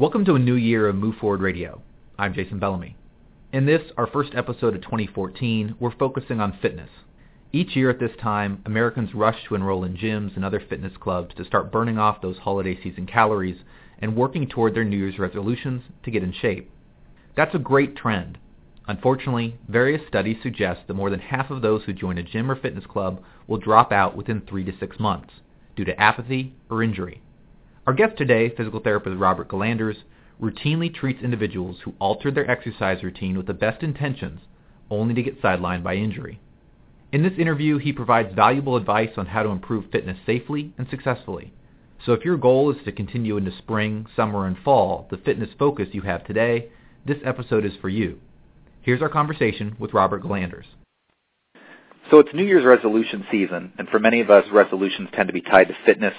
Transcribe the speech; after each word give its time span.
Welcome 0.00 0.24
to 0.24 0.34
a 0.34 0.38
new 0.38 0.54
year 0.54 0.88
of 0.88 0.96
Move 0.96 1.16
Forward 1.16 1.42
Radio. 1.42 1.82
I'm 2.18 2.32
Jason 2.32 2.58
Bellamy. 2.58 2.96
In 3.52 3.66
this, 3.66 3.82
our 3.98 4.06
first 4.06 4.34
episode 4.34 4.74
of 4.74 4.80
2014, 4.80 5.74
we're 5.78 5.94
focusing 5.94 6.40
on 6.40 6.58
fitness. 6.62 6.88
Each 7.52 7.76
year 7.76 7.90
at 7.90 8.00
this 8.00 8.16
time, 8.18 8.62
Americans 8.64 9.14
rush 9.14 9.36
to 9.46 9.54
enroll 9.54 9.84
in 9.84 9.98
gyms 9.98 10.36
and 10.36 10.42
other 10.42 10.58
fitness 10.58 10.94
clubs 10.98 11.34
to 11.34 11.44
start 11.44 11.70
burning 11.70 11.98
off 11.98 12.22
those 12.22 12.38
holiday 12.38 12.82
season 12.82 13.04
calories 13.04 13.58
and 13.98 14.16
working 14.16 14.48
toward 14.48 14.74
their 14.74 14.84
New 14.86 14.96
Year's 14.96 15.18
resolutions 15.18 15.82
to 16.04 16.10
get 16.10 16.22
in 16.22 16.32
shape. 16.32 16.70
That's 17.36 17.54
a 17.54 17.58
great 17.58 17.94
trend. 17.94 18.38
Unfortunately, 18.88 19.58
various 19.68 20.00
studies 20.08 20.38
suggest 20.42 20.80
that 20.86 20.94
more 20.94 21.10
than 21.10 21.20
half 21.20 21.50
of 21.50 21.60
those 21.60 21.82
who 21.84 21.92
join 21.92 22.16
a 22.16 22.22
gym 22.22 22.50
or 22.50 22.56
fitness 22.56 22.86
club 22.86 23.22
will 23.46 23.58
drop 23.58 23.92
out 23.92 24.16
within 24.16 24.40
three 24.40 24.64
to 24.64 24.72
six 24.80 24.98
months 24.98 25.34
due 25.76 25.84
to 25.84 26.00
apathy 26.00 26.54
or 26.70 26.82
injury. 26.82 27.20
Our 27.86 27.94
guest 27.94 28.18
today, 28.18 28.50
physical 28.54 28.80
therapist 28.80 29.16
Robert 29.16 29.48
Gillanders, 29.48 29.96
routinely 30.40 30.94
treats 30.94 31.22
individuals 31.22 31.78
who 31.82 31.94
altered 31.98 32.34
their 32.34 32.50
exercise 32.50 33.02
routine 33.02 33.36
with 33.36 33.46
the 33.46 33.54
best 33.54 33.82
intentions, 33.82 34.40
only 34.90 35.14
to 35.14 35.22
get 35.22 35.40
sidelined 35.40 35.82
by 35.82 35.94
injury. 35.94 36.40
In 37.10 37.22
this 37.22 37.38
interview, 37.38 37.78
he 37.78 37.92
provides 37.92 38.34
valuable 38.34 38.76
advice 38.76 39.12
on 39.16 39.26
how 39.26 39.42
to 39.42 39.48
improve 39.48 39.90
fitness 39.90 40.18
safely 40.26 40.72
and 40.76 40.88
successfully. 40.90 41.52
So 42.04 42.12
if 42.12 42.24
your 42.24 42.36
goal 42.36 42.70
is 42.70 42.82
to 42.84 42.92
continue 42.92 43.36
into 43.36 43.56
spring, 43.56 44.06
summer, 44.14 44.46
and 44.46 44.56
fall 44.58 45.08
the 45.10 45.16
fitness 45.16 45.50
focus 45.58 45.88
you 45.92 46.02
have 46.02 46.24
today, 46.26 46.68
this 47.06 47.18
episode 47.24 47.64
is 47.64 47.72
for 47.80 47.88
you. 47.88 48.20
Here's 48.82 49.02
our 49.02 49.08
conversation 49.08 49.74
with 49.78 49.94
Robert 49.94 50.22
Gillanders. 50.22 50.66
So 52.10 52.18
it's 52.18 52.34
New 52.34 52.44
Year's 52.44 52.64
resolution 52.64 53.24
season, 53.30 53.72
and 53.78 53.88
for 53.88 53.98
many 53.98 54.20
of 54.20 54.30
us, 54.30 54.44
resolutions 54.52 55.08
tend 55.14 55.28
to 55.28 55.32
be 55.32 55.42
tied 55.42 55.68
to 55.68 55.76
fitness, 55.86 56.14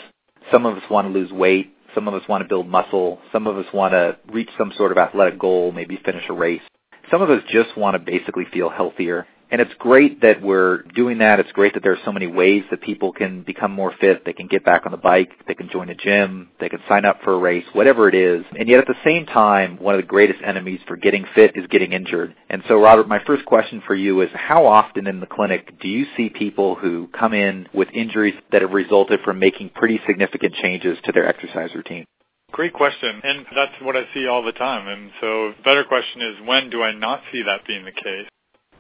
some 0.52 0.66
of 0.66 0.78
us 0.78 0.84
want 0.90 1.08
to 1.08 1.14
lose 1.14 1.32
weight. 1.32 1.74
Some 1.96 2.08
of 2.08 2.14
us 2.14 2.28
want 2.28 2.44
to 2.44 2.48
build 2.48 2.68
muscle. 2.68 3.20
Some 3.32 3.48
of 3.48 3.58
us 3.58 3.66
want 3.74 3.94
to 3.94 4.18
reach 4.32 4.50
some 4.58 4.72
sort 4.78 4.92
of 4.92 4.98
athletic 4.98 5.40
goal, 5.40 5.72
maybe 5.72 6.00
finish 6.04 6.24
a 6.30 6.34
race. 6.34 6.62
Some 7.10 7.22
of 7.22 7.30
us 7.30 7.44
just 7.52 7.78
want 7.78 7.96
to 7.96 8.00
basically 8.00 8.46
feel 8.54 8.70
healthier. 8.70 9.28
And 9.52 9.60
it's 9.60 9.74
great 9.80 10.22
that 10.22 10.42
we're 10.42 10.84
doing 10.96 11.18
that. 11.18 11.42
It's 11.42 11.52
great 11.52 11.74
that 11.74 11.84
there 11.84 11.92
are 11.92 12.00
so 12.06 12.14
many 12.14 12.26
ways 12.26 12.64
that 12.72 12.80
people 12.82 13.12
can 13.12 13.44
become 13.44 13.72
more 13.72 13.94
fit. 14.00 14.24
They 14.24 14.32
can 14.32 14.48
get 14.48 14.64
back 14.64 14.86
on 14.86 14.94
the 14.94 14.98
bike. 14.98 15.32
They 15.46 15.56
can 15.56 15.70
join 15.70 15.90
a 15.90 15.96
gym. 15.96 16.50
They 16.62 16.70
can 16.70 16.80
sign 16.88 17.04
up 17.04 17.20
for 17.22 17.34
a 17.34 17.38
race, 17.38 17.66
whatever 17.74 18.08
it 18.08 18.16
is. 18.16 18.46
And 18.58 18.70
yet 18.70 18.80
at 18.80 18.88
the 18.88 18.96
same 19.04 19.26
time, 19.26 19.78
one 19.78 19.94
of 19.94 20.00
the 20.00 20.08
greatest 20.08 20.40
enemies 20.42 20.80
for 20.88 20.96
getting 20.96 21.26
fit 21.36 21.52
is 21.56 21.68
getting 21.68 21.92
injured. 21.92 22.34
And 22.50 22.64
so 22.70 22.82
Robert, 22.82 23.10
my 23.10 23.20
first 23.26 23.46
question 23.46 23.84
for 23.86 23.94
you 23.94 24.22
is 24.22 24.30
how 24.34 24.66
often 24.66 25.06
in 25.06 25.20
the 25.20 25.26
clinic 25.26 25.78
do 25.82 25.90
you 25.90 26.06
see 26.16 26.30
people 26.30 26.76
who 26.76 27.08
come 27.08 27.34
in 27.34 27.68
with 27.74 27.90
injuries 27.94 28.36
that 28.54 28.62
have 28.62 28.72
resulted 28.72 29.20
from 29.26 29.38
making 29.38 29.72
pretty 29.76 30.00
significant 30.08 30.54
changes 30.56 30.98
to 31.04 31.12
their 31.12 31.28
exercise 31.28 31.76
routine? 31.76 32.06
Great 32.54 32.74
question. 32.74 33.20
And 33.22 33.46
that's 33.54 33.74
what 33.82 33.98
I 33.98 34.04
see 34.14 34.28
all 34.28 34.44
the 34.44 34.52
time. 34.54 34.88
And 34.88 35.12
so 35.20 35.54
better 35.66 35.84
question 35.84 36.22
is 36.22 36.48
when 36.48 36.70
do 36.70 36.84
I 36.84 36.94
not 36.94 37.22
see 37.34 37.44
that 37.44 37.68
being 37.68 37.84
the 37.84 37.92
case? 37.92 38.28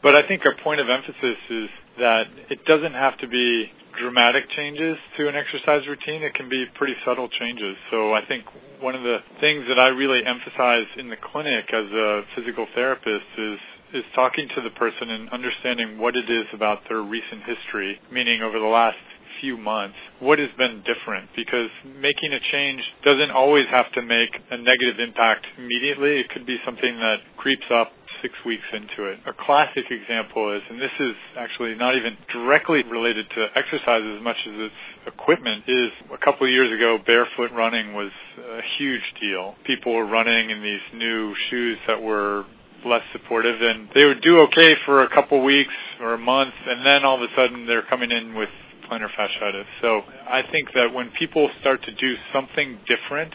But 0.03 0.15
I 0.15 0.27
think 0.27 0.45
our 0.45 0.55
point 0.63 0.79
of 0.81 0.89
emphasis 0.89 1.37
is 1.49 1.69
that 1.99 2.27
it 2.49 2.65
doesn't 2.65 2.93
have 2.93 3.17
to 3.19 3.27
be 3.27 3.71
dramatic 3.99 4.49
changes 4.55 4.97
to 5.17 5.27
an 5.27 5.35
exercise 5.35 5.85
routine. 5.87 6.23
It 6.23 6.33
can 6.33 6.49
be 6.49 6.65
pretty 6.75 6.95
subtle 7.05 7.29
changes. 7.29 7.75
So 7.91 8.13
I 8.13 8.25
think 8.25 8.45
one 8.79 8.95
of 8.95 9.03
the 9.03 9.19
things 9.39 9.65
that 9.67 9.79
I 9.79 9.89
really 9.89 10.25
emphasize 10.25 10.87
in 10.97 11.09
the 11.09 11.17
clinic 11.17 11.65
as 11.73 11.85
a 11.85 12.21
physical 12.35 12.67
therapist 12.73 13.25
is 13.37 13.59
is 13.93 14.05
talking 14.15 14.47
to 14.55 14.61
the 14.61 14.69
person 14.69 15.09
and 15.09 15.29
understanding 15.31 15.97
what 15.97 16.15
it 16.15 16.29
is 16.29 16.45
about 16.53 16.79
their 16.87 17.01
recent 17.01 17.43
history, 17.43 17.99
meaning 18.09 18.41
over 18.41 18.57
the 18.57 18.65
last 18.65 18.97
few 19.39 19.57
months, 19.57 19.95
what 20.19 20.39
has 20.39 20.49
been 20.57 20.83
different? 20.83 21.29
Because 21.35 21.69
making 21.99 22.33
a 22.33 22.39
change 22.51 22.81
doesn't 23.03 23.31
always 23.31 23.65
have 23.67 23.91
to 23.93 24.01
make 24.01 24.29
a 24.49 24.57
negative 24.57 24.99
impact 24.99 25.45
immediately. 25.57 26.19
It 26.19 26.29
could 26.29 26.45
be 26.45 26.57
something 26.65 26.99
that 26.99 27.17
creeps 27.37 27.65
up 27.71 27.91
six 28.21 28.33
weeks 28.45 28.63
into 28.73 29.09
it. 29.09 29.19
A 29.25 29.33
classic 29.33 29.85
example 29.89 30.55
is, 30.55 30.61
and 30.69 30.81
this 30.81 30.91
is 30.99 31.15
actually 31.37 31.75
not 31.75 31.95
even 31.95 32.17
directly 32.31 32.83
related 32.83 33.27
to 33.35 33.47
exercise 33.55 34.03
as 34.03 34.21
much 34.21 34.37
as 34.47 34.53
it's 34.55 34.75
equipment, 35.07 35.63
is 35.67 35.91
a 36.13 36.23
couple 36.23 36.45
of 36.45 36.51
years 36.51 36.71
ago, 36.71 36.97
barefoot 37.05 37.51
running 37.51 37.93
was 37.93 38.11
a 38.37 38.61
huge 38.77 39.13
deal. 39.19 39.55
People 39.65 39.93
were 39.93 40.05
running 40.05 40.49
in 40.49 40.61
these 40.61 40.81
new 40.93 41.33
shoes 41.49 41.77
that 41.87 42.01
were 42.01 42.45
less 42.85 43.03
supportive 43.11 43.61
and 43.61 43.89
they 43.93 44.05
would 44.05 44.21
do 44.21 44.39
okay 44.39 44.75
for 44.85 45.03
a 45.03 45.09
couple 45.09 45.43
weeks 45.43 45.73
or 45.99 46.13
a 46.13 46.17
month 46.17 46.53
and 46.67 46.85
then 46.85 47.05
all 47.05 47.15
of 47.15 47.21
a 47.21 47.35
sudden 47.35 47.65
they're 47.67 47.83
coming 47.83 48.11
in 48.11 48.35
with 48.35 48.49
plantar 48.91 49.09
fasciitis. 49.17 49.65
So 49.81 50.01
I 50.27 50.43
think 50.51 50.73
that 50.73 50.93
when 50.93 51.09
people 51.11 51.49
start 51.61 51.83
to 51.83 51.93
do 51.93 52.15
something 52.33 52.79
different, 52.87 53.33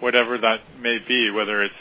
whatever 0.00 0.38
that 0.38 0.60
may 0.80 0.98
be, 1.06 1.30
whether 1.30 1.62
it's 1.62 1.74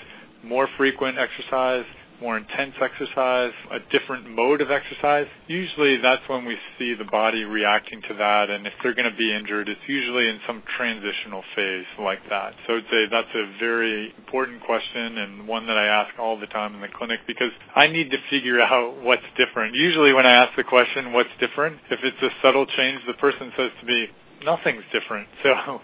more 0.44 0.67
frequent 0.78 1.17
exercise, 1.17 1.85
more 2.23 2.38
intense 2.38 2.73
exercise, 2.81 3.51
a 3.69 3.79
different 3.91 4.28
mode 4.29 4.61
of 4.61 4.72
exercise, 4.72 5.28
usually 5.47 5.97
that's 5.97 6.23
when 6.28 6.45
we 6.45 6.57
see 6.79 6.95
the 6.95 7.03
body 7.03 7.44
reacting 7.44 8.01
to 8.07 8.13
that. 8.16 8.50
And 8.50 8.66
if 8.66 8.73
they're 8.81 8.95
going 8.95 9.11
to 9.11 9.17
be 9.17 9.35
injured, 9.35 9.67
it's 9.67 9.81
usually 9.88 10.29
in 10.29 10.39
some 10.47 10.63
transitional 10.78 11.44
phase 11.56 11.85
like 12.00 12.22
that. 12.29 12.53
So 12.66 12.78
I'd 12.78 12.85
say 12.89 13.06
that's 13.11 13.35
a 13.35 13.59
very 13.59 14.13
important 14.17 14.63
question 14.63 15.17
and 15.17 15.47
one 15.47 15.67
that 15.67 15.78
I 15.78 15.85
ask 15.85 16.17
all 16.17 16.39
the 16.39 16.47
time 16.47 16.73
in 16.75 16.81
the 16.81 16.88
clinic 16.88 17.19
because 17.28 17.51
I 17.75 17.88
need 17.88 18.09
to 18.11 18.17
figure 18.29 18.61
out 18.61 19.03
what's 19.03 19.28
different. 19.38 19.75
Usually 19.75 20.13
when 20.13 20.25
I 20.25 20.31
ask 20.31 20.55
the 20.55 20.63
question, 20.63 21.11
what's 21.11 21.29
different, 21.41 21.78
if 21.91 22.00
it's 22.03 22.22
a 22.23 22.29
subtle 22.41 22.66
change, 22.66 23.01
the 23.05 23.13
person 23.16 23.51
says 23.57 23.72
to 23.81 23.85
me, 23.85 24.07
nothing's 24.44 24.84
different. 24.92 25.28
So 25.44 25.80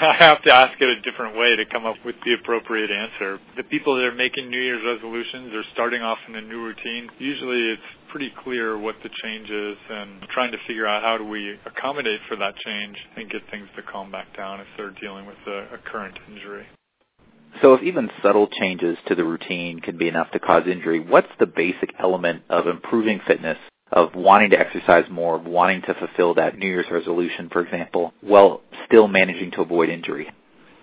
I 0.00 0.14
have 0.14 0.42
to 0.42 0.52
ask 0.52 0.80
it 0.80 0.88
a 0.88 1.00
different 1.02 1.36
way 1.36 1.54
to 1.54 1.64
come 1.66 1.86
up 1.86 1.94
with 2.04 2.16
the 2.24 2.34
appropriate 2.34 2.90
answer. 2.90 3.38
The 3.56 3.62
people 3.62 3.94
that 3.96 4.04
are 4.04 4.14
making 4.14 4.50
New 4.50 4.60
Year's 4.60 4.82
resolutions 4.84 5.54
or 5.54 5.62
starting 5.72 6.02
off 6.02 6.18
in 6.26 6.34
a 6.34 6.40
new 6.40 6.60
routine, 6.62 7.08
usually 7.18 7.70
it's 7.70 7.82
pretty 8.10 8.32
clear 8.42 8.76
what 8.76 8.96
the 9.04 9.10
change 9.22 9.48
is 9.50 9.76
and 9.88 10.22
trying 10.30 10.50
to 10.50 10.58
figure 10.66 10.86
out 10.86 11.02
how 11.02 11.16
do 11.16 11.24
we 11.24 11.56
accommodate 11.64 12.20
for 12.28 12.36
that 12.36 12.56
change 12.56 12.96
and 13.16 13.30
get 13.30 13.42
things 13.50 13.68
to 13.76 13.82
calm 13.82 14.10
back 14.10 14.36
down 14.36 14.60
if 14.60 14.66
they're 14.76 14.94
dealing 15.00 15.26
with 15.26 15.38
a, 15.46 15.74
a 15.74 15.78
current 15.90 16.18
injury. 16.28 16.66
So 17.62 17.74
if 17.74 17.82
even 17.82 18.10
subtle 18.20 18.48
changes 18.48 18.98
to 19.06 19.14
the 19.14 19.24
routine 19.24 19.78
can 19.78 19.96
be 19.96 20.08
enough 20.08 20.30
to 20.32 20.40
cause 20.40 20.64
injury, 20.66 20.98
what's 20.98 21.30
the 21.38 21.46
basic 21.46 21.94
element 22.00 22.42
of 22.50 22.66
improving 22.66 23.20
fitness 23.26 23.58
of 23.94 24.14
wanting 24.16 24.50
to 24.50 24.58
exercise 24.58 25.04
more, 25.08 25.38
wanting 25.38 25.80
to 25.82 25.94
fulfill 25.94 26.34
that 26.34 26.58
New 26.58 26.66
Year's 26.66 26.90
resolution, 26.90 27.48
for 27.48 27.62
example, 27.62 28.12
while 28.20 28.60
still 28.86 29.08
managing 29.08 29.52
to 29.52 29.62
avoid 29.62 29.88
injury? 29.88 30.30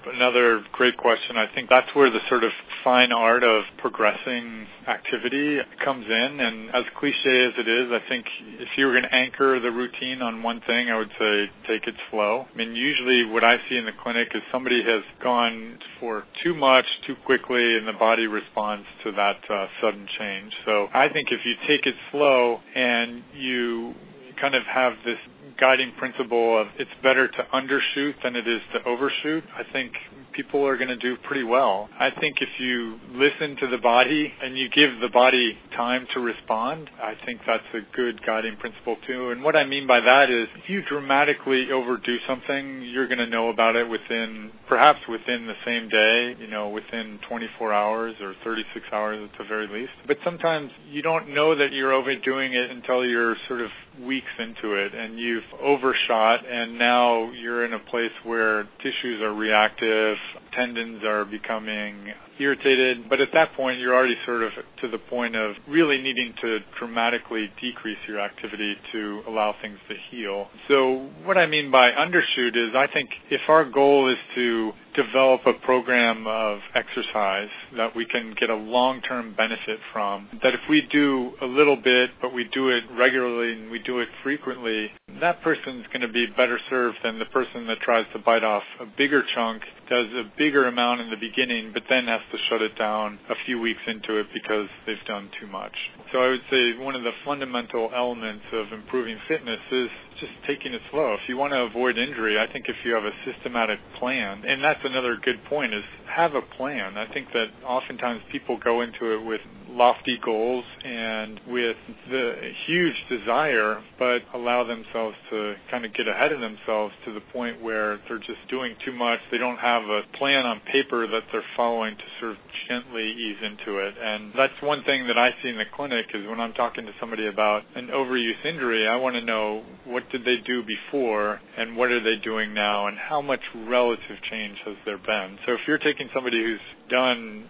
Another 0.06 0.64
great 0.72 0.98
question. 0.98 1.38
I 1.38 1.46
think 1.54 1.70
that's 1.70 1.94
where 1.94 2.10
the 2.10 2.20
sort 2.28 2.44
of 2.44 2.52
fine 2.84 3.12
art 3.12 3.44
of 3.44 3.64
progressing 3.78 4.66
activity 4.88 5.60
comes 5.84 6.06
in. 6.08 6.40
And 6.40 6.70
as 6.74 6.86
cliche 6.98 7.46
as 7.46 7.54
it 7.58 7.68
is, 7.68 7.92
I 7.92 8.00
think 8.10 8.26
if 8.60 8.70
you 8.78 8.88
were 8.88 8.94
going 8.94 9.04
to 9.04 9.14
anchor 9.14 9.60
the 9.60 9.72
routine 9.72 10.22
on 10.24 10.42
one 10.42 10.62
thing, 10.66 10.90
I 10.90 10.98
would 10.98 11.12
say 11.20 11.52
take 11.68 11.88
it 11.88 11.96
slow. 12.10 12.48
I 12.52 12.58
mean, 12.58 12.76
usually 12.76 13.26
what 13.26 13.44
I 13.44 13.58
see 13.70 13.78
in 13.78 13.86
the 13.86 13.92
clinic 14.02 14.30
is 14.34 14.42
somebody 14.52 14.84
has 14.84 15.04
gone 15.24 15.78
for 16.00 16.24
too 16.44 16.56
much 16.56 16.86
too 17.06 17.16
quickly 17.26 17.78
and 17.78 17.88
the 17.88 17.94
body 17.94 18.26
responds 18.26 18.88
to 19.04 19.12
that 19.12 19.38
uh, 19.50 19.68
sudden 19.82 20.08
change. 20.18 20.52
So 20.66 20.88
I 20.94 21.10
think 21.10 21.32
if 21.32 21.46
you 21.46 21.54
take 21.68 21.86
it 21.86 21.96
slow 22.12 22.60
and 22.76 23.24
you 23.36 23.94
kind 24.42 24.56
of 24.56 24.64
have 24.64 24.94
this 25.06 25.20
guiding 25.60 25.92
principle 25.98 26.60
of 26.60 26.68
it's 26.80 26.90
better 27.04 27.28
to 27.28 27.48
undershoot 27.54 28.16
than 28.24 28.36
it 28.36 28.48
is 28.48 28.62
to 28.74 28.84
overshoot, 28.84 29.44
I 29.56 29.64
think 29.72 29.94
people 30.34 30.66
are 30.66 30.78
going 30.78 30.90
to 30.90 30.98
do 30.98 31.18
pretty 31.24 31.44
well. 31.44 31.90
I 32.00 32.10
think 32.10 32.38
if 32.42 32.50
you 32.58 33.00
listen 33.14 33.56
to 33.58 33.68
the 33.68 33.78
body 33.78 34.32
and 34.42 34.58
you 34.58 34.70
give 34.70 35.00
the 35.02 35.10
body 35.10 35.58
time 35.76 36.08
to 36.14 36.20
respond, 36.20 36.90
I 37.02 37.14
think 37.26 37.42
that's 37.46 37.64
a 37.74 37.96
good 37.96 38.26
guiding 38.26 38.56
principle 38.58 38.98
too. 39.06 39.32
And 39.32 39.44
what 39.44 39.56
I 39.56 39.66
mean 39.66 39.88
by 39.88 40.00
that 40.00 40.30
is 40.30 40.48
if 40.64 40.70
you 40.70 40.82
dramatically 40.84 41.72
overdo 41.72 42.18
something, 42.28 42.82
you're 42.84 43.08
going 43.08 43.20
to 43.20 43.28
know 43.28 43.50
about 43.50 43.76
it 43.76 43.88
within, 43.88 44.52
perhaps 44.68 45.00
within 45.08 45.48
the 45.48 45.56
same 45.66 45.90
day, 45.90 46.36
you 46.40 46.48
know, 46.48 46.70
within 46.70 47.20
24 47.28 47.74
hours 47.74 48.16
or 48.22 48.34
36 48.44 48.86
hours 48.92 49.30
at 49.32 49.38
the 49.38 49.46
very 49.46 49.68
least. 49.68 49.92
But 50.08 50.18
sometimes 50.24 50.72
you 50.90 51.02
don't 51.02 51.34
know 51.34 51.56
that 51.56 51.74
you're 51.74 51.94
overdoing 51.94 52.54
it 52.54 52.72
until 52.72 53.06
you're 53.06 53.36
sort 53.48 53.62
of 53.62 53.70
weeks 54.02 54.31
into 54.40 54.74
it 54.76 54.94
and 54.94 55.20
you've 55.20 55.44
overshot 55.62 56.46
and 56.50 56.78
now 56.78 57.32
you're 57.32 57.66
in 57.66 57.74
a 57.74 57.80
place 57.80 58.12
where 58.24 58.68
tissues 58.82 59.22
are 59.22 59.34
reactive, 59.34 60.18
tendons 60.54 61.04
are 61.04 61.26
becoming 61.26 62.08
irritated. 62.40 63.10
But 63.10 63.22
at 63.22 63.30
that 63.34 63.54
point, 63.54 63.80
you're 63.80 63.96
already 63.96 64.18
sort 64.26 64.44
of 64.44 64.52
to 64.82 64.88
the 64.90 64.98
point 64.98 65.36
of 65.36 65.56
really 65.68 66.02
needing 66.02 66.34
to 66.42 66.60
dramatically 66.80 67.52
decrease 67.62 67.98
your 68.08 68.20
activity 68.20 68.76
to 68.92 69.22
allow 69.28 69.56
things 69.62 69.78
to 69.90 69.96
heal. 70.10 70.48
So 70.68 71.10
what 71.24 71.38
I 71.38 71.46
mean 71.46 71.72
by 71.72 71.92
undershoot 71.92 72.56
is 72.56 72.76
I 72.76 72.88
think 72.92 73.10
if 73.30 73.42
our 73.48 73.66
goal 73.66 74.10
is 74.10 74.18
to 74.36 74.74
develop 74.96 75.42
a 75.46 75.54
program 75.54 76.28
of 76.28 76.60
exercise 76.76 77.50
that 77.78 77.96
we 77.96 78.06
can 78.06 78.36
get 78.38 78.50
a 78.50 78.56
long-term 78.56 79.34
benefit 79.38 79.80
from, 79.94 80.28
that 80.44 80.54
if 80.54 80.60
we 80.70 80.82
do 80.92 81.32
a 81.42 81.46
little 81.46 81.78
bit, 81.78 82.12
but 82.22 82.34
we 82.34 82.44
do 82.46 82.70
it 82.70 82.84
regularly 82.98 83.54
and 83.54 83.72
we 83.72 83.80
do 83.80 84.00
it 84.00 84.10
frequently, 84.24 84.92
that 85.22 85.42
person's 85.42 85.86
going 85.88 86.02
to 86.02 86.12
be 86.12 86.26
better 86.26 86.60
served 86.70 86.98
than 87.04 87.20
the 87.20 87.26
person 87.26 87.68
that 87.68 87.80
tries 87.80 88.06
to 88.14 88.20
bite 88.20 88.44
off 88.44 88.64
a 88.80 88.86
bigger 88.86 89.24
chunk, 89.34 89.62
does 89.90 90.08
a 90.08 90.24
bigger 90.42 90.66
amount 90.66 91.00
in 91.00 91.12
the 91.12 91.18
beginning, 91.18 91.70
but 91.72 91.84
then 91.88 92.08
has 92.08 92.20
to 92.32 92.38
shut 92.50 92.64
it 92.64 92.76
down 92.76 93.20
a 93.30 93.36
few 93.46 93.62
weeks 93.62 93.80
into 93.86 94.18
it 94.18 94.26
because 94.34 94.68
they've 94.88 95.06
done 95.06 95.30
too 95.40 95.46
much. 95.46 95.72
So 96.12 96.18
I 96.18 96.30
would 96.30 96.42
say 96.50 96.76
one 96.80 96.96
of 96.96 97.04
the 97.04 97.12
fundamental 97.24 97.92
elements 97.96 98.44
of 98.52 98.74
improving 98.74 99.18
fitness 99.28 99.60
is 99.72 99.90
just 100.20 100.32
taking 100.48 100.74
it 100.74 100.82
slow. 100.90 101.14
If 101.14 101.30
you 101.30 101.38
want 101.38 101.54
to 101.54 101.62
avoid 101.62 102.00
injury, 102.00 102.40
I 102.40 102.52
think 102.52 102.66
if 102.68 102.76
you 102.84 102.96
have 102.96 103.04
a 103.04 103.12
systematic 103.24 103.78
plan, 104.00 104.44
and 104.44 104.64
that's 104.64 104.80
another 104.84 105.16
good 105.24 105.46
point 105.46 105.76
is 105.76 105.84
have 106.08 106.34
a 106.34 106.42
plan. 106.42 106.98
I 106.98 107.06
think 107.14 107.28
that 107.34 107.50
oftentimes 107.64 108.22
people 108.32 108.58
go 108.64 108.82
into 108.82 109.14
it 109.14 109.24
with 109.24 109.42
lofty 109.70 110.20
goals 110.26 110.66
and 110.84 111.40
with 111.48 111.78
the 112.10 112.52
huge 112.66 112.96
desire, 113.10 113.82
but 113.98 114.22
allow 114.34 114.64
themselves 114.64 115.16
to 115.30 115.54
kind 115.70 115.86
of 115.86 115.94
get 115.94 116.08
ahead 116.08 116.32
of 116.32 116.42
themselves 116.42 116.94
to 117.06 117.14
the 117.14 117.22
point 117.32 117.62
where 117.62 118.00
they're 118.08 118.18
just 118.18 118.42
doing 118.50 118.76
too 118.84 118.92
much. 118.92 119.20
They 119.32 119.38
don't 119.38 119.60
have 119.60 119.84
a 119.84 120.02
plan 120.18 120.31
on 120.38 120.62
paper 120.72 121.08
that 121.08 121.24
they're 121.32 121.44
following 121.56 121.96
to 121.96 122.04
sort 122.20 122.32
of 122.34 122.38
gently 122.68 123.12
ease 123.12 123.38
into 123.44 123.78
it. 123.80 123.96
And 124.02 124.32
that's 124.38 124.54
one 124.62 124.84
thing 124.84 125.08
that 125.08 125.18
I 125.18 125.32
see 125.42 125.50
in 125.50 125.58
the 125.58 125.66
clinic 125.76 126.08
is 126.14 126.28
when 126.28 126.40
I'm 126.40 126.54
talking 126.54 126.86
to 126.86 126.92
somebody 127.00 127.28
about 127.28 127.64
an 127.76 127.88
overuse 127.88 128.44
injury, 128.46 128.88
I 128.88 128.96
want 128.96 129.16
to 129.16 129.22
know 129.22 129.64
what 129.86 130.10
did 130.12 130.26
they 130.26 130.38
do 130.38 130.64
before 130.64 131.40
and 131.58 131.76
what 131.76 131.92
are 131.92 132.02
they 132.02 132.18
doing 132.18 132.54
now 132.54 132.88
and 132.88 132.98
how 132.98 133.22
much 133.22 133.42
relative 133.56 134.18
change 134.30 134.58
has 134.66 134.76
there 134.86 134.98
been. 134.98 135.38
So 135.46 135.54
if 135.54 135.60
you're 135.68 135.78
taking 135.78 136.10
somebody 136.14 136.44
who's 136.44 136.60
done 136.90 137.46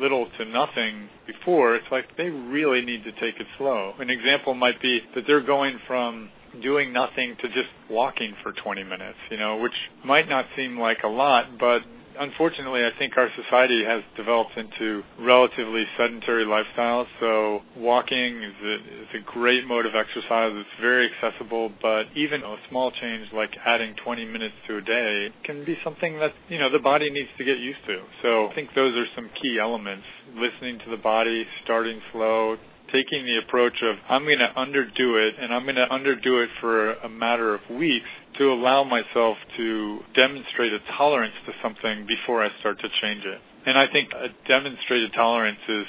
little 0.00 0.28
to 0.38 0.44
nothing 0.44 1.08
before, 1.26 1.74
it's 1.74 1.86
like 1.90 2.16
they 2.16 2.28
really 2.28 2.82
need 2.82 3.04
to 3.04 3.12
take 3.12 3.40
it 3.40 3.46
slow. 3.58 3.94
An 3.98 4.10
example 4.10 4.54
might 4.54 4.80
be 4.82 5.00
that 5.14 5.24
they're 5.26 5.40
going 5.40 5.78
from 5.86 6.30
doing 6.62 6.92
nothing 6.92 7.36
to 7.40 7.48
just 7.48 7.68
walking 7.90 8.34
for 8.42 8.52
20 8.52 8.84
minutes, 8.84 9.18
you 9.30 9.36
know, 9.36 9.56
which 9.56 9.72
might 10.04 10.28
not 10.28 10.46
seem 10.56 10.78
like 10.78 10.98
a 11.04 11.08
lot, 11.08 11.58
but 11.58 11.82
unfortunately, 12.18 12.84
I 12.84 12.90
think 12.98 13.16
our 13.16 13.28
society 13.36 13.84
has 13.84 14.02
developed 14.16 14.56
into 14.56 15.02
relatively 15.18 15.84
sedentary 15.96 16.44
lifestyles. 16.44 17.06
So 17.20 17.62
walking 17.76 18.42
is 18.42 18.54
a, 18.62 18.74
is 18.74 19.08
a 19.14 19.20
great 19.24 19.66
mode 19.66 19.86
of 19.86 19.94
exercise. 19.94 20.52
It's 20.54 20.80
very 20.80 21.10
accessible, 21.10 21.72
but 21.80 22.04
even 22.14 22.42
a 22.42 22.56
small 22.68 22.90
change 22.90 23.28
like 23.32 23.56
adding 23.64 23.94
20 24.04 24.24
minutes 24.24 24.54
to 24.68 24.78
a 24.78 24.80
day 24.80 25.30
can 25.44 25.64
be 25.64 25.76
something 25.84 26.18
that, 26.18 26.32
you 26.48 26.58
know, 26.58 26.70
the 26.70 26.78
body 26.78 27.10
needs 27.10 27.30
to 27.38 27.44
get 27.44 27.58
used 27.58 27.84
to. 27.86 28.02
So 28.22 28.48
I 28.48 28.54
think 28.54 28.70
those 28.74 28.96
are 28.96 29.06
some 29.14 29.30
key 29.40 29.58
elements. 29.60 30.04
Listening 30.36 30.78
to 30.80 30.90
the 30.90 30.96
body, 30.96 31.46
starting 31.64 32.00
slow, 32.12 32.56
taking 32.92 33.24
the 33.24 33.38
approach 33.38 33.82
of 33.82 33.96
I'm 34.08 34.24
going 34.24 34.38
to 34.38 34.52
underdo 34.56 35.28
it 35.28 35.34
and 35.40 35.52
I'm 35.52 35.64
going 35.64 35.76
to 35.76 35.86
underdo 35.86 36.44
it 36.44 36.50
for 36.60 36.92
a 36.92 37.08
matter 37.08 37.54
of 37.54 37.60
weeks 37.70 38.08
to 38.38 38.52
allow 38.52 38.84
myself 38.84 39.36
to 39.56 40.00
demonstrate 40.14 40.72
a 40.72 40.80
tolerance 40.96 41.34
to 41.46 41.52
something 41.62 42.06
before 42.06 42.42
I 42.42 42.48
start 42.60 42.80
to 42.80 42.88
change 43.00 43.24
it. 43.24 43.40
And 43.66 43.78
I 43.78 43.90
think 43.90 44.10
a 44.12 44.28
demonstrated 44.46 45.12
tolerance 45.14 45.58
is 45.68 45.86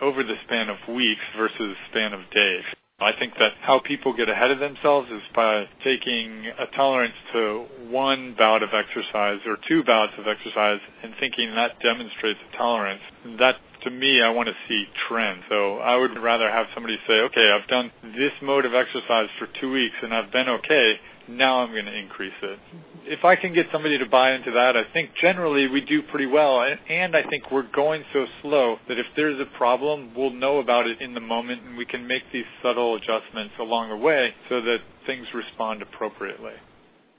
over 0.00 0.22
the 0.22 0.34
span 0.44 0.68
of 0.68 0.76
weeks 0.94 1.22
versus 1.36 1.76
span 1.90 2.12
of 2.12 2.20
days. 2.32 2.64
I 3.00 3.12
think 3.18 3.34
that 3.40 3.52
how 3.60 3.80
people 3.80 4.14
get 4.14 4.28
ahead 4.28 4.52
of 4.52 4.60
themselves 4.60 5.10
is 5.10 5.22
by 5.34 5.64
taking 5.82 6.46
a 6.56 6.66
tolerance 6.76 7.14
to 7.32 7.66
one 7.88 8.36
bout 8.38 8.62
of 8.62 8.70
exercise 8.72 9.40
or 9.44 9.56
two 9.66 9.82
bouts 9.82 10.12
of 10.18 10.28
exercise 10.28 10.78
and 11.02 11.12
thinking 11.18 11.54
that 11.56 11.80
demonstrates 11.80 12.38
a 12.52 12.56
tolerance. 12.56 13.00
That 13.40 13.56
to 13.84 13.90
me, 13.90 14.22
I 14.22 14.30
want 14.30 14.48
to 14.48 14.54
see 14.68 14.86
trends. 15.08 15.42
So 15.48 15.78
I 15.78 15.96
would 15.96 16.18
rather 16.18 16.50
have 16.50 16.66
somebody 16.74 16.98
say, 17.06 17.14
okay, 17.14 17.50
I've 17.50 17.68
done 17.68 17.90
this 18.02 18.32
mode 18.42 18.64
of 18.64 18.74
exercise 18.74 19.28
for 19.38 19.48
two 19.60 19.70
weeks 19.70 19.94
and 20.02 20.14
I've 20.14 20.32
been 20.32 20.48
okay. 20.48 21.00
Now 21.28 21.60
I'm 21.60 21.70
going 21.70 21.84
to 21.84 21.96
increase 21.96 22.32
it. 22.42 22.58
If 23.04 23.24
I 23.24 23.36
can 23.36 23.54
get 23.54 23.66
somebody 23.72 23.98
to 23.98 24.06
buy 24.06 24.32
into 24.32 24.50
that, 24.52 24.76
I 24.76 24.84
think 24.92 25.10
generally 25.20 25.68
we 25.68 25.80
do 25.80 26.02
pretty 26.02 26.26
well. 26.26 26.64
And 26.88 27.16
I 27.16 27.22
think 27.28 27.50
we're 27.50 27.70
going 27.70 28.04
so 28.12 28.26
slow 28.42 28.76
that 28.88 28.98
if 28.98 29.06
there's 29.16 29.40
a 29.40 29.56
problem, 29.56 30.12
we'll 30.16 30.32
know 30.32 30.58
about 30.58 30.86
it 30.86 31.00
in 31.00 31.14
the 31.14 31.20
moment 31.20 31.62
and 31.62 31.76
we 31.76 31.84
can 31.84 32.06
make 32.06 32.22
these 32.32 32.44
subtle 32.62 32.96
adjustments 32.96 33.54
along 33.60 33.90
the 33.90 33.96
way 33.96 34.34
so 34.48 34.60
that 34.60 34.78
things 35.06 35.26
respond 35.34 35.82
appropriately. 35.82 36.54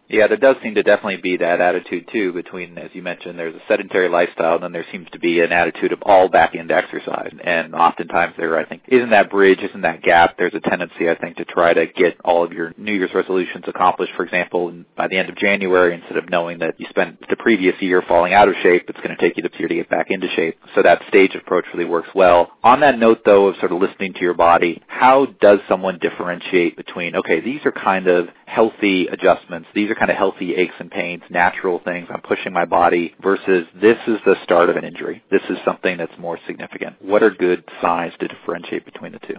Yeah, 0.10 0.28
there 0.28 0.38
does 0.38 0.58
seem 0.62 0.76
to 0.76 0.84
definitely 0.84 1.22
be 1.22 1.38
that 1.38 1.62
attitude 1.62 2.10
too 2.12 2.34
between, 2.34 2.78
as 2.78 2.92
you 2.94 3.02
mentioned, 3.02 3.40
there's 3.40 3.56
a 3.56 3.62
sedentary 3.68 4.10
lifestyle, 4.10 4.56
and 4.56 4.64
then 4.64 4.72
there 4.74 4.86
seems 4.92 5.08
to 5.12 5.20
be 5.20 5.40
an 5.40 5.52
attitude 5.52 5.92
of 5.92 6.04
all 6.04 6.30
back 6.30 6.56
into 6.56 6.76
exercise. 6.76 7.32
And 7.44 7.74
oftentimes 7.74 8.36
there, 8.38 8.58
I 8.58 8.66
think, 8.66 8.84
isn't 8.90 9.10
that 9.12 9.32
bridge, 9.32 9.60
isn't 9.62 9.82
that 9.82 10.04
gap. 10.04 10.38
There's 10.38 10.54
a 10.54 10.60
tendency, 10.60 11.10
I 11.10 11.16
think, 11.16 11.38
to 11.38 11.46
try 11.46 11.74
to 11.74 11.88
get 11.88 12.20
all 12.24 12.44
of 12.44 12.52
your 12.52 12.74
New 12.78 12.94
Year's 12.94 13.14
resolutions 13.14 13.64
accomplished, 13.68 14.14
for 14.16 14.24
example, 14.24 14.74
by 14.96 15.08
the 15.08 15.18
end 15.18 15.30
of 15.30 15.38
January, 15.38 15.96
instead 15.96 16.18
of 16.18 16.30
knowing 16.30 16.60
that 16.60 16.80
you 16.80 16.86
spent 16.90 17.28
the 17.30 17.38
previous 17.38 17.82
year 17.82 18.04
falling 18.08 18.34
out 18.34 18.50
of 18.50 18.56
shape, 18.62 18.86
it's 18.90 19.00
going 19.00 19.16
to 19.16 19.22
take 19.22 19.38
you 19.38 19.44
the 19.44 19.50
year 19.58 19.68
to 19.70 19.76
get 19.76 19.90
back 19.90 20.08
into 20.12 20.28
shape. 20.36 20.60
So 20.76 20.84
that 20.84 21.02
stage 21.08 21.34
approach 21.34 21.66
really 21.74 21.90
works 21.90 22.10
well. 22.14 22.52
On 22.64 22.82
that 22.82 23.00
note, 23.00 23.22
though, 23.26 23.48
of 23.48 23.56
sort 23.58 23.72
of 23.72 23.82
listening 23.82 24.14
to 24.14 24.20
your 24.20 24.34
body, 24.34 24.82
how 24.88 25.28
does 25.40 25.60
someone 25.70 25.98
differentiate 26.00 26.76
between, 26.76 27.16
okay, 27.16 27.40
these 27.40 27.62
are 27.66 27.72
kind 27.72 28.08
of 28.08 28.28
healthy 28.54 29.08
adjustments, 29.08 29.68
these 29.74 29.90
are 29.90 29.96
kind 29.96 30.12
of 30.12 30.18
healthy 30.18 30.54
aches 30.54 30.76
and 30.80 30.92
pains, 30.92 31.24
natural 31.30 31.82
things. 31.84 32.08
I'm 32.14 32.22
pushing 32.22 32.54
my 32.54 32.66
body 32.66 33.16
versus 33.22 33.66
this 33.82 33.98
is 34.08 34.18
the 34.26 34.36
start 34.44 34.70
of 34.70 34.76
an 34.76 34.84
injury. 34.84 35.24
This 35.32 35.42
is 35.50 35.58
something 35.66 35.98
that's 35.98 36.14
more 36.20 36.38
significant. 36.46 36.96
What 37.02 37.24
are 37.24 37.32
good 37.32 37.64
signs 37.82 38.14
to 38.20 38.28
differentiate 38.28 38.86
between 38.86 39.14
the 39.14 39.20
two? 39.20 39.38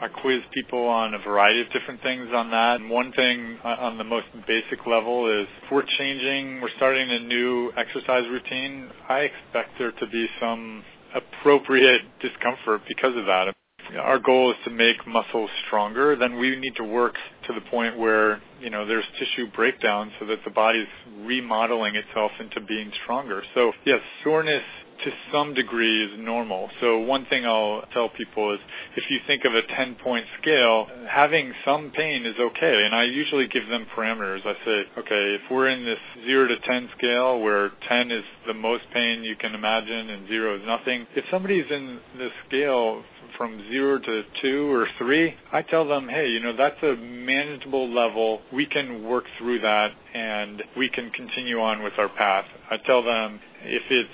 I 0.00 0.08
quiz 0.08 0.40
people 0.52 0.86
on 0.86 1.14
a 1.14 1.18
variety 1.18 1.60
of 1.60 1.70
different 1.70 2.02
things 2.02 2.28
on 2.34 2.50
that. 2.50 2.80
And 2.80 2.88
one 2.88 3.12
thing 3.12 3.58
on 3.62 3.98
the 3.98 4.04
most 4.04 4.26
basic 4.46 4.86
level 4.86 5.30
is 5.30 5.46
if 5.62 5.70
we're 5.70 5.84
changing, 5.98 6.62
we're 6.62 6.74
starting 6.76 7.10
a 7.10 7.20
new 7.20 7.72
exercise 7.76 8.24
routine, 8.30 8.90
I 9.08 9.20
expect 9.20 9.78
there 9.78 9.92
to 9.92 10.06
be 10.06 10.26
some 10.40 10.82
appropriate 11.14 12.02
discomfort 12.20 12.82
because 12.88 13.16
of 13.16 13.26
that 13.26 13.54
our 13.98 14.18
goal 14.18 14.50
is 14.50 14.56
to 14.64 14.70
make 14.70 15.06
muscles 15.06 15.50
stronger, 15.66 16.16
then 16.16 16.38
we 16.38 16.56
need 16.56 16.76
to 16.76 16.84
work 16.84 17.14
to 17.46 17.52
the 17.52 17.60
point 17.70 17.98
where, 17.98 18.40
you 18.60 18.70
know, 18.70 18.86
there's 18.86 19.04
tissue 19.18 19.50
breakdown 19.54 20.10
so 20.18 20.26
that 20.26 20.38
the 20.44 20.50
body's 20.50 20.86
remodeling 21.20 21.96
itself 21.96 22.32
into 22.40 22.60
being 22.60 22.90
stronger. 23.02 23.42
So 23.54 23.72
yes, 23.84 24.00
soreness 24.22 24.62
to 25.04 25.10
some 25.32 25.54
degree 25.54 26.04
is 26.04 26.18
normal. 26.18 26.70
So 26.80 26.98
one 26.98 27.26
thing 27.26 27.44
I'll 27.44 27.84
tell 27.92 28.08
people 28.08 28.54
is 28.54 28.60
if 28.96 29.04
you 29.10 29.18
think 29.26 29.44
of 29.44 29.54
a 29.54 29.62
10 29.62 29.96
point 29.96 30.26
scale, 30.40 30.86
having 31.08 31.52
some 31.64 31.90
pain 31.90 32.24
is 32.26 32.34
okay. 32.38 32.84
And 32.84 32.94
I 32.94 33.04
usually 33.04 33.46
give 33.46 33.68
them 33.68 33.86
parameters. 33.96 34.40
I 34.44 34.54
say, 34.64 34.84
okay, 34.98 35.34
if 35.34 35.42
we're 35.50 35.68
in 35.68 35.84
this 35.84 35.98
0 36.26 36.48
to 36.48 36.58
10 36.58 36.88
scale 36.96 37.40
where 37.40 37.70
10 37.88 38.10
is 38.10 38.24
the 38.46 38.54
most 38.54 38.84
pain 38.92 39.22
you 39.22 39.36
can 39.36 39.54
imagine 39.54 40.10
and 40.10 40.26
0 40.28 40.56
is 40.56 40.62
nothing, 40.66 41.06
if 41.14 41.24
somebody's 41.30 41.70
in 41.70 42.00
the 42.16 42.30
scale 42.46 43.02
from 43.36 43.62
0 43.70 43.98
to 44.00 44.22
2 44.42 44.72
or 44.72 44.86
3, 44.98 45.34
I 45.52 45.62
tell 45.62 45.86
them, 45.86 46.08
hey, 46.08 46.28
you 46.28 46.40
know, 46.40 46.56
that's 46.56 46.82
a 46.82 46.96
manageable 46.96 47.92
level. 47.92 48.40
We 48.52 48.66
can 48.66 49.04
work 49.04 49.24
through 49.38 49.60
that 49.60 49.92
and 50.14 50.62
we 50.76 50.88
can 50.88 51.10
continue 51.10 51.60
on 51.60 51.82
with 51.82 51.94
our 51.98 52.08
path. 52.08 52.46
I 52.70 52.78
tell 52.78 53.02
them 53.02 53.40
if 53.64 53.82
it's 53.90 54.10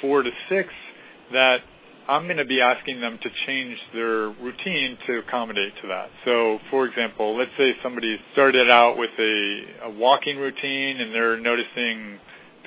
four 0.00 0.22
to 0.22 0.30
six 0.48 0.68
that 1.32 1.60
I'm 2.08 2.24
going 2.24 2.38
to 2.38 2.44
be 2.44 2.60
asking 2.60 3.00
them 3.00 3.18
to 3.22 3.30
change 3.46 3.78
their 3.94 4.30
routine 4.30 4.98
to 5.06 5.18
accommodate 5.18 5.72
to 5.82 5.88
that. 5.88 6.10
So, 6.24 6.58
for 6.70 6.86
example, 6.86 7.36
let's 7.36 7.52
say 7.56 7.74
somebody 7.82 8.18
started 8.32 8.68
out 8.68 8.96
with 8.98 9.10
a, 9.18 9.62
a 9.84 9.90
walking 9.90 10.38
routine 10.38 11.00
and 11.00 11.14
they're 11.14 11.38
noticing 11.38 12.18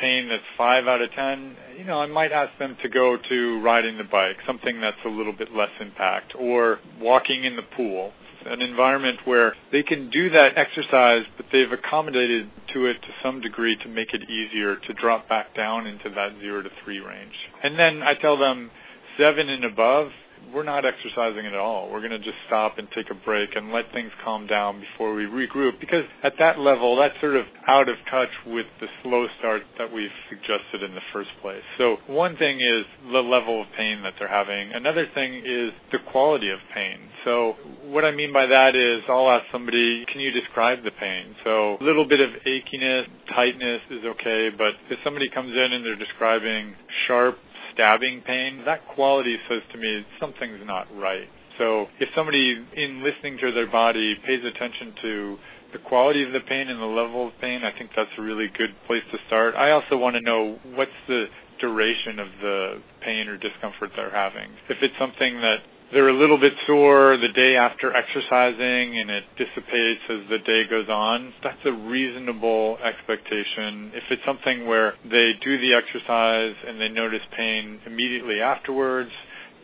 pain 0.04 0.28
that's 0.28 0.44
five 0.58 0.86
out 0.86 1.02
of 1.02 1.10
ten. 1.14 1.56
You 1.78 1.86
know, 1.86 2.00
I 2.00 2.08
might 2.08 2.34
ask 2.34 2.52
them 2.60 2.76
to 2.84 2.90
go 2.90 3.18
to 3.30 3.62
riding 3.62 3.98
the 3.98 4.04
bike, 4.04 4.38
something 4.46 4.82
that's 4.82 4.98
a 5.06 5.10
little 5.10 5.32
bit 5.32 5.56
less 5.56 5.72
impact, 5.80 6.34
or 6.38 6.80
walking 7.00 7.46
in 7.46 7.56
the 7.56 7.64
pool 7.78 8.12
an 8.46 8.62
environment 8.62 9.20
where 9.24 9.56
they 9.72 9.84
can 9.84 10.10
do 10.10 10.30
that 10.30 10.58
exercise, 10.58 11.24
but 11.38 11.46
they've 11.54 11.72
accommodated 11.72 12.50
to 12.74 12.88
it 12.88 13.02
to 13.02 13.08
some 13.24 13.40
degree 13.40 13.78
to 13.78 13.88
make 13.88 14.14
it 14.14 14.30
easier 14.30 14.76
to 14.76 14.94
drop 14.94 15.30
back 15.30 15.56
down 15.56 15.88
into 15.88 16.10
that 16.10 16.32
zero 16.42 16.62
to 16.62 16.70
three 16.84 17.00
range. 17.00 17.34
And 17.64 17.80
then 17.80 18.04
I 18.04 18.16
tell 18.16 18.38
them 18.38 18.70
seven 19.18 19.48
and 19.48 19.64
above, 19.64 20.10
we're 20.54 20.64
not 20.64 20.86
exercising 20.86 21.46
at 21.46 21.56
all. 21.56 21.90
We're 21.92 22.00
going 22.00 22.12
to 22.12 22.20
just 22.20 22.38
stop 22.48 22.78
and 22.78 22.88
take 22.92 23.10
a 23.10 23.14
break 23.14 23.56
and 23.56 23.72
let 23.72 23.92
things 23.92 24.12
calm 24.24 24.48
down 24.48 24.80
before 24.80 25.14
we 25.14 25.26
regroup 25.26 25.80
because 25.80 26.06
at 26.24 26.34
that 26.40 26.60
level, 26.60 26.96
that's 26.96 27.20
sort 27.20 27.36
of 27.36 27.46
out 27.68 27.90
of 27.90 27.96
touch 28.10 28.30
with 28.46 28.66
the 28.80 28.88
slow 29.02 29.28
start 29.40 29.64
that 29.78 29.92
we've 29.92 30.10
suggested 30.30 30.84
in 30.84 30.96
the 30.96 31.02
first 31.12 31.30
place. 31.42 31.64
So 31.78 31.98
one 32.08 32.38
thing 32.38 32.60
is 32.60 32.86
the 33.12 33.20
level 33.20 33.62
of 33.62 33.68
pain 33.78 34.04
that 34.04 34.14
they're 34.20 34.28
having. 34.28 34.72
Another 34.74 35.08
thing 35.14 35.42
is 35.46 35.72
the 35.92 36.00
quality 36.12 36.50
of 36.50 36.60
pain. 36.74 37.00
So 37.24 37.56
what 37.86 38.04
I 38.04 38.12
mean 38.12 38.34
by 38.34 38.46
that 38.46 38.76
is 38.76 39.04
I'll 39.08 39.30
ask 39.30 39.46
somebody, 39.52 40.06
can 40.12 40.20
you 40.20 40.32
describe 40.32 40.84
the 40.84 40.92
pain? 40.92 41.36
So 41.44 41.78
a 41.80 41.84
little 41.84 42.06
bit 42.06 42.20
of 42.20 42.30
achiness, 42.46 43.08
tightness 43.34 43.82
is 43.90 44.04
okay, 44.06 44.50
but 44.58 44.74
if 44.90 45.00
somebody 45.04 45.30
comes 45.30 45.52
in 45.52 45.74
and 45.74 45.86
they're 45.86 45.96
describing 45.96 46.76
sharp 47.08 47.38
stabbing 47.74 48.22
pain, 48.22 48.64
that 48.66 48.88
quality 48.90 49.38
says 49.50 49.62
to 49.72 49.78
me 49.78 50.06
something's 50.20 50.66
not 50.66 50.88
right. 50.96 51.28
So 51.58 51.88
if 52.00 52.10
somebody 52.16 52.66
in 52.76 53.04
listening 53.04 53.38
to 53.40 53.52
their 53.52 53.68
body 53.68 54.16
pays 54.26 54.44
attention 54.44 54.94
to 55.02 55.38
the 55.72 55.80
quality 55.80 56.24
of 56.24 56.32
the 56.32 56.40
pain 56.42 56.70
and 56.70 56.80
the 56.80 56.86
level 56.86 57.28
of 57.28 57.34
pain, 57.42 57.64
I 57.64 57.78
think 57.78 57.92
that's 57.96 58.10
a 58.18 58.22
really 58.22 58.48
good 58.58 58.76
place 58.88 59.04
to 59.12 59.18
start. 59.28 59.56
I 59.56 59.72
also 59.72 59.98
want 59.98 60.16
to 60.16 60.22
know 60.22 60.60
what's 60.76 60.92
the 61.08 61.26
duration 61.60 62.20
of 62.20 62.28
the 62.42 62.82
pain 63.02 63.28
or 63.28 63.38
discomfort 63.38 63.92
they're 63.96 64.12
having. 64.12 64.50
If 64.70 64.78
it's 64.82 64.98
something 65.00 65.42
that 65.42 65.60
they're 65.94 66.10
a 66.10 66.18
little 66.18 66.40
bit 66.40 66.54
sore 66.66 67.18
the 67.18 67.30
day 67.30 67.56
after 67.56 67.96
exercising 67.96 68.98
and 68.98 69.10
it 69.10 69.24
dissipates 69.38 70.02
as 70.10 70.20
the 70.30 70.40
day 70.40 70.64
goes 70.70 70.90
on, 70.90 71.34
that's 71.44 71.60
a 71.66 71.72
reasonable 71.72 72.78
expectation. 72.84 73.92
If 73.94 74.04
it's 74.10 74.22
something 74.26 74.66
where 74.68 74.96
they 75.04 75.34
do 75.44 75.60
the 75.60 75.74
exercise 75.76 76.56
and 76.68 76.82
they 76.82 76.90
notice 76.90 77.22
pain 77.38 77.80
immediately 77.86 78.42
afterwards, 78.42 79.12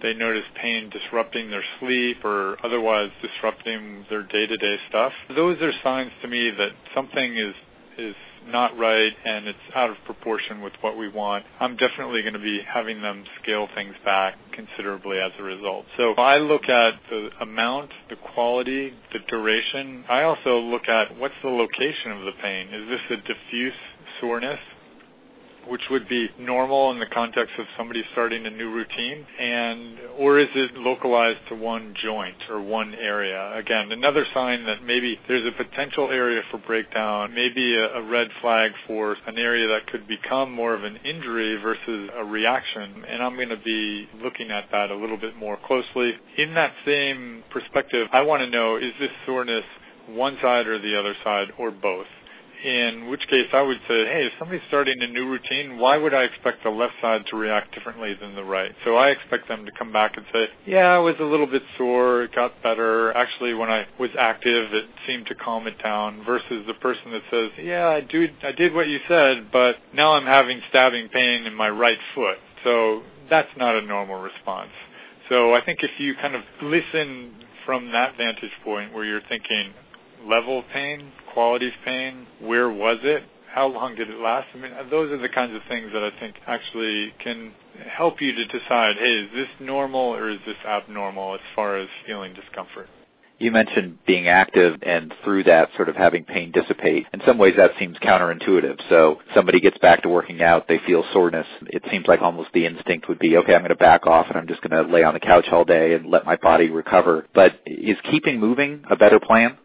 they 0.01 0.13
notice 0.13 0.45
pain 0.61 0.89
disrupting 0.89 1.49
their 1.49 1.63
sleep 1.79 2.23
or 2.23 2.57
otherwise 2.63 3.09
disrupting 3.21 4.05
their 4.09 4.23
day-to-day 4.23 4.77
stuff, 4.87 5.11
those 5.35 5.59
are 5.61 5.73
signs 5.83 6.11
to 6.21 6.27
me 6.27 6.51
that 6.51 6.71
something 6.95 7.37
is 7.37 7.53
is 7.97 8.15
not 8.51 8.77
right 8.77 9.13
and 9.25 9.47
it's 9.47 9.57
out 9.75 9.89
of 9.89 9.97
proportion 10.05 10.61
with 10.61 10.73
what 10.81 10.97
we 10.97 11.07
want, 11.07 11.45
I'm 11.59 11.75
definitely 11.75 12.21
going 12.21 12.33
to 12.33 12.39
be 12.39 12.61
having 12.61 13.01
them 13.01 13.23
scale 13.41 13.67
things 13.75 13.95
back 14.03 14.35
considerably 14.53 15.19
as 15.19 15.31
a 15.39 15.43
result. 15.43 15.85
So 15.97 16.13
I 16.13 16.37
look 16.37 16.67
at 16.69 16.93
the 17.09 17.29
amount, 17.41 17.91
the 18.09 18.15
quality, 18.33 18.93
the 19.13 19.19
duration. 19.27 20.03
I 20.09 20.23
also 20.23 20.59
look 20.59 20.87
at 20.87 21.17
what's 21.17 21.35
the 21.43 21.49
location 21.49 22.11
of 22.11 22.25
the 22.25 22.33
pain. 22.41 22.67
Is 22.73 22.89
this 22.89 23.19
a 23.19 23.27
diffuse 23.27 23.73
soreness 24.19 24.59
which 25.67 25.81
would 25.89 26.07
be 26.07 26.29
normal 26.39 26.91
in 26.91 26.99
the 26.99 27.05
context 27.05 27.53
of 27.59 27.65
somebody 27.77 28.03
starting 28.11 28.45
a 28.45 28.49
new 28.49 28.71
routine? 28.71 29.25
And 29.39 29.97
or 30.17 30.39
is 30.39 30.49
it 30.55 30.75
localized 30.75 31.39
to 31.49 31.55
one 31.55 31.93
joint 32.01 32.37
or 32.49 32.61
one 32.61 32.95
area? 32.95 33.53
Again 33.55 33.91
another 33.91 34.25
sign 34.33 34.65
that 34.65 34.83
maybe 34.83 35.19
there's 35.27 35.45
a 35.45 35.63
potential 35.63 36.09
area 36.11 36.41
for 36.51 36.57
breakdown 36.59 37.33
maybe 37.33 37.75
a, 37.75 38.01
red 38.09 38.29
flag 38.41 38.71
for 38.87 39.15
an 39.27 39.37
area 39.37 39.67
that 39.67 39.87
could 39.87 40.07
become 40.07 40.51
more 40.51 40.73
of 40.73 40.83
an 40.83 40.97
injury 41.05 41.57
versus 41.61 42.09
a 42.17 42.23
reaction. 42.23 43.03
And 43.07 43.21
I'm 43.21 43.35
going 43.35 43.49
to 43.49 43.57
be 43.57 44.07
looking 44.23 44.51
at 44.51 44.65
that 44.71 44.89
a 44.89 44.95
little 44.95 45.17
bit 45.17 45.35
more 45.35 45.57
closely. 45.65 46.13
In 46.37 46.53
that 46.55 46.73
same 46.85 47.43
perspective 47.51 48.07
I 48.11 48.21
want 48.21 48.41
to 48.41 48.49
know 48.49 48.77
is 48.77 48.93
this 48.99 49.11
soreness 49.25 49.63
one 50.07 50.37
side 50.41 50.67
or 50.67 50.79
the 50.79 50.97
other 50.97 51.15
side 51.23 51.49
or 51.57 51.71
both 51.71 52.07
in 52.63 53.07
which 53.09 53.25
case 53.27 53.47
I 53.53 53.61
would 53.61 53.79
say, 53.87 54.05
hey, 54.05 54.25
if 54.25 54.33
somebody's 54.37 54.61
starting 54.67 55.01
a 55.01 55.07
new 55.07 55.27
routine, 55.27 55.77
why 55.77 55.97
would 55.97 56.13
I 56.13 56.23
expect 56.23 56.63
the 56.63 56.69
left 56.69 56.93
side 57.01 57.25
to 57.29 57.37
react 57.37 57.73
differently 57.73 58.15
than 58.19 58.35
the 58.35 58.43
right? 58.43 58.73
So 58.83 58.95
I 58.95 59.09
expect 59.09 59.47
them 59.47 59.65
to 59.65 59.71
come 59.77 59.93
back 59.93 60.17
and 60.17 60.25
say, 60.33 60.47
yeah, 60.65 60.87
I 60.87 60.97
was 60.97 61.15
a 61.19 61.23
little 61.23 61.47
bit 61.47 61.63
sore, 61.77 62.23
it 62.23 62.35
got 62.35 62.61
better. 62.61 63.13
Actually, 63.13 63.53
when 63.53 63.69
I 63.69 63.85
was 63.99 64.09
active, 64.17 64.73
it 64.73 64.85
seemed 65.07 65.27
to 65.27 65.35
calm 65.35 65.67
it 65.67 65.81
down 65.81 66.23
versus 66.25 66.65
the 66.67 66.73
person 66.75 67.11
that 67.11 67.21
says, 67.31 67.51
yeah, 67.63 67.87
I, 67.87 68.01
do, 68.01 68.27
I 68.43 68.51
did 68.51 68.73
what 68.73 68.87
you 68.87 68.99
said, 69.07 69.51
but 69.51 69.77
now 69.93 70.13
I'm 70.13 70.25
having 70.25 70.61
stabbing 70.69 71.09
pain 71.09 71.45
in 71.45 71.53
my 71.53 71.69
right 71.69 71.99
foot. 72.13 72.37
So 72.63 73.03
that's 73.29 73.49
not 73.57 73.75
a 73.75 73.81
normal 73.81 74.19
response. 74.21 74.71
So 75.29 75.53
I 75.53 75.63
think 75.63 75.79
if 75.81 75.91
you 75.99 76.15
kind 76.15 76.35
of 76.35 76.41
listen 76.61 77.35
from 77.65 77.91
that 77.91 78.17
vantage 78.17 78.51
point 78.63 78.93
where 78.93 79.05
you're 79.05 79.21
thinking, 79.29 79.73
level 80.27 80.63
pain, 80.73 81.11
quality 81.33 81.67
of 81.67 81.73
pain, 81.85 82.27
where 82.39 82.69
was 82.69 82.99
it, 83.03 83.23
how 83.53 83.67
long 83.67 83.95
did 83.95 84.09
it 84.09 84.19
last? 84.19 84.47
I 84.53 84.57
mean, 84.57 84.71
those 84.89 85.11
are 85.11 85.17
the 85.17 85.29
kinds 85.29 85.55
of 85.55 85.61
things 85.67 85.91
that 85.93 86.03
I 86.03 86.11
think 86.19 86.35
actually 86.45 87.13
can 87.23 87.51
help 87.91 88.21
you 88.21 88.33
to 88.33 88.45
decide, 88.45 88.95
hey, 88.97 89.21
is 89.23 89.29
this 89.33 89.47
normal 89.59 90.15
or 90.15 90.29
is 90.29 90.39
this 90.45 90.57
abnormal 90.67 91.35
as 91.35 91.41
far 91.55 91.77
as 91.77 91.87
feeling 92.05 92.33
discomfort? 92.33 92.87
You 93.39 93.51
mentioned 93.51 93.99
being 94.05 94.27
active 94.27 94.79
and 94.83 95.13
through 95.23 95.45
that 95.45 95.69
sort 95.77 95.87
of 95.87 95.95
having 95.95 96.25
pain 96.25 96.51
dissipate. 96.51 97.07
In 97.13 97.21
some 97.25 97.37
ways 97.37 97.53
that 97.55 97.71
seems 97.79 97.97
counterintuitive. 97.99 98.81
So 98.89 99.19
somebody 99.33 99.61
gets 99.61 99.77
back 99.77 100.03
to 100.03 100.09
working 100.09 100.43
out, 100.43 100.67
they 100.67 100.79
feel 100.85 101.05
soreness. 101.13 101.47
It 101.67 101.83
seems 101.89 102.05
like 102.05 102.21
almost 102.21 102.49
the 102.53 102.65
instinct 102.65 103.07
would 103.07 103.17
be, 103.17 103.37
okay, 103.37 103.55
I'm 103.55 103.61
going 103.61 103.69
to 103.69 103.75
back 103.75 104.05
off 104.05 104.27
and 104.27 104.37
I'm 104.37 104.47
just 104.47 104.61
going 104.61 104.71
to 104.71 104.91
lay 104.91 105.03
on 105.03 105.13
the 105.13 105.21
couch 105.21 105.47
all 105.53 105.63
day 105.63 105.93
and 105.93 106.05
let 106.05 106.25
my 106.25 106.35
body 106.35 106.69
recover. 106.69 107.27
But 107.33 107.61
is 107.65 107.97
keeping 108.11 108.41
moving 108.41 108.83
a 108.91 108.97
better 108.97 109.21
plan? 109.21 109.57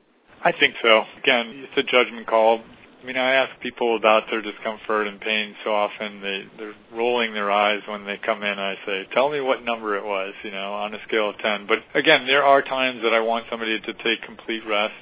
I 0.45 0.53
think 0.53 0.75
so. 0.83 1.05
Again, 1.23 1.65
it's 1.65 1.73
a 1.79 1.83
judgment 1.83 2.27
call. 2.27 2.61
I 3.03 3.07
mean, 3.07 3.17
I 3.17 3.33
ask 3.33 3.59
people 3.61 3.97
about 3.97 4.25
their 4.31 4.43
discomfort 4.43 5.07
and 5.07 5.21
pain 5.21 5.55
so 5.65 5.75
often 5.75 6.21
they 6.21 6.45
they're 6.59 6.75
rolling 6.93 7.33
their 7.33 7.51
eyes 7.51 7.81
when 7.89 8.05
they 8.05 8.19
come 8.19 8.43
in. 8.43 8.59
I 8.59 8.77
say, 8.87 9.07
"Tell 9.13 9.31
me 9.31 9.41
what 9.41 9.65
number 9.65 9.97
it 9.97 10.05
was," 10.05 10.35
you 10.43 10.51
know, 10.51 10.73
on 10.75 10.95
a 10.95 11.03
scale 11.09 11.31
of 11.31 11.39
10. 11.39 11.67
But 11.67 11.83
again, 11.95 12.27
there 12.27 12.45
are 12.45 12.61
times 12.61 13.03
that 13.03 13.15
I 13.15 13.21
want 13.21 13.47
somebody 13.51 13.81
to 13.81 13.93
take 13.95 14.23
complete 14.23 14.67
rest. 14.67 14.95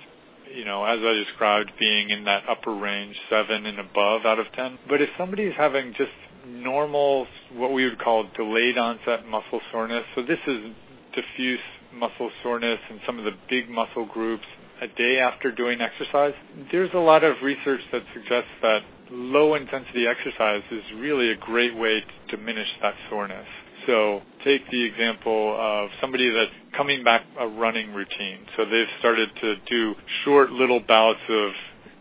You 0.52 0.64
know, 0.64 0.84
as 0.84 1.00
I 1.00 1.12
described, 1.14 1.72
being 1.78 2.10
in 2.10 2.24
that 2.24 2.44
upper 2.48 2.72
range, 2.74 3.16
seven 3.28 3.66
and 3.66 3.80
above 3.80 4.26
out 4.26 4.38
of 4.38 4.52
10. 4.52 4.78
But 4.88 5.00
if 5.00 5.10
somebody 5.16 5.44
is 5.44 5.54
having 5.56 5.92
just 5.94 6.12
normal, 6.46 7.26
what 7.52 7.72
we 7.72 7.84
would 7.84 7.98
call 7.98 8.24
delayed 8.36 8.78
onset 8.78 9.26
muscle 9.26 9.60
soreness, 9.72 10.04
so 10.14 10.22
this 10.22 10.40
is 10.46 10.72
diffuse 11.12 11.60
muscle 11.92 12.30
soreness 12.42 12.80
in 12.90 13.00
some 13.06 13.18
of 13.18 13.24
the 13.24 13.34
big 13.48 13.68
muscle 13.68 14.06
groups 14.06 14.46
a 14.82 14.88
day 14.88 15.18
after 15.20 15.52
doing 15.52 15.80
exercise, 15.80 16.34
there's 16.72 16.90
a 16.94 16.98
lot 16.98 17.22
of 17.22 17.36
research 17.42 17.80
that 17.92 18.02
suggests 18.12 18.50
that 18.62 18.80
low 19.12 19.54
intensity 19.54 20.06
exercise 20.06 20.62
is 20.72 20.82
really 20.96 21.30
a 21.30 21.36
great 21.36 21.76
way 21.76 22.00
to 22.00 22.36
diminish 22.36 22.68
that 22.82 22.94
soreness. 23.08 23.46
So 23.86 24.22
take 24.44 24.68
the 24.70 24.82
example 24.82 25.56
of 25.58 25.90
somebody 26.00 26.30
that's 26.30 26.50
coming 26.76 27.04
back 27.04 27.24
a 27.38 27.46
running 27.46 27.92
routine. 27.92 28.40
So 28.56 28.64
they've 28.64 28.86
started 28.98 29.30
to 29.40 29.56
do 29.68 29.94
short 30.24 30.50
little 30.50 30.80
bouts 30.80 31.20
of 31.28 31.52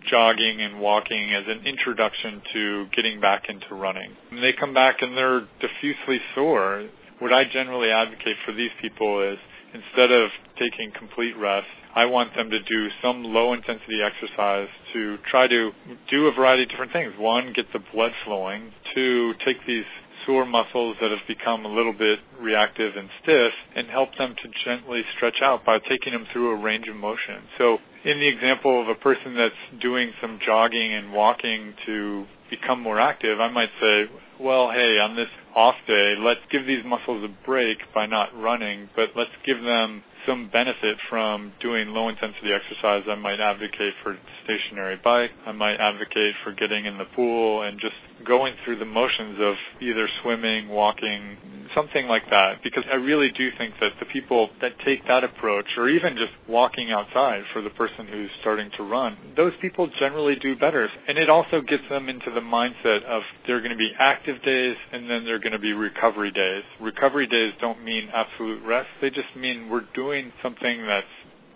jogging 0.10 0.62
and 0.62 0.80
walking 0.80 1.34
as 1.34 1.44
an 1.48 1.66
introduction 1.66 2.42
to 2.54 2.88
getting 2.96 3.20
back 3.20 3.44
into 3.50 3.76
running. 3.76 4.12
And 4.32 4.42
they 4.42 4.54
come 4.54 4.74
back 4.74 5.02
and 5.02 5.16
they're 5.16 5.48
diffusely 5.60 6.20
sore. 6.34 6.88
What 7.20 7.32
I 7.32 7.44
generally 7.46 7.92
advocate 7.92 8.38
for 8.46 8.54
these 8.54 8.72
people 8.82 9.22
is 9.22 9.38
instead 9.74 10.12
of 10.12 10.30
taking 10.58 10.92
complete 10.98 11.38
rest, 11.38 11.68
I 11.96 12.06
want 12.06 12.36
them 12.36 12.50
to 12.50 12.62
do 12.62 12.90
some 13.02 13.24
low 13.24 13.54
intensity 13.54 14.02
exercise 14.02 14.70
to 14.94 15.18
try 15.30 15.48
to 15.48 15.72
do 16.10 16.28
a 16.28 16.32
variety 16.34 16.64
of 16.64 16.70
different 16.70 16.94
things. 16.94 17.14
One, 17.18 17.54
get 17.54 17.72
the 17.74 17.80
blood 17.94 18.12
flowing. 18.24 18.72
Two, 18.96 19.34
take 19.46 19.58
these 19.68 19.86
sore 20.26 20.46
muscles 20.46 20.96
that 21.02 21.12
have 21.12 21.28
become 21.28 21.66
a 21.66 21.68
little 21.68 21.94
bit 21.94 22.20
reactive 22.40 22.96
and 22.96 23.10
stiff 23.22 23.54
and 23.76 23.88
help 23.88 24.16
them 24.18 24.36
to 24.42 24.50
gently 24.64 25.04
stretch 25.16 25.42
out 25.42 25.66
by 25.66 25.80
taking 25.80 26.14
them 26.14 26.26
through 26.32 26.52
a 26.52 26.62
range 26.62 26.88
of 26.88 26.96
motion. 26.96 27.42
So 27.58 27.80
in 28.06 28.20
the 28.20 28.28
example 28.28 28.82
of 28.82 28.88
a 28.88 28.96
person 28.96 29.36
that's 29.36 29.82
doing 29.82 30.12
some 30.22 30.40
jogging 30.46 30.94
and 30.94 31.12
walking 31.12 31.74
to 31.86 32.26
become 32.50 32.82
more 32.82 33.00
active, 33.00 33.40
I 33.40 33.50
might 33.50 33.70
say, 33.80 34.06
well, 34.40 34.72
hey, 34.72 35.00
on 35.00 35.16
this 35.16 35.30
off 35.56 35.76
day, 35.88 36.16
let's 36.18 36.42
give 36.52 36.66
these 36.66 36.84
muscles 36.86 37.24
a 37.24 37.46
break 37.46 37.78
by 37.94 38.06
not 38.06 38.30
running, 38.38 38.90
but 38.96 39.10
let's 39.16 39.32
give 39.46 39.62
them 39.62 40.04
some 40.26 40.50
benefit 40.52 40.98
from 41.10 41.54
doing 41.60 41.90
low 41.90 42.10
intensity 42.10 42.52
exercise. 42.52 43.04
I 43.10 43.16
might 43.16 43.40
advocate 43.40 43.94
for 44.04 44.18
stationary 44.44 45.00
bike. 45.04 45.32
I 45.46 45.52
might 45.52 45.80
advocate 45.80 46.36
for 46.44 46.54
getting 46.54 46.86
in 46.86 46.98
the 46.98 47.06
pool 47.16 47.64
and 47.64 47.80
just 47.80 47.96
going 48.26 48.54
through 48.64 48.78
the 48.80 48.86
motions 48.86 49.38
of 49.42 49.56
either 49.82 50.08
swimming, 50.22 50.70
walking, 50.70 51.38
something 51.76 52.08
like 52.08 52.30
that. 52.30 52.64
Because 52.64 52.84
I 52.92 52.96
really 52.96 53.32
do 53.32 53.50
think 53.58 53.76
that 53.82 53.94
the 54.00 54.06
people 54.06 54.50
that 54.62 54.74
take 54.86 55.06
that 55.08 55.24
approach, 55.24 55.66
or 55.78 55.90
even 55.90 56.16
just 56.16 56.32
walking 56.48 56.92
outside 56.92 57.44
for 57.54 57.62
the 57.62 57.70
person 57.72 58.08
who's 58.08 58.30
starting 58.42 58.70
to 58.78 58.84
run, 58.84 59.18
those 59.36 59.54
people 59.62 59.90
generally 60.00 60.36
do 60.36 60.56
better. 60.56 60.90
And 61.08 61.18
it 61.18 61.30
also 61.30 61.62
gets 61.62 61.84
them 61.90 62.10
into 62.10 62.32
the 62.32 62.42
mindset 62.42 63.04
of 63.04 63.24
there 63.48 63.58
are 63.58 63.60
going 63.60 63.72
to 63.72 63.78
be 63.78 63.92
active 63.98 64.42
days 64.44 64.76
and 64.92 65.10
then 65.10 65.26
there 65.26 65.36
are 65.36 65.40
going 65.40 65.52
to 65.52 65.60
be 65.60 65.74
recovery 65.74 66.32
days. 66.32 66.64
Recovery 66.80 67.28
days 67.28 67.54
don't 67.60 67.84
mean 67.84 68.10
absolute 68.14 68.64
rest. 68.64 68.90
They 69.02 69.10
just 69.10 69.36
mean 69.36 69.70
we're 69.70 69.86
doing 69.94 70.11
something 70.42 70.86
that's 70.86 71.08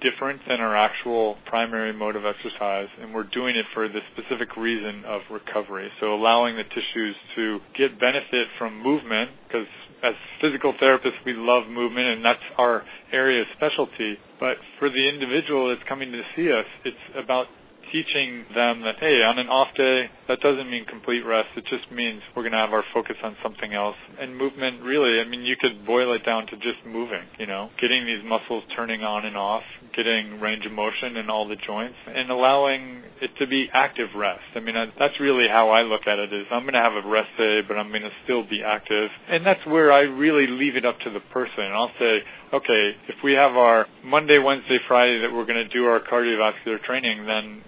different 0.01 0.41
than 0.47 0.59
our 0.59 0.75
actual 0.75 1.37
primary 1.45 1.93
mode 1.93 2.15
of 2.15 2.25
exercise, 2.25 2.87
and 3.01 3.13
we're 3.13 3.23
doing 3.23 3.55
it 3.55 3.65
for 3.73 3.87
the 3.87 3.99
specific 4.13 4.55
reason 4.55 5.03
of 5.05 5.21
recovery. 5.31 5.89
So 5.99 6.13
allowing 6.13 6.55
the 6.55 6.63
tissues 6.63 7.15
to 7.35 7.59
get 7.77 7.99
benefit 7.99 8.47
from 8.57 8.81
movement, 8.81 9.31
because 9.47 9.67
as 10.03 10.13
physical 10.41 10.73
therapists, 10.73 11.23
we 11.25 11.33
love 11.33 11.67
movement, 11.67 12.07
and 12.07 12.25
that's 12.25 12.43
our 12.57 12.83
area 13.11 13.41
of 13.41 13.47
specialty. 13.55 14.17
But 14.39 14.57
for 14.79 14.89
the 14.89 15.07
individual 15.09 15.69
that's 15.69 15.87
coming 15.87 16.11
to 16.11 16.21
see 16.35 16.51
us, 16.51 16.65
it's 16.83 16.97
about 17.15 17.47
teaching 17.91 18.45
them 18.53 18.81
that, 18.81 18.95
hey, 18.99 19.23
on 19.23 19.37
an 19.39 19.47
off 19.47 19.67
day, 19.75 20.09
that 20.27 20.39
doesn't 20.41 20.69
mean 20.69 20.85
complete 20.85 21.25
rest. 21.25 21.49
It 21.55 21.65
just 21.65 21.91
means 21.91 22.21
we're 22.35 22.43
going 22.43 22.53
to 22.53 22.57
have 22.57 22.73
our 22.73 22.83
focus 22.93 23.15
on 23.23 23.35
something 23.43 23.73
else. 23.73 23.95
And 24.19 24.37
movement, 24.37 24.81
really, 24.81 25.19
I 25.19 25.25
mean, 25.25 25.41
you 25.41 25.55
could 25.55 25.85
boil 25.85 26.13
it 26.13 26.25
down 26.25 26.47
to 26.47 26.57
just 26.57 26.85
moving, 26.85 27.23
you 27.37 27.45
know, 27.45 27.69
getting 27.79 28.05
these 28.05 28.23
muscles 28.23 28.63
turning 28.75 29.03
on 29.03 29.25
and 29.25 29.37
off, 29.37 29.63
getting 29.95 30.39
range 30.39 30.65
of 30.65 30.71
motion 30.71 31.17
in 31.17 31.29
all 31.29 31.47
the 31.47 31.55
joints, 31.55 31.95
and 32.07 32.29
allowing 32.31 33.03
it 33.21 33.31
to 33.39 33.47
be 33.47 33.69
active 33.71 34.09
rest. 34.15 34.43
I 34.55 34.59
mean, 34.59 34.75
that's 34.97 35.19
really 35.19 35.47
how 35.47 35.69
I 35.69 35.83
look 35.83 36.07
at 36.07 36.19
it 36.19 36.33
is 36.33 36.45
I'm 36.51 36.63
going 36.63 36.73
to 36.73 36.79
have 36.79 36.93
a 36.93 37.07
rest 37.07 37.29
day, 37.37 37.61
but 37.61 37.77
I'm 37.77 37.89
going 37.89 38.01
to 38.01 38.11
still 38.23 38.43
be 38.43 38.63
active. 38.63 39.09
And 39.29 39.45
that's 39.45 39.65
where 39.65 39.91
I 39.91 40.01
really 40.01 40.47
leave 40.47 40.75
it 40.75 40.85
up 40.85 40.99
to 41.01 41.09
the 41.09 41.19
person. 41.19 41.59
And 41.59 41.73
I'll 41.73 41.91
say, 41.99 42.23
okay, 42.53 42.95
if 43.07 43.15
we 43.23 43.33
have 43.33 43.55
our 43.55 43.87
Monday, 44.03 44.39
Wednesday, 44.39 44.79
Friday 44.87 45.19
that 45.21 45.31
we're 45.31 45.45
going 45.45 45.63
to 45.63 45.69
do 45.69 45.85
our 45.85 45.99
cardiovascular 45.99 46.81
training, 46.83 47.25
then 47.25 47.63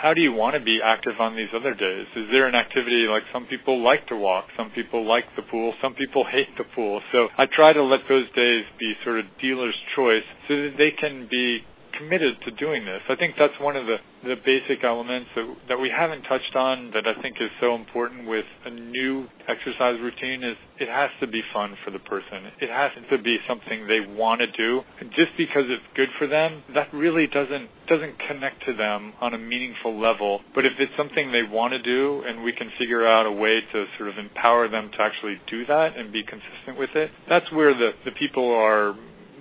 how 0.00 0.14
do 0.14 0.20
you 0.20 0.32
want 0.32 0.54
to 0.54 0.60
be 0.60 0.80
active 0.82 1.14
on 1.18 1.34
these 1.34 1.48
other 1.52 1.74
days? 1.74 2.06
Is 2.14 2.26
there 2.30 2.46
an 2.46 2.54
activity 2.54 3.08
like 3.08 3.24
some 3.32 3.46
people 3.46 3.82
like 3.82 4.06
to 4.08 4.16
walk, 4.16 4.46
some 4.56 4.70
people 4.70 5.04
like 5.04 5.24
the 5.34 5.42
pool, 5.42 5.74
some 5.82 5.94
people 5.94 6.24
hate 6.30 6.56
the 6.56 6.64
pool. 6.74 7.00
So 7.10 7.28
I 7.36 7.46
try 7.46 7.72
to 7.72 7.82
let 7.82 8.00
those 8.08 8.30
days 8.36 8.64
be 8.78 8.94
sort 9.02 9.18
of 9.18 9.24
dealer's 9.40 9.74
choice 9.96 10.22
so 10.46 10.54
that 10.54 10.74
they 10.78 10.92
can 10.92 11.26
be 11.28 11.64
committed 11.98 12.36
to 12.44 12.50
doing 12.52 12.84
this. 12.84 13.02
I 13.08 13.16
think 13.16 13.34
that's 13.38 13.58
one 13.60 13.76
of 13.76 13.86
the, 13.86 13.96
the 14.24 14.36
basic 14.44 14.84
elements 14.84 15.28
that, 15.34 15.56
that 15.68 15.80
we 15.80 15.90
haven't 15.90 16.22
touched 16.22 16.54
on 16.54 16.90
that 16.92 17.06
I 17.06 17.20
think 17.20 17.36
is 17.40 17.50
so 17.60 17.74
important 17.74 18.28
with 18.28 18.44
a 18.64 18.70
new 18.70 19.26
exercise 19.48 20.00
routine 20.00 20.42
is 20.44 20.56
it 20.78 20.88
has 20.88 21.10
to 21.20 21.26
be 21.26 21.42
fun 21.52 21.76
for 21.84 21.90
the 21.90 21.98
person. 21.98 22.46
It 22.60 22.70
has 22.70 22.92
to 23.10 23.18
be 23.18 23.38
something 23.48 23.86
they 23.86 24.00
want 24.00 24.40
to 24.40 24.50
do. 24.52 24.82
Just 25.10 25.32
because 25.36 25.64
it's 25.66 25.82
good 25.94 26.08
for 26.18 26.26
them, 26.26 26.62
that 26.74 26.92
really 26.92 27.26
doesn't 27.26 27.68
doesn't 27.88 28.18
connect 28.28 28.64
to 28.66 28.74
them 28.74 29.14
on 29.20 29.32
a 29.32 29.38
meaningful 29.38 29.98
level. 29.98 30.40
But 30.54 30.66
if 30.66 30.74
it's 30.78 30.92
something 30.96 31.32
they 31.32 31.42
want 31.42 31.72
to 31.72 31.82
do 31.82 32.22
and 32.26 32.44
we 32.44 32.52
can 32.52 32.70
figure 32.78 33.06
out 33.06 33.26
a 33.26 33.32
way 33.32 33.62
to 33.72 33.86
sort 33.96 34.10
of 34.10 34.18
empower 34.18 34.68
them 34.68 34.90
to 34.92 35.02
actually 35.02 35.40
do 35.46 35.64
that 35.66 35.96
and 35.96 36.12
be 36.12 36.22
consistent 36.22 36.78
with 36.78 36.90
it, 36.94 37.10
that's 37.28 37.50
where 37.50 37.72
the, 37.72 37.92
the 38.04 38.12
people 38.12 38.52
are 38.54 38.94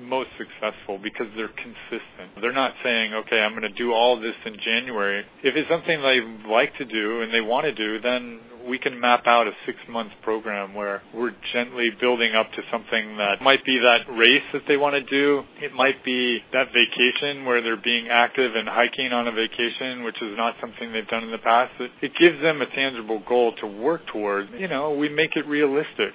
most 0.08 0.30
successful 0.38 0.98
because 0.98 1.28
they're 1.36 1.50
consistent. 1.50 2.42
They're 2.42 2.54
not 2.54 2.74
saying, 2.84 3.14
okay, 3.14 3.42
I'm 3.42 3.52
going 3.52 3.64
to 3.64 3.70
do 3.70 3.94
all 3.94 4.20
this 4.20 4.36
in 4.46 4.58
January. 4.64 5.26
If 5.44 5.56
it's 5.56 5.70
something 5.70 6.02
they 6.02 6.22
like 6.50 6.76
to 6.78 6.86
do 6.86 7.22
and 7.22 7.34
they 7.34 7.42
want 7.42 7.66
to 7.66 7.74
do, 7.74 8.00
then 8.02 8.40
we 8.68 8.78
can 8.78 9.00
map 9.00 9.26
out 9.26 9.48
a 9.48 9.52
six 9.66 9.78
month 9.90 10.12
program 10.24 10.74
where 10.74 11.02
we're 11.14 11.34
gently 11.54 11.90
building 12.02 12.36
up 12.36 12.52
to 12.54 12.62
something 12.72 13.18
that 13.18 13.42
might 13.42 13.64
be 13.66 13.80
that 13.80 14.02
race 14.14 14.44
that 14.54 14.64
they 14.68 14.78
want 14.78 14.94
to 14.96 15.04
do. 15.04 15.44
It 15.62 15.74
might 15.74 16.04
be 16.04 16.40
that 16.54 16.68
vacation 16.74 17.46
where 17.46 17.62
they're 17.62 17.78
being 17.78 18.10
active 18.10 18.56
and 18.56 18.68
hiking 18.68 19.14
on 19.14 19.28
a 19.28 19.32
vacation, 19.32 20.04
which 20.04 20.22
is 20.22 20.36
not 20.38 20.56
something 20.60 20.92
they've 20.92 21.08
done 21.08 21.24
in 21.24 21.32
the 21.32 21.38
past. 21.38 21.74
It, 21.80 21.92
it 22.02 22.12
gives 22.20 22.42
them 22.42 22.62
a 22.62 22.66
tangible 22.68 23.22
goal 23.28 23.54
to 23.62 23.68
work 23.68 24.06
toward. 24.08 24.50
You 24.58 24.68
know, 24.68 24.92
we 24.92 25.10
make 25.10 25.36
it 25.36 25.48
realistic. 25.48 26.14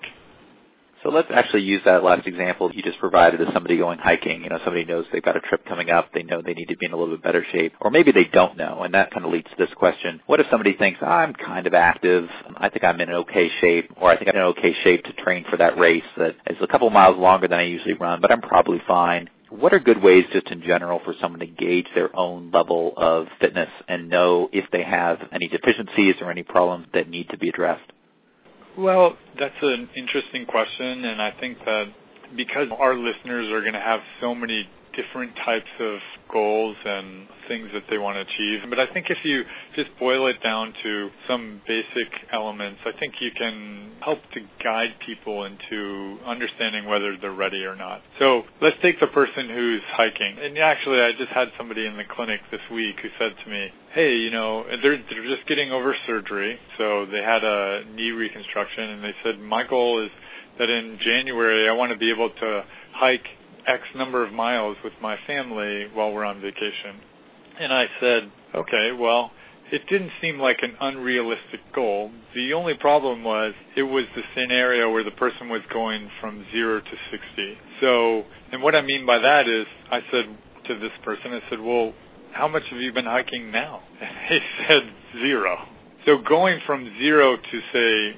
So 1.03 1.09
let's 1.11 1.29
actually 1.35 1.63
use 1.63 1.83
that 1.85 2.05
last 2.05 2.29
example 2.29 2.71
you 2.73 2.83
just 2.83 2.99
provided 2.99 3.41
as 3.41 3.53
somebody 3.53 3.77
going 3.77 3.99
hiking. 3.99 4.45
You 4.45 4.51
know, 4.51 4.59
somebody 4.65 4.85
knows 4.85 5.05
they've 5.13 5.23
got 5.23 5.37
a 5.37 5.41
trip 5.41 5.67
coming 5.67 5.91
up. 5.91 6.13
They 6.15 6.23
know 6.23 6.43
they 6.43 6.55
need 6.55 6.69
to 6.69 6.77
be 6.77 6.87
in 6.87 6.93
a 6.93 6.97
little 6.97 7.17
bit 7.17 7.25
better 7.25 7.45
shape. 7.51 7.73
Or 7.81 7.91
maybe 7.91 8.13
they 8.13 8.25
don't 8.25 8.57
know. 8.57 8.83
And 8.83 8.95
that 8.95 9.11
kind 9.11 9.27
of 9.27 9.33
leads 9.33 9.49
to 9.51 9.57
this 9.59 9.75
question. 9.75 10.21
What 10.27 10.39
if 10.39 10.47
somebody 10.51 10.75
thinks, 10.75 11.01
I'm 11.03 11.33
kind 11.35 11.67
of 11.67 11.75
active. 11.75 12.29
I 12.57 12.69
think 12.69 12.85
I'm 12.85 13.01
in 13.01 13.09
an 13.09 13.17
okay 13.17 13.51
shape. 13.61 13.91
Or 14.01 14.11
I 14.11 14.17
think 14.17 14.31
I'm 14.31 14.37
in 14.37 14.43
okay 14.43 14.75
shape 14.85 15.05
to 15.05 15.13
train 15.15 15.45
for 15.51 15.57
that 15.57 15.77
race 15.77 16.05
that 16.17 16.37
is 16.47 16.57
a 16.61 16.69
couple 16.69 16.89
miles 16.91 17.19
longer 17.19 17.49
than 17.49 17.59
I 17.59 17.65
usually 17.65 17.95
run, 17.95 18.21
but 18.21 18.31
I'm 18.31 18.41
probably 18.41 18.81
fine. 18.87 19.29
What 19.51 19.75
are 19.75 19.81
good 19.81 20.03
ways 20.03 20.25
just 20.33 20.47
in 20.51 20.63
general 20.63 21.01
for 21.05 21.15
someone 21.21 21.41
to 21.41 21.47
gauge 21.47 21.89
their 21.95 22.15
own 22.17 22.51
level 22.53 22.95
of 22.97 23.27
fitness 23.41 23.69
and 23.89 24.09
know 24.09 24.49
if 24.53 24.71
they 24.71 24.83
have 24.83 25.19
any 25.31 25.49
deficiencies 25.49 26.15
or 26.23 26.31
any 26.31 26.43
problems 26.43 26.87
that 26.95 27.09
need 27.09 27.29
to 27.31 27.39
be 27.39 27.49
addressed? 27.49 27.91
Well, 28.79 29.17
that's 29.39 29.55
an 29.63 29.91
interesting 29.97 30.47
question, 30.47 31.05
and 31.05 31.21
I 31.21 31.33
think 31.39 31.59
that 31.67 31.87
because 32.37 32.69
our 32.79 32.95
listeners 32.95 33.51
are 33.53 33.61
going 33.61 33.75
to 33.75 33.81
have 33.81 34.01
so 34.21 34.35
many 34.35 34.69
different 34.95 35.35
types 35.45 35.71
of 35.81 35.99
goals 36.33 36.77
and 36.85 37.27
things 37.49 37.69
that 37.73 37.85
they 37.91 37.99
want 37.99 38.17
to 38.17 38.21
achieve. 38.21 38.61
But 38.69 38.79
I 38.79 38.93
think 38.93 39.11
if 39.11 39.19
you 39.25 39.45
just 39.75 39.91
boil 39.99 40.27
it 40.27 40.43
down 40.43 40.75
to 40.83 41.11
some 41.29 41.61
basic 41.67 42.09
elements, 42.33 42.81
I 42.85 42.99
think 42.99 43.15
you 43.21 43.31
can 43.37 43.93
help 44.01 44.19
to 44.35 44.41
guide 44.63 44.95
people 45.05 45.45
into 45.45 46.19
understanding 46.27 46.87
whether 46.87 47.17
they're 47.17 47.33
ready 47.33 47.65
or 47.65 47.77
not. 47.77 48.03
So 48.19 48.43
let's 48.61 48.77
take 48.83 49.01
the 49.01 49.07
person 49.09 49.49
who's 49.49 49.83
hiking. 49.93 50.37
And 50.41 50.57
actually, 50.59 51.01
I 51.01 51.13
just 51.13 51.31
had 51.31 51.49
somebody 51.57 51.87
in 51.87 51.97
the 51.97 52.05
clinic 52.05 52.41
this 52.51 52.61
week 52.73 52.97
who 53.03 53.09
said 53.19 53.35
to 53.45 53.51
me, 53.51 53.69
hey, 53.95 54.17
you 54.17 54.31
know, 54.31 54.65
they're, 54.83 55.03
they're 55.11 55.37
just 55.37 55.47
getting 55.47 55.71
over 55.71 55.95
surgery. 56.07 56.59
So 56.79 57.07
they 57.07 57.23
had 57.23 57.45
a 57.45 57.85
knee 57.95 58.11
reconstruction 58.11 58.91
and 58.91 59.05
they 59.05 59.15
said, 59.25 59.39
my 59.41 59.67
goal 59.67 60.03
is 60.05 60.11
that 60.59 60.71
in 60.71 60.99
January 61.01 61.69
I 61.69 61.73
want 61.73 61.93
to 61.93 61.99
be 61.99 62.11
able 62.11 62.31
to 62.31 62.65
hike 62.93 63.27
X 63.67 63.83
number 63.95 64.25
of 64.25 64.33
miles 64.33 64.77
with 64.83 64.93
my 65.01 65.17
family 65.27 65.87
while 65.93 66.13
we're 66.13 66.25
on 66.25 66.41
vacation. 66.41 67.01
And 67.59 67.73
I 67.73 67.87
said, 68.01 68.31
okay, 68.55 68.93
well, 68.93 69.31
it 69.71 69.87
didn't 69.89 70.11
seem 70.21 70.39
like 70.39 70.59
an 70.63 70.75
unrealistic 70.81 71.61
goal. 71.75 72.11
The 72.35 72.53
only 72.53 72.75
problem 72.75 73.25
was 73.25 73.55
it 73.77 73.83
was 73.83 74.05
the 74.15 74.23
scenario 74.37 74.93
where 74.93 75.05
the 75.05 75.13
person 75.13 75.49
was 75.49 75.63
going 75.73 76.11
from 76.21 76.45
zero 76.53 76.81
to 76.81 76.97
60. 77.11 77.59
So, 77.81 78.25
and 78.53 78.63
what 78.63 78.75
I 78.75 78.83
mean 78.83 79.07
by 79.07 79.19
that 79.19 79.49
is, 79.49 79.67
I 79.91 80.01
said 80.11 80.25
to 80.67 80.79
this 80.79 80.93
person, 81.05 81.33
I 81.33 81.41
said, 81.49 81.61
well, 81.61 81.95
how 82.33 82.49
much 82.49 82.65
have 82.71 82.81
you 82.81 82.93
been 82.93 83.05
hiking 83.05 83.51
now? 83.51 83.83
And 84.01 84.17
he 84.29 84.41
said 84.69 84.83
zero. 85.23 85.57
So 86.07 86.19
going 86.19 86.61
from 86.67 86.93
zero 86.99 87.37
to 87.37 87.61
say 87.73 88.17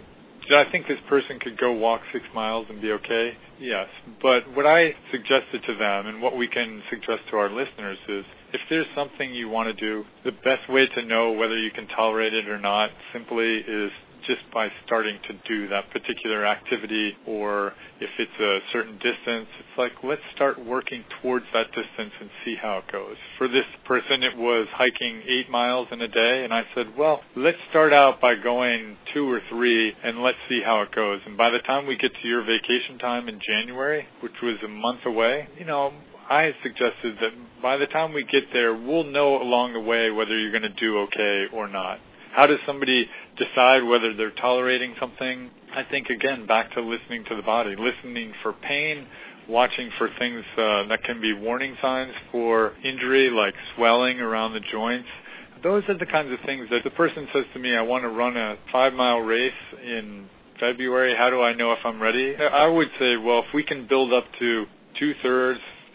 did 0.49 0.59
I 0.59 0.71
think 0.71 0.87
this 0.87 0.99
person 1.09 1.39
could 1.39 1.59
go 1.59 1.73
walk 1.73 2.01
six 2.13 2.25
miles 2.35 2.67
and 2.69 2.81
be 2.81 2.93
okay? 2.93 3.37
Yes. 3.61 3.89
But 4.23 4.55
what 4.55 4.67
I 4.67 4.95
suggested 5.11 5.63
to 5.67 5.75
them 5.75 6.07
and 6.07 6.21
what 6.21 6.37
we 6.37 6.49
can 6.49 6.83
suggest 6.91 7.23
to 7.31 7.37
our 7.37 7.51
listeners 7.51 7.99
is 8.09 8.25
if 8.53 8.61
there's 8.69 8.87
something 8.95 9.35
you 9.35 9.49
want 9.49 9.69
to 9.69 9.75
do, 9.75 10.05
the 10.25 10.33
best 10.33 10.69
way 10.69 10.87
to 10.87 11.03
know 11.05 11.33
whether 11.33 11.59
you 11.59 11.71
can 11.71 11.89
tolerate 11.89 12.35
it 12.35 12.49
or 12.49 12.59
not 12.59 12.91
simply 13.13 13.57
is 13.57 13.91
just 14.27 14.43
by 14.53 14.69
starting 14.87 15.19
to 15.29 15.35
do 15.47 15.69
that 15.69 15.91
particular 15.91 16.47
activity 16.47 17.17
or 17.27 17.73
if 18.01 18.11
it's 18.19 18.41
a 18.41 18.59
certain 18.73 18.95
distance, 18.95 19.47
it's 19.59 19.79
like 19.79 19.93
let's 20.03 20.23
start 20.35 20.65
working 20.65 21.05
towards 21.23 21.47
that 21.53 21.67
distance 21.69 22.13
and 22.21 22.31
see 22.45 22.57
how 22.61 22.79
it 22.79 22.93
goes. 22.93 23.17
For 23.39 23.49
this 23.49 23.67
person 23.85 24.23
it 24.23 24.37
was 24.37 24.67
hiking 24.73 25.23
eight 25.27 25.51
miles 25.51 25.89
in 25.91 26.01
a 26.01 26.09
day 26.09 26.45
and 26.45 26.53
I 26.53 26.65
said, 26.75 26.97
well, 26.97 27.21
let's 27.37 27.59
start 27.71 27.93
out 27.93 28.21
by 28.21 28.35
going 28.35 28.97
two 29.13 29.31
or 29.31 29.41
three 29.49 29.95
and 30.03 30.23
let's 30.23 30.39
see 30.49 30.63
how 30.65 30.83
it 30.83 30.95
goes. 30.95 31.21
And 31.27 31.37
by 31.37 31.51
the 31.51 31.61
time 31.61 31.87
we 31.87 31.97
get 31.97 32.13
to 32.21 32.29
your 32.29 32.43
vacation 32.45 32.99
time 32.99 33.29
in 33.29 33.41
January, 33.41 34.07
which 34.21 34.41
was 34.43 34.57
a 34.65 34.69
month 34.69 35.01
away, 35.07 35.49
you 35.59 35.65
know, 35.65 35.93
I 36.29 36.55
suggested 36.63 37.17
that 37.21 37.33
by 37.61 37.77
the 37.77 37.87
time 37.87 38.13
we 38.13 38.25
get 38.25 38.45
there, 38.53 38.75
we'll 38.75 39.05
know 39.05 39.43
along 39.43 39.75
the 39.75 39.81
way 39.81 40.11
whether 40.11 40.39
you're 40.39 40.51
going 40.51 40.63
to 40.63 40.69
do 40.81 40.99
okay 41.01 41.45
or 41.53 41.69
not. 41.69 41.99
How 42.35 42.47
does 42.49 42.59
somebody 42.67 43.09
decide 43.37 43.85
whether 43.85 44.15
they're 44.15 44.33
tolerating 44.33 44.95
something? 44.99 45.51
I 45.73 45.85
think 45.85 46.09
again 46.09 46.47
back 46.47 46.73
to 46.73 46.81
listening 46.81 47.25
to 47.29 47.37
the 47.37 47.43
body, 47.43 47.77
listening 47.79 48.33
for 48.43 48.53
pain, 48.53 49.07
watching 49.49 49.91
for 49.99 50.09
things 50.19 50.45
uh, 50.59 50.87
that 50.89 51.05
can 51.05 51.21
be 51.21 51.33
warning 51.33 51.77
signs 51.81 52.13
for 52.33 52.73
injury 52.83 53.31
like 53.31 53.55
swelling 53.77 54.19
around 54.21 54.53
the 54.53 54.61
joints. 54.61 55.09
Those 55.63 55.85
are 55.89 55.97
the 55.97 56.07
kinds 56.07 56.33
of 56.33 56.41
things 56.45 56.67
that 56.71 56.83
the 56.83 56.91
person 56.91 57.29
says 57.33 57.45
to 57.53 57.59
me, 57.61 57.77
I 57.77 57.83
want 57.83 58.03
to 58.03 58.09
run 58.09 58.37
a 58.37 58.57
five 58.73 58.93
mile 58.95 59.21
race 59.21 59.53
in 59.83 60.29
February. 60.59 61.15
How 61.17 61.31
do 61.31 61.41
I 61.41 61.55
know 61.55 61.73
if 61.73 61.79
I'm 61.85 62.03
ready? 62.03 62.37
I 62.37 62.67
would 62.67 62.89
say, 62.99 63.17
well, 63.17 63.41
if 63.41 63.55
we 63.55 63.63
can 63.63 63.87
build 63.87 64.13
up 64.13 64.25
to 64.41 64.67
two 64.99 65.15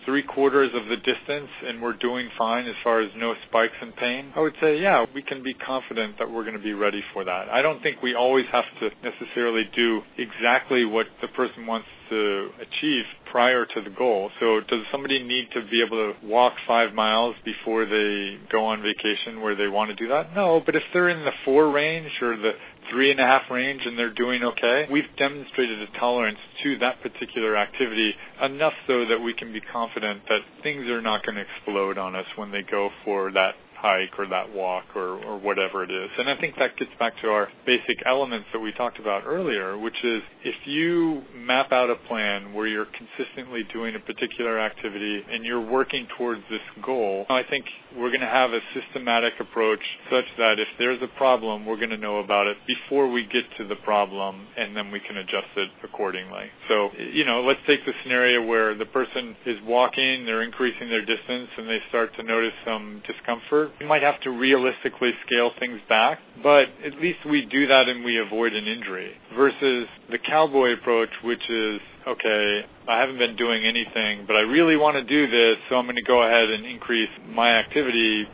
thirds, 0.09 0.19
three 0.19 0.23
quarters 0.23 0.71
of 0.73 0.87
the 0.87 0.97
distance 0.97 1.49
and 1.67 1.81
we're 1.81 1.93
doing 1.93 2.29
fine 2.37 2.65
as 2.65 2.75
far 2.83 2.99
as 2.99 3.09
no 3.15 3.35
spikes 3.47 3.73
in 3.81 3.91
pain, 3.93 4.31
I 4.35 4.39
would 4.41 4.55
say, 4.61 4.81
yeah, 4.81 5.05
we 5.13 5.21
can 5.21 5.43
be 5.43 5.53
confident 5.53 6.17
that 6.19 6.29
we're 6.29 6.43
going 6.43 6.57
to 6.57 6.63
be 6.63 6.73
ready 6.73 7.03
for 7.13 7.23
that. 7.23 7.49
I 7.49 7.61
don't 7.61 7.81
think 7.81 8.01
we 8.01 8.15
always 8.15 8.45
have 8.51 8.65
to 8.81 8.89
necessarily 9.03 9.69
do 9.75 10.01
exactly 10.17 10.85
what 10.85 11.07
the 11.21 11.27
person 11.29 11.65
wants 11.65 11.87
to 12.09 12.49
achieve 12.59 13.05
prior 13.31 13.65
to 13.65 13.81
the 13.81 13.89
goal. 13.89 14.29
So 14.39 14.61
does 14.67 14.83
somebody 14.91 15.23
need 15.23 15.49
to 15.53 15.61
be 15.69 15.83
able 15.85 15.97
to 15.97 16.25
walk 16.25 16.53
five 16.67 16.93
miles 16.93 17.35
before 17.45 17.85
they 17.85 18.37
go 18.51 18.65
on 18.65 18.81
vacation 18.81 19.41
where 19.41 19.55
they 19.55 19.67
want 19.67 19.89
to 19.89 19.95
do 19.95 20.07
that? 20.09 20.35
No, 20.35 20.61
but 20.65 20.75
if 20.75 20.83
they're 20.93 21.09
in 21.09 21.23
the 21.25 21.31
four 21.45 21.71
range 21.71 22.11
or 22.21 22.37
the 22.37 22.53
three 22.89 23.11
and 23.11 23.19
a 23.19 23.23
half 23.23 23.43
range 23.51 23.81
and 23.85 23.97
they're 23.97 24.13
doing 24.13 24.43
okay, 24.43 24.87
we've 24.91 25.15
demonstrated 25.17 25.81
a 25.81 25.99
tolerance 25.99 26.39
to 26.63 26.77
that 26.79 27.01
particular 27.01 27.55
activity 27.55 28.13
enough 28.41 28.73
so 28.87 29.05
that 29.05 29.19
we 29.19 29.33
can 29.33 29.53
be 29.53 29.61
confident 29.61 30.21
that 30.29 30.41
things 30.63 30.87
are 30.89 31.01
not 31.01 31.25
going 31.25 31.35
to 31.35 31.45
explode 31.55 31.97
on 31.97 32.15
us 32.15 32.25
when 32.35 32.51
they 32.51 32.63
go 32.63 32.89
for 33.05 33.31
that 33.31 33.55
hike 33.79 34.17
or 34.17 34.27
that 34.27 34.53
walk 34.53 34.85
or, 34.95 35.23
or 35.23 35.37
whatever 35.37 35.83
it 35.83 35.91
is. 35.91 36.09
And 36.17 36.29
I 36.29 36.37
think 36.37 36.55
that 36.57 36.77
gets 36.77 36.91
back 36.99 37.13
to 37.21 37.29
our 37.29 37.49
basic 37.65 37.97
elements 38.05 38.47
that 38.53 38.59
we 38.59 38.71
talked 38.73 38.99
about 38.99 39.23
earlier, 39.25 39.77
which 39.77 39.95
is 40.03 40.21
if 40.43 40.55
you 40.65 41.21
map 41.35 41.71
out 41.71 41.89
a 41.89 41.95
plan 41.95 42.53
where 42.53 42.67
you're 42.67 42.87
consistently 42.87 43.63
doing 43.71 43.95
a 43.95 43.99
particular 43.99 44.59
activity 44.59 45.23
and 45.31 45.45
you're 45.45 45.61
working 45.61 46.07
towards 46.17 46.41
this 46.49 46.61
goal, 46.83 47.25
I 47.29 47.43
think 47.49 47.65
we're 47.97 48.09
going 48.09 48.21
to 48.21 48.27
have 48.27 48.51
a 48.51 48.59
systematic 48.73 49.33
approach 49.39 49.79
such 50.11 50.25
that 50.37 50.59
if 50.59 50.67
there's 50.77 51.01
a 51.01 51.17
problem, 51.17 51.65
we're 51.65 51.77
going 51.77 51.89
to 51.89 51.97
know 51.97 52.17
about 52.17 52.47
it 52.47 52.57
before 52.67 53.09
we 53.09 53.25
get 53.25 53.45
to 53.57 53.67
the 53.67 53.75
problem 53.77 54.47
and 54.57 54.75
then 54.75 54.91
we 54.91 54.99
can 54.99 55.17
adjust 55.17 55.47
it 55.55 55.69
accordingly. 55.83 56.49
So, 56.67 56.89
you 57.13 57.25
know, 57.25 57.41
let's 57.41 57.61
take 57.65 57.85
the 57.85 57.93
scenario 58.03 58.45
where 58.45 58.75
the 58.75 58.85
person 58.85 59.35
is 59.45 59.57
walking, 59.65 60.25
they're 60.25 60.43
increasing 60.43 60.89
their 60.89 61.05
distance 61.05 61.49
and 61.57 61.67
they 61.67 61.79
start 61.89 62.15
to 62.17 62.23
notice 62.23 62.53
some 62.65 63.01
discomfort 63.07 63.68
we 63.79 63.85
might 63.85 64.01
have 64.01 64.19
to 64.21 64.29
realistically 64.31 65.11
scale 65.25 65.51
things 65.59 65.79
back, 65.87 66.19
but 66.41 66.67
at 66.85 66.99
least 67.01 67.19
we 67.29 67.45
do 67.45 67.67
that 67.67 67.87
and 67.89 68.03
we 68.03 68.17
avoid 68.17 68.53
an 68.53 68.65
injury. 68.65 69.13
Versus 69.35 69.87
the 70.09 70.17
cowboy 70.17 70.73
approach, 70.73 71.09
which 71.23 71.49
is, 71.49 71.79
okay, 72.07 72.65
I 72.87 72.99
haven't 72.99 73.17
been 73.17 73.35
doing 73.35 73.65
anything, 73.65 74.25
but 74.27 74.35
I 74.35 74.41
really 74.41 74.77
want 74.77 74.95
to 74.95 75.03
do 75.03 75.29
this, 75.29 75.57
so 75.69 75.75
I'm 75.75 75.85
going 75.85 75.95
to 75.95 76.01
go 76.01 76.23
ahead 76.23 76.49
and 76.49 76.65
increase 76.65 77.09
my 77.29 77.51
activity 77.51 78.27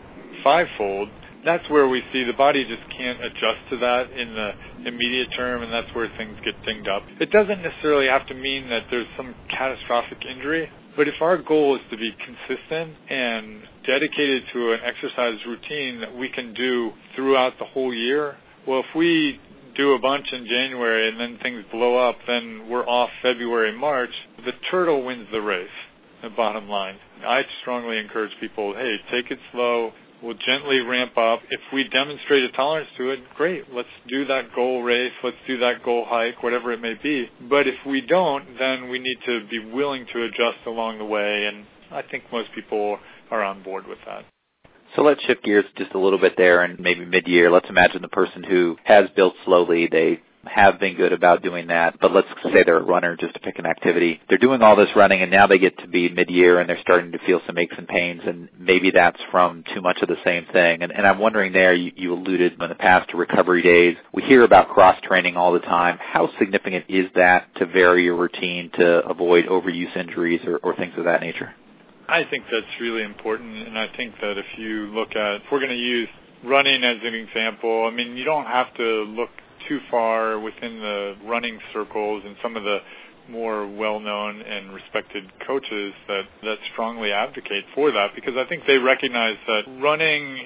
fivefold. 0.44 1.10
That's 1.44 1.70
where 1.70 1.88
we 1.88 2.04
see 2.12 2.24
the 2.24 2.34
body 2.34 2.66
just 2.66 2.82
can't 2.98 3.24
adjust 3.24 3.60
to 3.70 3.78
that 3.78 4.12
in 4.12 4.34
the 4.34 4.52
immediate 4.88 5.30
term, 5.36 5.62
and 5.62 5.72
that's 5.72 5.94
where 5.94 6.10
things 6.18 6.38
get 6.44 6.56
dinged 6.66 6.88
up. 6.88 7.04
It 7.20 7.32
doesn't 7.32 7.62
necessarily 7.62 8.08
have 8.08 8.26
to 8.28 8.34
mean 8.34 8.70
that 8.70 8.86
there's 8.90 9.08
some 9.16 9.36
catastrophic 9.50 10.26
injury, 10.26 10.70
but 10.96 11.08
if 11.08 11.22
our 11.22 11.38
goal 11.38 11.76
is 11.76 11.82
to 11.92 11.98
be 11.98 12.16
consistent 12.26 12.96
and 13.10 13.62
dedicated 13.86 14.44
to 14.54 14.74
an 14.74 14.80
exercise 14.84 15.38
routine 15.46 16.00
that 16.02 16.16
we 16.16 16.30
can 16.30 16.54
do 16.54 16.92
throughout 17.16 17.54
the 17.60 17.66
whole 17.66 17.94
year, 17.94 18.36
well, 18.68 18.80
if 18.80 18.96
we 18.96 19.40
do 19.76 19.94
a 19.94 20.00
bunch 20.00 20.26
in 20.32 20.46
January 20.46 21.10
and 21.10 21.20
then 21.20 21.38
things 21.42 21.64
blow 21.72 21.98
up, 21.98 22.16
then 22.28 22.68
we're 22.70 22.88
off 22.88 23.10
February, 23.22 23.78
March. 23.78 24.12
The 24.46 24.54
turtle 24.72 25.04
wins 25.06 25.28
the 25.32 25.42
race, 25.42 25.68
the 26.24 26.30
bottom 26.30 26.70
line. 26.70 26.98
I 27.26 27.44
strongly 27.62 27.98
encourage 27.98 28.32
people, 28.40 28.74
hey, 28.74 28.98
take 29.12 29.32
it 29.32 29.40
slow, 29.52 29.92
We'll 30.26 30.38
gently 30.46 30.80
ramp 30.80 31.18
up. 31.18 31.42
If 31.52 31.60
we 31.74 31.88
demonstrate 31.90 32.44
a 32.44 32.52
tolerance 32.54 32.90
to 32.98 33.10
it, 33.10 33.20
great. 33.36 33.66
Let's 33.72 33.90
do 34.08 34.26
that 34.26 34.56
goal 34.56 34.82
race. 34.82 35.12
Let's 35.24 35.38
do 35.46 35.58
that 35.60 35.84
goal 35.84 36.06
hike, 36.08 36.42
whatever 36.42 36.72
it 36.72 36.82
may 36.82 36.96
be. 36.96 37.30
But 37.48 37.68
if 37.68 37.76
we 37.86 38.02
don't, 38.02 38.58
then 38.58 38.90
we 38.90 38.98
need 38.98 39.18
to 39.26 39.46
be 39.50 39.60
willing 39.60 40.06
to 40.14 40.24
adjust 40.24 40.66
along 40.66 40.98
the 40.98 41.06
way. 41.06 41.46
And 41.46 41.66
I 41.92 42.02
think 42.02 42.24
most 42.32 42.50
people 42.56 42.98
are 43.32 43.44
on 43.44 43.64
board 43.64 43.88
with 43.88 44.00
that. 44.06 44.26
So 44.96 45.02
let's 45.02 45.22
shift 45.24 45.44
gears 45.44 45.66
just 45.78 45.94
a 45.94 46.00
little 46.00 46.20
bit 46.20 46.36
there 46.38 46.64
and 46.64 46.80
maybe 46.80 47.04
mid-year. 47.04 47.52
Let's 47.52 47.70
imagine 47.70 48.02
the 48.02 48.08
person 48.08 48.44
who 48.44 48.78
has 48.84 49.10
built 49.16 49.34
slowly, 49.44 49.88
they 49.92 50.22
have 50.48 50.80
been 50.80 50.96
good 50.96 51.12
about 51.12 51.42
doing 51.42 51.68
that, 51.68 52.00
but 52.00 52.14
let's 52.14 52.28
say 52.54 52.64
they're 52.64 52.78
a 52.78 52.84
runner 52.84 53.16
just 53.16 53.34
to 53.34 53.40
pick 53.40 53.58
an 53.60 53.66
activity. 53.66 54.22
They're 54.30 54.38
doing 54.38 54.62
all 54.62 54.76
this 54.76 54.90
running 54.96 55.22
and 55.22 55.32
now 55.32 55.48
they 55.48 55.58
get 55.58 55.78
to 55.80 55.88
be 55.88 56.10
mid-year 56.10 56.60
and 56.60 56.70
they're 56.70 56.82
starting 56.82 57.12
to 57.12 57.20
feel 57.26 57.42
some 57.48 57.58
aches 57.58 57.76
and 57.78 57.88
pains 57.88 58.22
and 58.26 58.50
maybe 58.58 58.92
that's 58.92 59.20
from 59.32 59.64
too 59.74 59.82
much 59.82 59.98
of 60.02 60.08
the 60.08 60.18
same 60.24 60.46
thing. 60.54 60.84
And, 60.84 60.92
and 60.92 61.06
I'm 61.06 61.20
wondering 61.20 61.52
there, 61.52 61.74
you, 61.74 61.92
you 61.96 62.14
alluded 62.14 62.62
in 62.62 62.70
the 62.70 62.76
past 62.76 63.10
to 63.10 63.18
recovery 63.18 63.62
days. 63.64 63.98
We 64.14 64.24
hear 64.24 64.44
about 64.44 64.70
cross 64.70 65.00
training 65.02 65.36
all 65.36 65.52
the 65.52 65.60
time. 65.60 65.98
How 66.00 66.30
significant 66.40 66.86
is 66.90 67.08
that 67.16 67.54
to 67.56 67.66
vary 67.66 68.04
your 68.04 68.16
routine 68.16 68.70
to 68.76 69.06
avoid 69.08 69.46
overuse 69.46 69.96
injuries 69.96 70.42
or, 70.46 70.58
or 70.58 70.76
things 70.76 70.94
of 70.98 71.06
that 71.06 71.22
nature? 71.22 71.54
I 72.08 72.24
think 72.30 72.46
that's 72.52 72.66
really 72.80 73.04
important 73.04 73.68
and 73.68 73.78
I 73.78 73.88
think 73.96 74.16
that 74.22 74.38
if 74.38 74.46
you 74.58 74.88
look 74.94 75.16
at, 75.16 75.36
if 75.36 75.42
we're 75.52 75.60
going 75.60 75.72
to 75.72 75.76
use 75.76 76.10
running 76.44 76.84
as 76.84 76.98
an 77.04 77.14
example, 77.16 77.90
I 77.92 77.96
mean, 77.96 78.16
you 78.16 78.24
don't 78.24 78.46
have 78.46 78.74
to 78.76 79.04
look 79.04 79.30
too 79.68 79.80
far 79.90 80.40
within 80.40 80.80
the 80.80 81.16
running 81.26 81.60
circles 81.74 82.24
and 82.26 82.36
some 82.44 82.56
of 82.56 82.64
the 82.64 82.80
more 83.30 83.68
well-known 83.68 84.42
and 84.42 84.72
respected 84.74 85.24
coaches 85.48 85.94
that, 86.08 86.24
that 86.44 86.58
strongly 86.74 87.12
advocate 87.12 87.66
for 87.74 87.92
that 87.92 88.10
because 88.14 88.34
I 88.38 88.48
think 88.48 88.64
they 88.68 88.78
recognize 88.78 89.38
that 89.48 89.64
running 89.82 90.46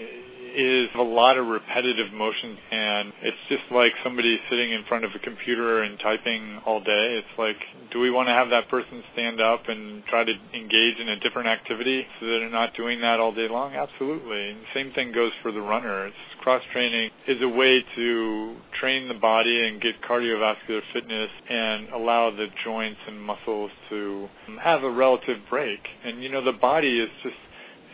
is 0.56 0.90
a 0.96 1.02
lot 1.02 1.38
of 1.38 1.48
repetitive 1.48 2.12
motions 2.14 2.58
and 2.72 3.14
it's 3.22 3.38
just 3.50 3.64
like 3.72 3.94
somebody 4.04 4.40
sitting 4.50 4.72
in 4.72 4.84
front 4.86 5.06
of 5.06 5.12
a 5.16 5.20
computer 5.20 5.84
and 5.84 6.00
typing 6.00 6.60
all 6.66 6.80
day. 6.80 7.18
It's 7.18 7.38
like, 7.38 7.58
do 7.92 8.00
we 8.00 8.12
want 8.12 8.28
to 8.28 8.34
have 8.34 8.50
that 8.50 8.70
person 8.70 9.04
stand 9.14 9.42
up 9.42 9.68
and 9.68 10.04
try 10.06 10.24
to 10.24 10.34
engage 10.54 10.98
in 11.00 11.10
a 11.10 11.20
different 11.20 11.48
activity 11.48 12.06
so 12.20 12.26
that 12.26 12.40
they're 12.40 12.50
not 12.50 12.76
doing 12.76 13.02
that 13.02 13.20
all 13.20 13.34
day 13.34 13.48
long? 13.48 13.74
Absolutely. 13.74 14.50
And 14.50 14.60
same 14.74 14.92
thing 14.94 15.12
goes 15.12 15.32
for 15.42 15.52
the 15.52 15.62
runner. 15.62 16.08
It's 16.08 16.16
cross 16.42 16.64
training 16.72 17.12
is 17.28 17.42
a 17.42 17.50
way 17.50 17.84
to 17.96 18.56
train 18.80 19.08
the 19.08 19.14
body 19.14 19.68
and 19.68 19.82
get 19.82 20.02
cardiovascular 20.02 20.82
fitness 20.94 21.30
and 21.50 21.90
allow 21.90 22.32
the 22.32 22.48
joints 22.64 23.00
and 23.08 23.22
muscles 23.22 23.72
to 23.90 24.28
have 24.62 24.84
a 24.84 24.90
relative 24.90 25.40
break. 25.50 25.80
And 26.04 26.24
you 26.24 26.30
know, 26.30 26.44
the 26.44 26.54
body 26.54 27.00
is 27.00 27.10
just 27.24 27.36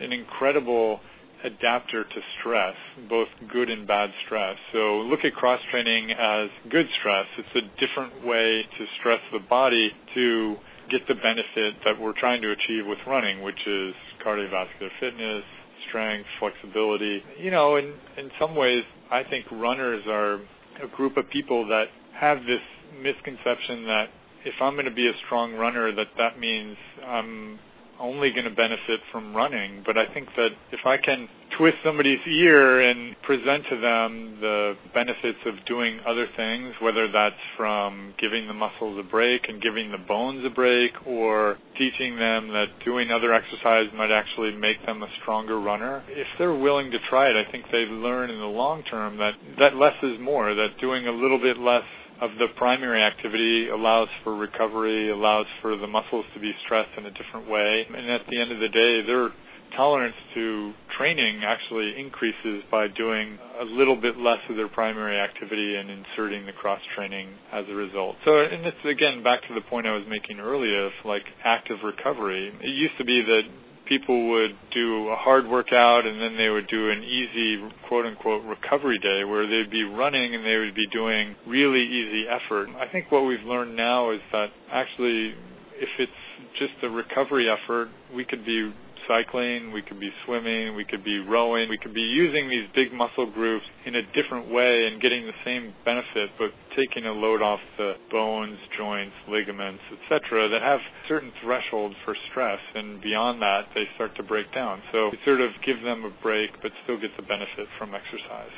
an 0.00 0.12
incredible 0.12 1.00
adapter 1.44 2.04
to 2.04 2.20
stress, 2.38 2.74
both 3.08 3.28
good 3.52 3.70
and 3.70 3.86
bad 3.86 4.10
stress. 4.24 4.56
So 4.72 4.98
look 5.00 5.24
at 5.24 5.34
cross 5.34 5.60
training 5.70 6.12
as 6.12 6.48
good 6.70 6.88
stress. 6.98 7.26
It's 7.38 7.66
a 7.66 7.80
different 7.80 8.26
way 8.26 8.64
to 8.78 8.86
stress 8.98 9.20
the 9.32 9.40
body 9.40 9.92
to 10.14 10.56
get 10.90 11.06
the 11.08 11.14
benefit 11.14 11.74
that 11.84 12.00
we're 12.00 12.18
trying 12.18 12.42
to 12.42 12.52
achieve 12.52 12.86
with 12.86 12.98
running, 13.06 13.42
which 13.42 13.66
is 13.66 13.94
cardiovascular 14.24 14.90
fitness, 15.00 15.44
strength, 15.88 16.26
flexibility. 16.38 17.22
You 17.38 17.50
know, 17.50 17.76
in 17.76 17.94
in 18.16 18.30
some 18.38 18.54
ways 18.54 18.84
I 19.10 19.24
think 19.24 19.46
runners 19.50 20.04
are 20.08 20.34
a 20.82 20.88
group 20.94 21.16
of 21.16 21.28
people 21.30 21.66
that 21.68 21.86
have 22.14 22.38
this 22.46 22.60
misconception 23.02 23.86
that 23.86 24.08
if 24.44 24.54
I'm 24.60 24.74
going 24.74 24.86
to 24.86 24.90
be 24.90 25.08
a 25.08 25.12
strong 25.26 25.54
runner 25.54 25.94
that 25.94 26.08
that 26.18 26.38
means 26.38 26.76
I'm 27.04 27.58
only 28.00 28.30
going 28.30 28.44
to 28.44 28.50
benefit 28.50 29.00
from 29.12 29.34
running. 29.34 29.82
But 29.84 29.98
I 29.98 30.06
think 30.12 30.28
that 30.36 30.50
if 30.72 30.80
I 30.84 30.96
can 30.96 31.28
twist 31.56 31.78
somebody's 31.84 32.20
ear 32.26 32.80
and 32.80 33.20
present 33.22 33.64
to 33.70 33.80
them 33.80 34.38
the 34.40 34.76
benefits 34.92 35.38
of 35.46 35.54
doing 35.66 36.00
other 36.06 36.26
things, 36.36 36.74
whether 36.80 37.10
that's 37.10 37.34
from 37.56 38.14
giving 38.18 38.46
the 38.46 38.54
muscles 38.54 38.98
a 38.98 39.02
break 39.02 39.48
and 39.48 39.62
giving 39.62 39.90
the 39.90 39.98
bones 39.98 40.44
a 40.44 40.50
break, 40.50 40.92
or 41.06 41.56
teaching 41.78 42.16
them 42.16 42.48
that 42.48 42.66
doing 42.84 43.10
other 43.10 43.32
exercise 43.32 43.86
might 43.94 44.10
actually 44.10 44.54
make 44.54 44.84
them 44.86 45.02
a 45.02 45.08
stronger 45.22 45.60
runner, 45.60 46.02
if 46.08 46.26
they're 46.38 46.54
willing 46.54 46.90
to 46.90 46.98
try 47.08 47.28
it, 47.28 47.36
I 47.36 47.50
think 47.50 47.66
they 47.70 47.86
learn 47.86 48.30
in 48.30 48.38
the 48.38 48.46
long 48.46 48.82
term 48.84 49.18
that, 49.18 49.34
that 49.58 49.76
less 49.76 49.96
is 50.02 50.18
more, 50.20 50.54
that 50.54 50.78
doing 50.80 51.06
a 51.06 51.12
little 51.12 51.38
bit 51.38 51.58
less 51.58 51.84
of 52.20 52.30
the 52.38 52.48
primary 52.56 53.02
activity 53.02 53.68
allows 53.68 54.08
for 54.24 54.34
recovery, 54.34 55.10
allows 55.10 55.46
for 55.60 55.76
the 55.76 55.86
muscles 55.86 56.24
to 56.34 56.40
be 56.40 56.52
stressed 56.64 56.96
in 56.96 57.06
a 57.06 57.10
different 57.10 57.48
way. 57.48 57.86
And 57.94 58.10
at 58.10 58.22
the 58.28 58.40
end 58.40 58.52
of 58.52 58.60
the 58.60 58.68
day, 58.68 59.02
their 59.02 59.30
tolerance 59.76 60.14
to 60.34 60.72
training 60.96 61.42
actually 61.44 61.98
increases 61.98 62.62
by 62.70 62.88
doing 62.88 63.38
a 63.60 63.64
little 63.64 63.96
bit 63.96 64.16
less 64.16 64.38
of 64.48 64.56
their 64.56 64.68
primary 64.68 65.18
activity 65.18 65.76
and 65.76 65.90
inserting 65.90 66.46
the 66.46 66.52
cross 66.52 66.80
training 66.94 67.28
as 67.52 67.64
a 67.68 67.74
result. 67.74 68.16
So, 68.24 68.38
and 68.38 68.64
it's 68.64 68.76
again 68.84 69.22
back 69.22 69.42
to 69.48 69.54
the 69.54 69.60
point 69.62 69.86
I 69.86 69.92
was 69.92 70.04
making 70.08 70.38
earlier 70.38 70.86
of 70.86 70.92
like 71.04 71.24
active 71.44 71.78
recovery. 71.84 72.52
It 72.60 72.70
used 72.70 72.96
to 72.98 73.04
be 73.04 73.22
that 73.22 73.42
people 73.86 74.28
would 74.30 74.56
do 74.72 75.08
a 75.08 75.16
hard 75.16 75.48
workout 75.48 76.06
and 76.06 76.20
then 76.20 76.36
they 76.36 76.48
would 76.48 76.66
do 76.68 76.90
an 76.90 77.02
easy 77.02 77.62
quote 77.88 78.06
unquote 78.06 78.44
recovery 78.44 78.98
day 78.98 79.24
where 79.24 79.46
they'd 79.46 79.70
be 79.70 79.84
running 79.84 80.34
and 80.34 80.44
they 80.44 80.56
would 80.56 80.74
be 80.74 80.86
doing 80.88 81.34
really 81.46 81.82
easy 81.82 82.26
effort. 82.28 82.68
I 82.78 82.86
think 82.88 83.10
what 83.10 83.24
we've 83.24 83.42
learned 83.44 83.76
now 83.76 84.10
is 84.10 84.20
that 84.32 84.50
actually 84.70 85.34
if 85.78 85.88
it's 85.98 86.12
just 86.58 86.72
a 86.82 86.88
recovery 86.88 87.48
effort, 87.48 87.88
we 88.14 88.24
could 88.24 88.44
be 88.44 88.72
cycling, 89.08 89.72
we 89.72 89.82
could 89.82 90.00
be 90.00 90.10
swimming, 90.24 90.74
we 90.74 90.84
could 90.84 91.04
be 91.04 91.18
rowing, 91.18 91.68
we 91.68 91.78
could 91.78 91.94
be 91.94 92.02
using 92.02 92.48
these 92.48 92.66
big 92.74 92.92
muscle 92.92 93.30
groups 93.30 93.64
in 93.84 93.94
a 93.94 94.02
different 94.12 94.50
way 94.50 94.86
and 94.86 95.00
getting 95.00 95.26
the 95.26 95.32
same 95.44 95.74
benefit, 95.84 96.30
but 96.38 96.50
taking 96.76 97.06
a 97.06 97.12
load 97.12 97.42
off 97.42 97.60
the 97.78 97.94
bones, 98.10 98.58
joints, 98.76 99.14
ligaments, 99.28 99.82
etc., 99.92 100.48
that 100.48 100.62
have 100.62 100.80
certain 101.08 101.32
thresholds 101.42 101.94
for 102.04 102.14
stress, 102.30 102.60
and 102.74 103.00
beyond 103.00 103.40
that, 103.42 103.66
they 103.74 103.84
start 103.94 104.14
to 104.16 104.22
break 104.22 104.52
down. 104.54 104.82
So 104.92 105.10
we 105.10 105.18
sort 105.24 105.40
of 105.40 105.50
give 105.64 105.82
them 105.82 106.04
a 106.04 106.22
break, 106.22 106.50
but 106.62 106.72
still 106.84 107.00
get 107.00 107.16
the 107.16 107.22
benefit 107.22 107.66
from 107.78 107.94
exercise. 107.94 108.50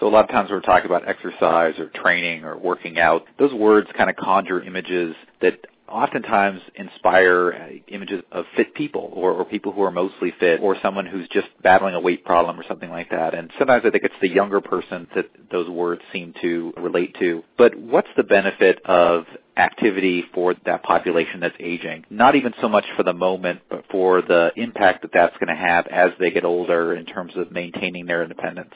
So 0.00 0.08
a 0.08 0.10
lot 0.10 0.24
of 0.24 0.30
times 0.30 0.50
we're 0.50 0.60
talking 0.60 0.86
about 0.86 1.08
exercise 1.08 1.78
or 1.78 1.88
training 1.94 2.44
or 2.44 2.58
working 2.58 2.98
out. 2.98 3.24
Those 3.38 3.54
words 3.54 3.88
kind 3.96 4.10
of 4.10 4.16
conjure 4.16 4.60
images 4.62 5.14
that 5.40 5.64
oftentimes 5.88 6.60
inspire 6.76 7.52
uh, 7.52 7.94
images 7.94 8.22
of 8.32 8.44
fit 8.56 8.74
people 8.74 9.10
or, 9.14 9.32
or 9.32 9.44
people 9.44 9.72
who 9.72 9.82
are 9.82 9.90
mostly 9.90 10.32
fit 10.40 10.60
or 10.60 10.76
someone 10.82 11.06
who's 11.06 11.28
just 11.28 11.48
battling 11.62 11.94
a 11.94 12.00
weight 12.00 12.24
problem 12.24 12.58
or 12.58 12.64
something 12.66 12.90
like 12.90 13.10
that. 13.10 13.34
And 13.34 13.50
sometimes 13.58 13.84
I 13.86 13.90
think 13.90 14.04
it's 14.04 14.14
the 14.20 14.28
younger 14.28 14.60
person 14.60 15.06
that 15.14 15.26
those 15.50 15.68
words 15.68 16.02
seem 16.12 16.34
to 16.42 16.72
relate 16.76 17.14
to. 17.20 17.42
But 17.58 17.74
what's 17.74 18.08
the 18.16 18.22
benefit 18.22 18.80
of 18.84 19.24
activity 19.56 20.24
for 20.34 20.54
that 20.66 20.82
population 20.82 21.40
that's 21.40 21.56
aging? 21.60 22.04
Not 22.10 22.34
even 22.34 22.54
so 22.60 22.68
much 22.68 22.86
for 22.96 23.02
the 23.02 23.12
moment, 23.12 23.60
but 23.68 23.84
for 23.90 24.22
the 24.22 24.52
impact 24.56 25.02
that 25.02 25.10
that's 25.12 25.36
going 25.38 25.54
to 25.54 25.60
have 25.60 25.86
as 25.88 26.10
they 26.18 26.30
get 26.30 26.44
older 26.44 26.94
in 26.94 27.04
terms 27.06 27.32
of 27.36 27.52
maintaining 27.52 28.06
their 28.06 28.22
independence. 28.22 28.72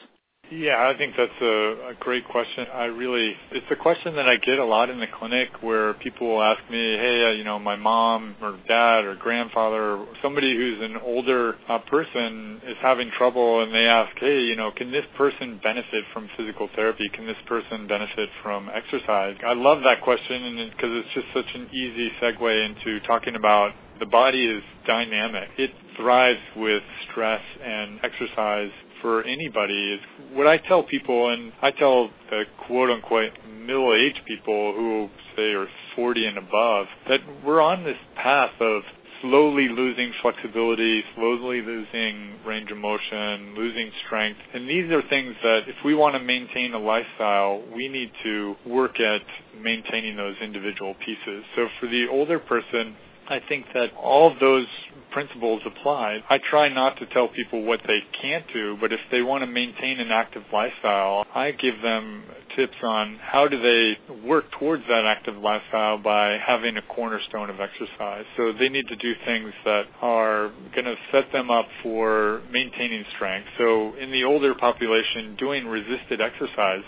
Yeah, 0.51 0.89
I 0.89 0.97
think 0.97 1.13
that's 1.15 1.41
a, 1.41 1.91
great 1.99 2.27
question. 2.27 2.65
I 2.73 2.85
really, 2.85 3.35
it's 3.51 3.65
a 3.69 3.75
question 3.75 4.15
that 4.15 4.27
I 4.27 4.37
get 4.37 4.57
a 4.57 4.65
lot 4.65 4.89
in 4.89 4.99
the 4.99 5.07
clinic 5.19 5.49
where 5.61 5.93
people 5.95 6.27
will 6.27 6.41
ask 6.41 6.59
me, 6.71 6.77
hey, 6.77 7.25
uh, 7.27 7.31
you 7.31 7.43
know, 7.43 7.59
my 7.59 7.75
mom 7.75 8.35
or 8.41 8.57
dad 8.67 9.05
or 9.05 9.15
grandfather, 9.15 9.97
or 9.97 10.07
somebody 10.23 10.55
who's 10.55 10.81
an 10.81 10.97
older 11.05 11.55
uh, 11.67 11.79
person 11.79 12.61
is 12.67 12.77
having 12.81 13.11
trouble 13.15 13.61
and 13.61 13.73
they 13.73 13.85
ask, 13.85 14.11
hey, 14.19 14.41
you 14.41 14.55
know, 14.55 14.71
can 14.75 14.91
this 14.91 15.05
person 15.17 15.59
benefit 15.61 16.03
from 16.13 16.27
physical 16.35 16.67
therapy? 16.75 17.09
Can 17.13 17.27
this 17.27 17.37
person 17.47 17.85
benefit 17.87 18.29
from 18.41 18.69
exercise? 18.73 19.35
I 19.45 19.53
love 19.53 19.83
that 19.83 20.01
question 20.01 20.71
because 20.75 20.89
it's 20.93 21.13
just 21.13 21.27
such 21.33 21.55
an 21.55 21.69
easy 21.71 22.09
segue 22.21 22.65
into 22.65 22.99
talking 23.05 23.35
about 23.35 23.73
the 23.99 24.05
body 24.07 24.45
is 24.45 24.63
dynamic. 24.87 25.49
It 25.57 25.71
thrives 25.97 26.39
with 26.55 26.81
stress 27.11 27.41
and 27.63 27.99
exercise 28.03 28.71
for 29.01 29.23
anybody 29.23 29.93
is 29.93 29.99
what 30.33 30.47
I 30.47 30.57
tell 30.57 30.83
people, 30.83 31.29
and 31.29 31.51
I 31.61 31.71
tell 31.71 32.09
the 32.29 32.43
quote 32.67 32.89
unquote 32.89 33.31
middle 33.51 33.93
aged 33.93 34.21
people 34.25 34.73
who 34.73 35.09
say 35.35 35.53
are 35.53 35.67
40 35.95 36.25
and 36.25 36.37
above, 36.37 36.87
that 37.07 37.19
we're 37.45 37.61
on 37.61 37.83
this 37.83 37.97
path 38.15 38.51
of 38.59 38.81
slowly 39.21 39.67
losing 39.69 40.13
flexibility, 40.21 41.03
slowly 41.15 41.61
losing 41.61 42.35
range 42.45 42.71
of 42.71 42.77
motion, 42.77 43.53
losing 43.55 43.91
strength. 44.05 44.39
And 44.53 44.69
these 44.69 44.89
are 44.91 45.01
things 45.09 45.35
that 45.43 45.61
if 45.67 45.75
we 45.83 45.93
want 45.93 46.15
to 46.15 46.19
maintain 46.19 46.73
a 46.73 46.79
lifestyle, 46.79 47.61
we 47.75 47.87
need 47.87 48.11
to 48.23 48.55
work 48.65 48.99
at 48.99 49.21
maintaining 49.61 50.15
those 50.15 50.35
individual 50.41 50.95
pieces. 51.05 51.43
So 51.55 51.67
for 51.79 51.87
the 51.87 52.07
older 52.09 52.39
person, 52.39 52.95
I 53.29 53.39
think 53.47 53.65
that 53.73 53.93
all 53.95 54.31
of 54.31 54.39
those 54.39 54.65
principles 55.11 55.61
apply. 55.65 56.23
I 56.29 56.37
try 56.37 56.69
not 56.69 56.97
to 56.97 57.05
tell 57.07 57.27
people 57.27 57.63
what 57.63 57.81
they 57.87 57.99
can't 58.21 58.45
do, 58.53 58.77
but 58.79 58.91
if 58.91 58.99
they 59.11 59.21
want 59.21 59.43
to 59.43 59.47
maintain 59.47 59.99
an 59.99 60.11
active 60.11 60.43
lifestyle, 60.53 61.25
I 61.33 61.51
give 61.51 61.81
them 61.81 62.23
tips 62.55 62.75
on 62.83 63.19
how 63.21 63.47
do 63.47 63.61
they 63.61 63.97
work 64.27 64.45
towards 64.59 64.83
that 64.87 65.05
active 65.05 65.35
lifestyle 65.37 65.97
by 65.97 66.37
having 66.45 66.77
a 66.77 66.81
cornerstone 66.81 67.49
of 67.49 67.59
exercise. 67.59 68.25
So 68.37 68.53
they 68.53 68.69
need 68.69 68.87
to 68.87 68.95
do 68.95 69.13
things 69.25 69.51
that 69.65 69.85
are 70.01 70.51
going 70.73 70.85
to 70.85 70.95
set 71.11 71.31
them 71.31 71.51
up 71.51 71.67
for 71.83 72.41
maintaining 72.51 73.03
strength. 73.15 73.47
So 73.57 73.95
in 73.95 74.11
the 74.11 74.23
older 74.23 74.55
population, 74.55 75.35
doing 75.37 75.67
resisted 75.67 76.21
exercise 76.21 76.83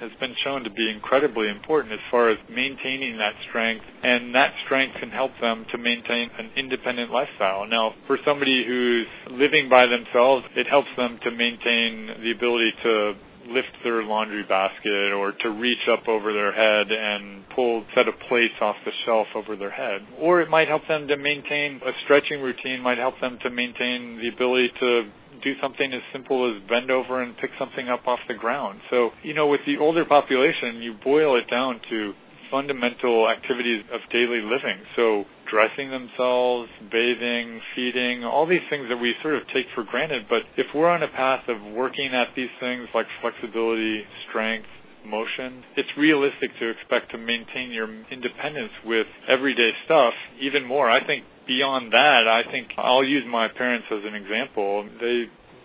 has 0.00 0.10
been 0.18 0.34
shown 0.42 0.64
to 0.64 0.70
be 0.70 0.90
incredibly 0.90 1.48
important 1.48 1.92
as 1.92 2.00
far 2.10 2.30
as 2.30 2.38
maintaining 2.48 3.18
that 3.18 3.34
strength, 3.48 3.84
and 4.02 4.34
that 4.34 4.52
strength 4.64 4.96
can 4.98 5.10
help 5.10 5.32
them 5.40 5.66
to 5.70 5.78
maintain 5.78 6.30
an 6.38 6.50
independent 6.56 7.10
lifestyle. 7.10 7.66
Now, 7.66 7.94
for 8.06 8.18
somebody 8.24 8.64
who's 8.66 9.06
living 9.30 9.68
by 9.68 9.86
themselves, 9.86 10.46
it 10.56 10.66
helps 10.66 10.88
them 10.96 11.18
to 11.22 11.30
maintain 11.30 12.22
the 12.22 12.32
ability 12.32 12.72
to 12.82 13.14
lift 13.50 13.70
their 13.84 14.02
laundry 14.02 14.44
basket 14.44 15.12
or 15.12 15.32
to 15.32 15.50
reach 15.50 15.88
up 15.88 16.08
over 16.08 16.32
their 16.32 16.52
head 16.52 16.90
and 16.90 17.44
pull 17.54 17.84
set 17.94 18.08
of 18.08 18.14
plates 18.28 18.54
off 18.60 18.76
the 18.84 18.92
shelf 19.04 19.26
over 19.34 19.56
their 19.56 19.70
head. 19.70 20.06
Or 20.18 20.40
it 20.40 20.48
might 20.48 20.68
help 20.68 20.86
them 20.88 21.08
to 21.08 21.16
maintain 21.16 21.80
a 21.84 21.92
stretching 22.04 22.40
routine, 22.40 22.80
might 22.80 22.98
help 22.98 23.20
them 23.20 23.38
to 23.42 23.50
maintain 23.50 24.18
the 24.18 24.28
ability 24.28 24.72
to 24.80 25.10
do 25.42 25.54
something 25.60 25.92
as 25.92 26.02
simple 26.12 26.54
as 26.54 26.62
bend 26.68 26.90
over 26.90 27.22
and 27.22 27.36
pick 27.38 27.50
something 27.58 27.88
up 27.88 28.06
off 28.06 28.20
the 28.28 28.34
ground. 28.34 28.80
So, 28.90 29.10
you 29.22 29.34
know, 29.34 29.46
with 29.46 29.60
the 29.66 29.78
older 29.78 30.04
population, 30.04 30.82
you 30.82 30.94
boil 31.02 31.36
it 31.36 31.48
down 31.50 31.80
to 31.88 32.12
fundamental 32.50 33.28
activities 33.28 33.84
of 33.92 34.00
daily 34.10 34.40
living. 34.40 34.78
So 34.96 35.24
dressing 35.50 35.90
themselves, 35.90 36.70
bathing, 36.90 37.60
feeding, 37.74 38.24
all 38.24 38.46
these 38.46 38.62
things 38.70 38.88
that 38.88 38.96
we 38.96 39.14
sort 39.22 39.34
of 39.34 39.42
take 39.48 39.66
for 39.74 39.84
granted. 39.84 40.26
But 40.28 40.42
if 40.56 40.66
we're 40.74 40.88
on 40.88 41.02
a 41.02 41.08
path 41.08 41.48
of 41.48 41.60
working 41.74 42.12
at 42.14 42.28
these 42.36 42.50
things 42.60 42.88
like 42.94 43.06
flexibility, 43.20 44.04
strength, 44.28 44.68
motion, 45.04 45.64
it's 45.76 45.88
realistic 45.96 46.50
to 46.58 46.68
expect 46.68 47.10
to 47.10 47.18
maintain 47.18 47.70
your 47.70 47.88
independence 48.10 48.72
with 48.84 49.06
everyday 49.28 49.72
stuff 49.86 50.14
even 50.40 50.64
more. 50.64 50.90
I 50.90 51.04
think 51.04 51.24
beyond 51.46 51.92
that, 51.92 52.28
I 52.28 52.44
think 52.50 52.68
I'll 52.76 53.04
use 53.04 53.24
my 53.26 53.48
parents 53.48 53.86
as 53.90 54.04
an 54.04 54.14
example. 54.14 54.88
They 55.00 55.24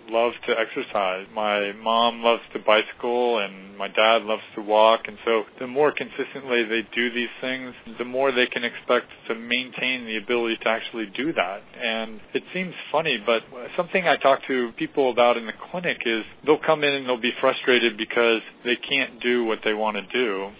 love 0.09 0.33
to 0.47 0.55
exercise. 0.57 1.27
My 1.33 1.71
mom 1.73 2.23
loves 2.23 2.41
to 2.53 2.59
bicycle 2.59 3.39
and 3.39 3.77
my 3.77 3.87
dad 3.87 4.23
loves 4.23 4.43
to 4.55 4.61
walk. 4.61 5.01
And 5.07 5.17
so 5.25 5.43
the 5.59 5.67
more 5.67 5.91
consistently 5.91 6.63
they 6.63 6.87
do 6.93 7.11
these 7.11 7.29
things, 7.41 7.73
the 7.97 8.05
more 8.05 8.31
they 8.31 8.47
can 8.47 8.63
expect 8.63 9.07
to 9.27 9.35
maintain 9.35 10.05
the 10.05 10.17
ability 10.17 10.57
to 10.57 10.69
actually 10.69 11.07
do 11.07 11.33
that. 11.33 11.61
And 11.81 12.19
it 12.33 12.43
seems 12.53 12.73
funny, 12.91 13.21
but 13.25 13.43
something 13.75 14.07
I 14.07 14.17
talk 14.17 14.41
to 14.47 14.71
people 14.77 15.11
about 15.11 15.37
in 15.37 15.45
the 15.45 15.53
clinic 15.71 16.01
is 16.05 16.23
they'll 16.45 16.57
come 16.57 16.83
in 16.83 16.93
and 16.93 17.07
they'll 17.07 17.17
be 17.17 17.33
frustrated 17.39 17.97
because 17.97 18.41
they 18.63 18.75
can't 18.75 19.21
do 19.21 19.43
what 19.45 19.59
they 19.63 19.73
want 19.73 19.97
to 19.97 20.03
do 20.11 20.51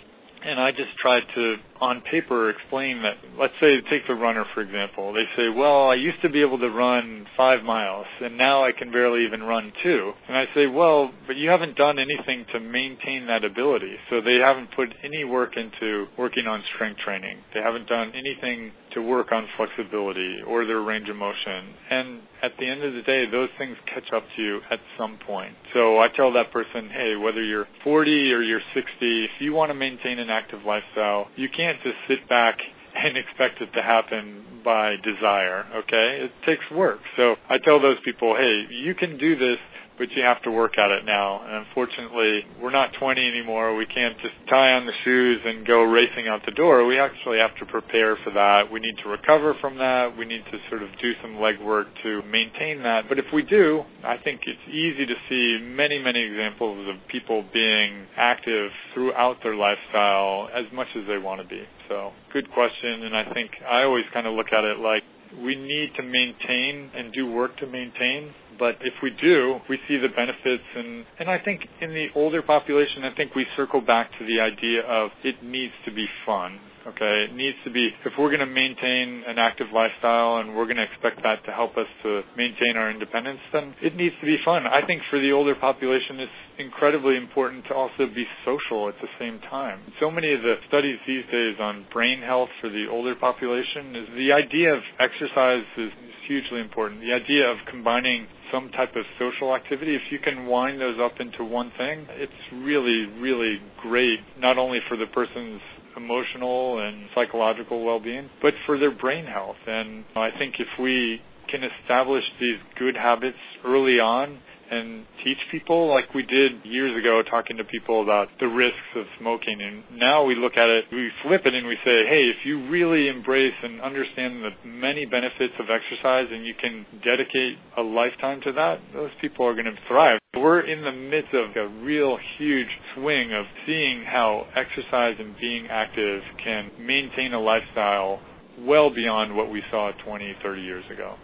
I 0.60 0.72
just 0.72 0.96
tried 0.98 1.24
to, 1.36 1.56
on 1.82 2.02
paper, 2.02 2.50
explain 2.50 3.02
that. 3.02 3.18
Let's 3.40 3.54
say, 3.60 3.82
take 3.90 4.08
the 4.08 4.16
runner 4.16 4.46
for 4.54 4.62
example. 4.62 5.12
They 5.14 5.26
say, 5.36 5.50
"Well, 5.50 5.90
I 5.90 5.96
used 5.96 6.22
to 6.22 6.30
be 6.30 6.42
able 6.42 6.60
to 6.60 6.70
run 6.70 7.28
five 7.36 7.64
miles, 7.64 8.06
and 8.22 8.38
now 8.38 8.64
I 8.64 8.72
can 8.72 8.92
barely 8.92 9.26
even 9.26 9.44
run 9.44 9.74
two. 9.82 10.14
And 10.28 10.38
I 10.38 10.48
say, 10.54 10.68
"Well, 10.68 11.12
but 11.28 11.36
you 11.36 11.50
haven't 11.50 11.76
done 11.76 12.00
anything 12.00 12.46
to 12.54 12.60
maintain 12.60 13.28
that 13.28 13.44
ability. 13.44 13.98
So 14.10 14.22
they 14.22 14.36
haven't 14.36 14.72
put 14.72 14.94
any 15.04 15.24
work 15.24 15.58
into 15.58 16.08
working 16.18 16.48
on 16.48 16.64
strength 16.76 17.00
training. 17.00 17.38
They 17.54 17.62
haven't 17.62 17.88
done 17.88 18.12
anything 18.14 18.72
to 18.96 19.02
work 19.02 19.32
on 19.32 19.48
flexibility 19.58 20.42
or 20.48 20.66
their 20.66 20.82
range 20.82 21.08
of 21.10 21.16
motion. 21.16 21.74
And 21.90 22.22
at 22.42 22.54
the 22.58 22.68
end 22.68 22.84
of 22.84 22.94
the 22.94 23.04
day, 23.04 23.30
those 23.30 23.50
things 23.58 23.78
catch 23.86 24.12
up 24.14 24.24
to 24.36 24.42
you 24.42 24.62
at 24.72 24.80
some 24.98 25.20
point. 25.26 25.56
So 25.74 26.00
I 26.00 26.08
tell 26.08 26.34
that 26.34 26.52
person, 26.52 26.90
hey, 26.90 27.16
whether 27.16 27.44
you're 27.44 27.68
40 27.84 28.34
or 28.34 28.42
you're 28.42 28.62
60, 28.74 28.86
if 29.02 29.32
you 29.40 29.54
want 29.54 29.70
to 29.70 29.76
maintain 29.76 30.20
an 30.20 30.30
active 30.30 30.62
lifestyle, 30.66 31.28
you 31.36 31.50
can't 31.50 31.82
just 31.84 31.98
sit 32.08 32.28
back 32.28 32.58
and 32.96 33.18
expect 33.18 33.62
it 33.62 33.72
to 33.74 33.82
happen 33.82 34.62
by 34.64 34.96
desire, 35.04 35.66
okay? 35.76 36.22
It 36.24 36.32
takes 36.46 36.64
work. 36.72 37.00
So 37.18 37.36
I 37.50 37.60
tell 37.60 37.80
those 37.80 37.98
people, 38.04 38.36
hey, 38.36 38.66
you 38.72 38.96
can 38.96 39.18
do 39.18 39.38
this 39.38 39.60
but 39.98 40.12
you 40.12 40.24
have 40.24 40.42
to 40.44 40.52
work 40.52 40.78
at 40.78 40.92
it 40.92 41.06
now. 41.06 41.42
And 41.44 41.66
unfortunately, 41.66 42.46
we're 42.62 42.72
not 42.72 42.92
20 43.00 43.26
anymore. 43.26 43.76
We 43.76 43.86
can't 43.86 44.18
just 44.20 44.34
tie 44.50 44.74
on 44.74 44.86
the 44.86 44.94
shoes 45.04 45.42
and 45.46 45.66
go 45.66 45.84
racing 45.84 46.28
out 46.28 46.42
the 46.46 46.52
door. 46.52 46.86
We 46.86 47.00
actually 47.00 47.40
have 47.40 47.56
to 47.58 47.66
prepare 47.66 48.18
for 48.24 48.32
that. 48.32 48.72
We 48.72 48.80
need 48.80 48.98
to 49.04 49.10
recover 49.10 49.56
from 49.62 49.78
that. 49.78 50.18
We 50.18 50.26
need 50.26 50.44
to 50.52 50.58
sort 50.70 50.84
of 50.84 50.90
do 51.02 51.14
some 51.22 51.36
legwork 51.36 51.86
to 52.04 52.22
maintain 52.24 52.84
that. 52.84 53.08
But 53.08 53.20
if 53.20 53.26
we 53.34 53.44
do, 53.44 53.84
I 54.04 54.18
think 54.18 54.42
it's 54.46 54.60
easy 54.70 55.06
to 55.06 55.16
see 55.30 55.60
many, 55.64 56.00
many 56.00 56.22
examples 56.22 56.88
of 56.90 56.96
people 57.08 57.46
being 57.54 58.08
active 58.18 58.72
throughout 58.94 59.38
their 59.44 59.56
lifestyle 59.56 60.50
as 60.54 60.66
much 60.74 60.88
as 60.96 61.04
they 61.08 61.18
want 61.18 61.42
to 61.42 61.48
be. 61.48 61.64
So 61.88 62.12
good 62.34 62.52
question. 62.52 63.04
And 63.04 63.16
I 63.16 63.32
think 63.34 63.52
I 63.70 63.84
always 63.84 64.06
kind 64.14 64.28
of 64.28 64.34
look 64.34 64.52
at 64.52 64.64
it 64.64 64.80
like 64.80 65.04
we 65.44 65.56
need 65.56 65.94
to 65.96 66.04
maintain 66.04 66.90
and 66.96 67.12
do 67.12 67.30
work 67.30 67.58
to 67.58 67.68
maintain 67.68 68.34
but 68.58 68.78
if 68.82 68.94
we 69.02 69.12
do, 69.12 69.60
we 69.70 69.80
see 69.88 69.98
the 69.98 70.10
benefits. 70.10 70.64
And, 70.76 71.06
and 71.20 71.30
I 71.30 71.40
think 71.40 71.68
in 71.82 71.94
the 71.94 72.08
older 72.16 72.42
population, 72.42 73.04
I 73.04 73.14
think 73.14 73.36
we 73.36 73.46
circle 73.56 73.82
back 73.82 74.12
to 74.20 74.26
the 74.26 74.40
idea 74.40 74.82
of 74.84 75.12
it 75.24 75.44
needs 75.44 75.74
to 75.86 75.92
be 75.92 76.08
fun. 76.26 76.60
Okay, 76.88 77.24
it 77.24 77.34
needs 77.34 77.58
to 77.64 77.72
be, 77.72 77.90
if 78.06 78.14
we're 78.16 78.30
going 78.30 78.42
to 78.42 78.46
maintain 78.46 79.24
an 79.26 79.40
active 79.40 79.66
lifestyle 79.74 80.38
and 80.38 80.56
we're 80.56 80.66
going 80.66 80.78
to 80.78 80.84
expect 80.84 81.24
that 81.24 81.44
to 81.46 81.52
help 81.52 81.78
us 81.78 81.88
to 82.04 82.22
maintain 82.38 82.78
our 82.78 82.92
independence, 82.92 83.40
then 83.52 83.74
it 83.82 83.96
needs 83.96 84.14
to 84.20 84.28
be 84.28 84.38
fun. 84.46 84.68
I 84.68 84.86
think 84.86 85.02
for 85.10 85.20
the 85.20 85.32
older 85.32 85.56
population, 85.56 86.20
it's 86.20 86.32
incredibly 86.60 87.18
important 87.18 87.66
to 87.70 87.74
also 87.74 88.06
be 88.14 88.28
social 88.46 88.88
at 88.88 88.94
the 89.02 89.08
same 89.18 89.40
time. 89.50 89.80
So 90.00 90.12
many 90.12 90.32
of 90.32 90.44
the 90.44 90.58
studies 90.68 91.00
these 91.08 91.26
days 91.32 91.56
on 91.60 91.88
brain 91.92 92.22
health 92.22 92.50
for 92.62 92.70
the 92.70 92.88
older 92.88 93.16
population 93.16 93.96
is 93.96 94.08
the 94.16 94.32
idea 94.32 94.76
of 94.76 94.84
exercise 95.00 95.64
is 95.78 95.92
hugely 96.28 96.60
important. 96.60 97.02
The 97.02 97.14
idea 97.14 97.50
of 97.50 97.58
combining 97.68 98.28
some 98.52 98.70
type 98.70 98.96
of 98.96 99.06
social 99.20 99.56
activity, 99.56 99.96
if 99.96 100.12
you 100.12 100.20
can 100.20 100.46
wind 100.46 100.80
those 100.80 101.00
up 101.00 101.20
into 101.20 101.44
one 101.44 101.72
thing, 101.78 102.08
it's 102.12 102.34
really, 102.54 103.06
really 103.20 103.62
great, 103.82 104.20
not 104.38 104.58
only 104.58 104.80
for 104.88 104.98
the 104.98 105.08
person's 105.08 105.62
emotional 105.98 106.80
and 106.80 107.08
psychological 107.16 107.84
well-being, 107.84 108.30
but 108.42 108.54
for 108.66 108.78
their 108.78 108.92
brain 108.92 109.26
health. 109.26 109.56
And 109.68 110.04
I 110.16 110.32
think 110.38 110.60
if 110.60 110.68
we 110.80 111.22
can 111.48 111.64
establish 111.64 112.24
these 112.40 112.58
good 112.78 112.96
habits 112.96 113.38
early 113.64 114.00
on, 114.00 114.40
and 114.72 115.06
teach 115.24 115.38
people 115.52 115.88
like 115.88 116.14
we 116.14 116.24
did 116.24 116.66
years 116.66 116.98
ago 116.98 117.22
talking 117.24 117.58
to 117.58 117.64
people 117.64 118.02
about 118.02 118.28
the 118.40 118.48
risks 118.48 118.78
of 118.96 119.06
smoking. 119.20 119.62
And 119.62 119.84
now 120.00 120.24
we 120.24 120.36
look 120.36 120.58
at 120.58 120.70
it 120.70 120.86
we 120.92 121.12
flip 121.24 121.46
it 121.46 121.54
and 121.54 121.68
we 121.68 121.76
say 121.86 122.06
hey 122.08 122.30
if 122.30 122.46
you 122.46 122.68
really 122.70 123.08
embrace 123.08 123.54
and 123.64 123.82
understand 123.82 124.44
the 124.44 124.52
many 124.68 125.06
benefits 125.06 125.54
of 125.60 125.68
exercise 125.70 126.28
and 126.32 126.46
you 126.46 126.54
can 126.54 126.86
dedicate 127.04 127.58
a 127.78 127.82
lifetime 127.82 128.42
to 128.42 128.52
that 128.54 128.80
those 128.94 129.12
people 129.22 129.46
are 129.46 129.54
going 129.54 129.66
to 129.66 129.78
thrive. 129.88 130.20
We're 130.36 130.62
in 130.62 130.84
the 130.84 130.92
midst 130.92 131.34
of 131.34 131.56
a 131.56 131.68
real 131.68 132.18
huge 132.38 132.68
swing 132.94 133.34
of 133.34 133.46
seeing 133.66 134.04
how 134.04 134.48
exercise 134.56 135.16
and 135.20 135.36
being 135.40 135.68
active 135.68 136.22
can 136.44 136.72
maintain 136.80 137.34
a 137.34 137.40
lifestyle 137.40 138.20
well 138.60 138.90
beyond 138.90 139.36
what 139.36 139.52
we 139.52 139.62
saw 139.70 139.92
20 140.06 140.36
30 140.42 140.62
years 140.62 140.86
ago 140.92 141.16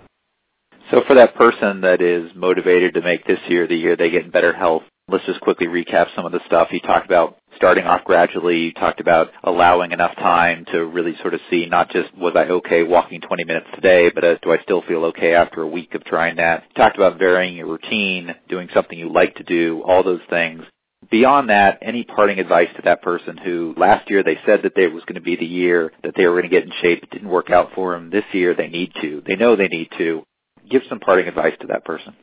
so 0.90 1.04
for 1.08 1.16
that 1.16 1.36
person 1.36 1.82
that 1.82 2.02
is 2.02 2.32
motivated 2.36 2.94
to 2.96 3.02
make 3.02 3.26
this 3.26 3.40
year 3.48 3.68
the 3.68 3.76
year 3.76 3.96
they 3.96 4.10
get 4.10 4.26
in 4.26 4.32
better 4.32 4.54
health, 4.54 4.84
let's 5.08 5.26
just 5.26 5.42
quickly 5.42 5.68
recap 5.68 6.08
some 6.16 6.26
of 6.26 6.32
the 6.32 6.40
stuff 6.46 6.70
you 6.72 6.80
talked 6.80 7.06
about 7.06 7.38
starting 7.56 7.86
off 7.86 8.04
gradually. 8.06 8.58
You 8.58 8.74
talked 8.74 9.00
about 9.00 9.30
allowing 9.44 9.92
enough 9.92 10.16
time 10.16 10.66
to 10.72 10.86
really 10.86 11.16
sort 11.22 11.34
of 11.34 11.42
see 11.50 11.68
not 11.68 11.92
just 11.92 12.16
was 12.18 12.34
I 12.36 12.46
okay 12.46 12.84
walking 12.84 13.22
20 13.22 13.44
minutes 13.44 13.68
today, 13.76 14.10
but 14.10 14.24
uh, 14.24 14.36
do 14.42 14.52
I 14.52 14.58
still 14.64 14.82
feel 14.82 15.06
okay 15.06 15.36
after 15.36 15.62
a 15.62 15.68
week 15.68 15.94
of 15.94 16.04
trying 16.06 16.38
that? 16.38 16.64
You 16.70 16.84
talked 16.84 16.98
about 16.98 17.20
varying 17.20 17.56
your 17.56 17.68
routine, 17.68 18.34
doing 18.50 18.68
something 18.74 18.98
you 18.98 19.12
like 19.12 19.36
to 19.36 19.44
do, 19.44 19.84
all 19.86 20.04
those 20.04 20.22
things. 20.30 20.64
Beyond 21.10 21.50
that, 21.50 21.80
any 21.82 22.04
parting 22.04 22.40
advice 22.40 22.70
to 22.76 22.82
that 22.86 23.02
person 23.02 23.38
who 23.38 23.74
last 23.78 24.10
year 24.10 24.24
they 24.24 24.38
said 24.46 24.62
that 24.64 24.78
it 24.78 24.94
was 24.94 25.04
going 25.04 25.16
to 25.16 25.22
be 25.22 25.36
the 25.36 25.46
year 25.46 25.92
that 26.04 26.14
they 26.16 26.26
were 26.26 26.40
going 26.40 26.50
to 26.50 26.56
get 26.56 26.64
in 26.64 26.72
shape. 26.82 27.04
It 27.04 27.10
didn't 27.12 27.30
work 27.30 27.50
out 27.50 27.72
for 27.76 27.94
them. 27.94 28.10
This 28.10 28.24
year 28.34 28.56
they 28.56 28.70
need 28.70 28.92
to. 29.02 29.22
They 29.28 29.36
know 29.36 29.56
they 29.56 29.68
need 29.68 29.90
to 29.98 30.24
give 30.72 30.84
some 30.90 31.00
parting 31.00 31.28
advice 31.28 31.54
to 31.62 31.68
that 31.68 31.86
person. 31.86 32.16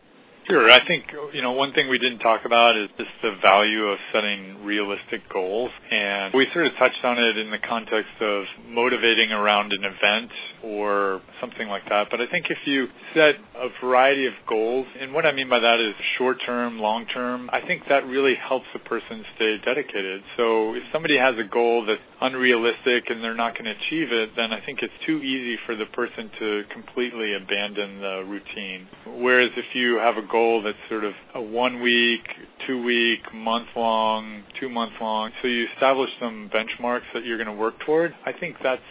Sure. 0.49 0.71
I 0.71 0.87
think, 0.87 1.05
you 1.35 1.43
know, 1.43 1.53
one 1.53 1.75
thing 1.75 1.91
we 1.91 1.99
didn't 1.99 2.21
talk 2.21 2.47
about 2.47 2.75
is 2.75 2.89
just 2.97 3.11
the 3.23 3.37
value 3.43 3.85
of 3.85 3.99
setting 4.15 4.65
realistic 4.65 5.29
goals. 5.31 5.71
And 5.91 6.33
we 6.33 6.47
sort 6.55 6.67
of 6.67 6.73
touched 6.79 7.05
on 7.05 7.19
it 7.19 7.37
in 7.37 7.51
the 7.51 7.59
context 7.59 8.13
of 8.21 8.45
motivating 8.67 9.31
around 9.31 9.75
an 9.75 9.85
event 9.85 10.31
or 10.65 11.21
something 11.39 11.69
like 11.69 11.87
that. 11.91 12.09
But 12.11 12.23
I 12.23 12.27
think 12.29 12.47
if 12.49 12.57
you 12.65 12.89
set 13.15 13.35
a 13.57 13.69
variety 13.85 14.25
of 14.25 14.33
goals, 14.49 14.87
and 14.99 15.13
what 15.13 15.27
I 15.27 15.33
mean 15.33 15.51
by 15.51 15.59
that 15.59 15.81
is 15.81 15.95
short 16.17 16.39
term, 16.47 16.79
long 16.79 17.05
term, 17.07 17.51
I 17.53 17.61
think 17.61 17.83
that 17.91 18.07
really 18.07 18.35
helps 18.35 18.67
a 18.75 18.79
person 18.79 19.25
stay 19.37 19.59
dedicated. 19.63 20.23
So 20.39 20.75
if 20.75 20.83
somebody 20.93 21.19
has 21.19 21.35
a 21.39 21.45
goal 21.45 21.85
that's 21.85 22.01
unrealistic 22.21 23.11
and 23.11 23.23
they're 23.23 23.35
not 23.35 23.55
going 23.55 23.65
to 23.65 23.71
achieve 23.71 24.13
it, 24.13 24.31
then 24.37 24.53
I 24.53 24.61
think 24.65 24.81
it's 24.83 24.93
too 25.07 25.19
easy 25.19 25.59
for 25.67 25.77
the 25.77 25.87
person 25.87 26.31
to 26.39 26.63
completely 26.73 27.35
abandon 27.35 28.01
the 28.01 28.25
routine. 28.27 28.89
Whereas 29.07 29.51
if 29.57 29.75
you 29.75 29.99
have 29.99 30.17
a 30.17 30.27
goal 30.27 30.63
that's 30.63 30.79
sort 30.89 31.05
of 31.05 31.13
a 31.35 31.43
one 31.43 31.81
week, 31.81 32.23
two 32.67 32.83
week, 32.83 33.21
month 33.33 33.69
long, 33.77 34.43
two 34.59 34.69
month 34.69 34.93
long. 35.01 35.31
So 35.43 35.49
you 35.49 35.67
establish 35.75 36.11
some 36.21 36.51
benchmarks 36.53 37.07
that 37.15 37.25
you're 37.25 37.39
going 37.39 37.55
to 37.55 37.61
work 37.61 37.79
toward. 37.87 38.15
I 38.27 38.33
think 38.33 38.57
that's 38.63 38.83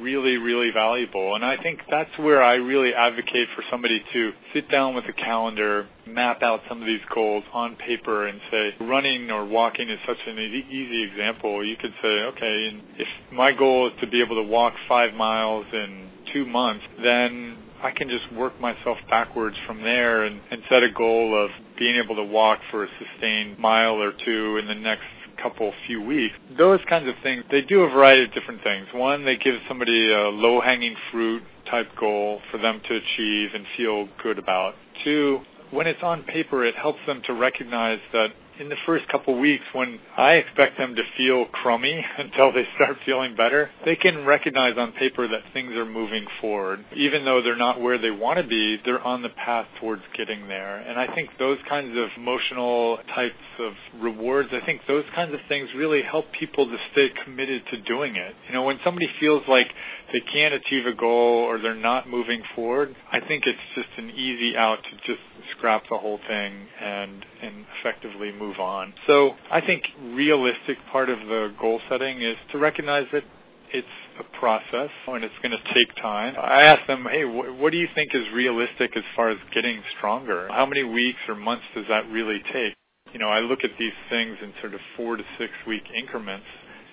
really, 0.00 0.36
really 0.36 0.70
valuable. 0.70 1.34
And 1.34 1.44
I 1.44 1.56
think 1.62 1.80
that's 1.90 2.10
where 2.18 2.42
I 2.42 2.54
really 2.54 2.94
advocate 2.94 3.48
for 3.54 3.62
somebody 3.70 4.02
to 4.12 4.32
sit 4.52 4.70
down 4.70 4.94
with 4.94 5.04
a 5.06 5.12
calendar, 5.12 5.88
map 6.06 6.42
out 6.42 6.60
some 6.68 6.80
of 6.80 6.86
these 6.86 7.00
goals 7.14 7.44
on 7.52 7.76
paper 7.76 8.26
and 8.26 8.40
say 8.50 8.74
running 8.80 9.30
or 9.30 9.44
walking 9.44 9.88
is 9.88 9.98
such 10.06 10.18
an 10.26 10.38
easy 10.38 11.02
example. 11.02 11.64
You 11.64 11.76
could 11.76 11.94
say, 12.02 12.08
okay, 12.08 12.80
if 12.98 13.08
my 13.32 13.52
goal 13.52 13.88
is 13.88 13.92
to 14.00 14.06
be 14.06 14.20
able 14.20 14.36
to 14.36 14.48
walk 14.48 14.74
five 14.88 15.14
miles 15.14 15.66
in 15.72 16.10
two 16.32 16.46
months, 16.46 16.84
then 17.02 17.58
I 17.82 17.90
can 17.90 18.08
just 18.08 18.32
work 18.32 18.58
myself 18.60 18.96
backwards 19.10 19.56
from 19.66 19.82
there 19.82 20.24
and, 20.24 20.40
and 20.50 20.62
set 20.70 20.82
a 20.82 20.90
goal 20.90 21.44
of 21.44 21.50
being 21.78 22.00
able 22.02 22.16
to 22.16 22.24
walk 22.24 22.60
for 22.70 22.84
a 22.84 22.88
sustained 22.98 23.58
mile 23.58 24.00
or 24.00 24.12
two 24.24 24.56
in 24.56 24.66
the 24.66 24.74
next 24.74 25.04
couple 25.34 25.72
few 25.86 26.00
weeks. 26.00 26.34
Those 26.56 26.80
kinds 26.88 27.08
of 27.08 27.14
things, 27.22 27.44
they 27.50 27.62
do 27.62 27.82
a 27.82 27.90
variety 27.90 28.24
of 28.24 28.32
different 28.32 28.62
things. 28.62 28.86
One, 28.92 29.24
they 29.24 29.36
give 29.36 29.54
somebody 29.68 30.12
a 30.12 30.28
low 30.28 30.60
hanging 30.60 30.96
fruit 31.10 31.42
type 31.70 31.88
goal 31.98 32.40
for 32.50 32.58
them 32.58 32.80
to 32.88 32.94
achieve 32.94 33.50
and 33.54 33.66
feel 33.76 34.08
good 34.22 34.38
about. 34.38 34.74
Two, 35.02 35.40
when 35.70 35.86
it's 35.86 36.02
on 36.02 36.22
paper, 36.22 36.64
it 36.64 36.76
helps 36.76 37.00
them 37.06 37.22
to 37.26 37.32
recognize 37.32 37.98
that 38.12 38.28
in 38.60 38.68
the 38.68 38.76
first 38.86 39.06
couple 39.08 39.38
weeks 39.38 39.64
when 39.72 39.98
I 40.16 40.34
expect 40.34 40.78
them 40.78 40.94
to 40.94 41.02
feel 41.16 41.46
crummy 41.46 42.04
until 42.18 42.52
they 42.52 42.64
start 42.76 42.96
feeling 43.04 43.34
better, 43.36 43.70
they 43.84 43.96
can 43.96 44.24
recognize 44.24 44.74
on 44.78 44.92
paper 44.92 45.26
that 45.28 45.42
things 45.52 45.72
are 45.72 45.84
moving 45.84 46.26
forward. 46.40 46.84
Even 46.96 47.24
though 47.24 47.42
they're 47.42 47.56
not 47.56 47.80
where 47.80 47.98
they 47.98 48.10
want 48.10 48.38
to 48.38 48.46
be, 48.46 48.78
they're 48.84 49.02
on 49.02 49.22
the 49.22 49.28
path 49.30 49.66
towards 49.80 50.02
getting 50.16 50.48
there. 50.48 50.78
And 50.78 50.98
I 50.98 51.12
think 51.14 51.30
those 51.38 51.58
kinds 51.68 51.96
of 51.96 52.08
emotional 52.16 52.98
types 53.14 53.34
of 53.58 53.72
rewards, 54.00 54.48
I 54.52 54.64
think 54.64 54.82
those 54.86 55.04
kinds 55.14 55.34
of 55.34 55.40
things 55.48 55.68
really 55.76 56.02
help 56.02 56.26
people 56.38 56.66
to 56.66 56.76
stay 56.92 57.10
committed 57.24 57.62
to 57.70 57.80
doing 57.82 58.16
it. 58.16 58.34
You 58.48 58.54
know, 58.54 58.62
when 58.62 58.78
somebody 58.84 59.08
feels 59.20 59.42
like 59.48 59.68
they 60.12 60.20
can't 60.32 60.54
achieve 60.54 60.86
a 60.86 60.94
goal 60.94 61.44
or 61.44 61.58
they're 61.60 61.74
not 61.74 62.08
moving 62.08 62.42
forward, 62.54 62.94
I 63.12 63.20
think 63.20 63.44
it's 63.46 63.58
just 63.74 63.88
an 63.98 64.10
easy 64.10 64.56
out 64.56 64.78
to 64.84 64.90
just 65.06 65.22
scrap 65.56 65.84
the 65.90 65.98
whole 65.98 66.18
thing 66.28 66.66
and 66.80 67.24
and 67.42 67.66
effectively 67.80 68.32
move 68.32 68.58
on. 68.58 68.94
So 69.06 69.32
I 69.50 69.60
think 69.60 69.84
realistic 70.12 70.78
part 70.92 71.10
of 71.10 71.18
the 71.20 71.54
goal 71.60 71.80
setting 71.88 72.22
is 72.22 72.36
to 72.52 72.58
recognize 72.58 73.06
that 73.12 73.24
it's 73.72 73.88
a 74.20 74.38
process 74.38 74.90
and 75.08 75.24
it's 75.24 75.34
going 75.42 75.52
to 75.52 75.74
take 75.74 75.94
time. 75.96 76.34
I 76.40 76.62
ask 76.62 76.86
them, 76.86 77.06
hey, 77.10 77.22
wh- 77.24 77.60
what 77.60 77.72
do 77.72 77.78
you 77.78 77.88
think 77.94 78.14
is 78.14 78.24
realistic 78.34 78.96
as 78.96 79.02
far 79.16 79.30
as 79.30 79.38
getting 79.54 79.82
stronger? 79.98 80.48
How 80.50 80.66
many 80.66 80.84
weeks 80.84 81.18
or 81.28 81.34
months 81.34 81.64
does 81.74 81.86
that 81.88 82.08
really 82.10 82.42
take? 82.52 82.74
You 83.12 83.20
know, 83.20 83.28
I 83.28 83.40
look 83.40 83.64
at 83.64 83.70
these 83.78 83.92
things 84.10 84.36
in 84.42 84.52
sort 84.60 84.74
of 84.74 84.80
four 84.96 85.16
to 85.16 85.24
six 85.38 85.52
week 85.66 85.84
increments 85.96 86.46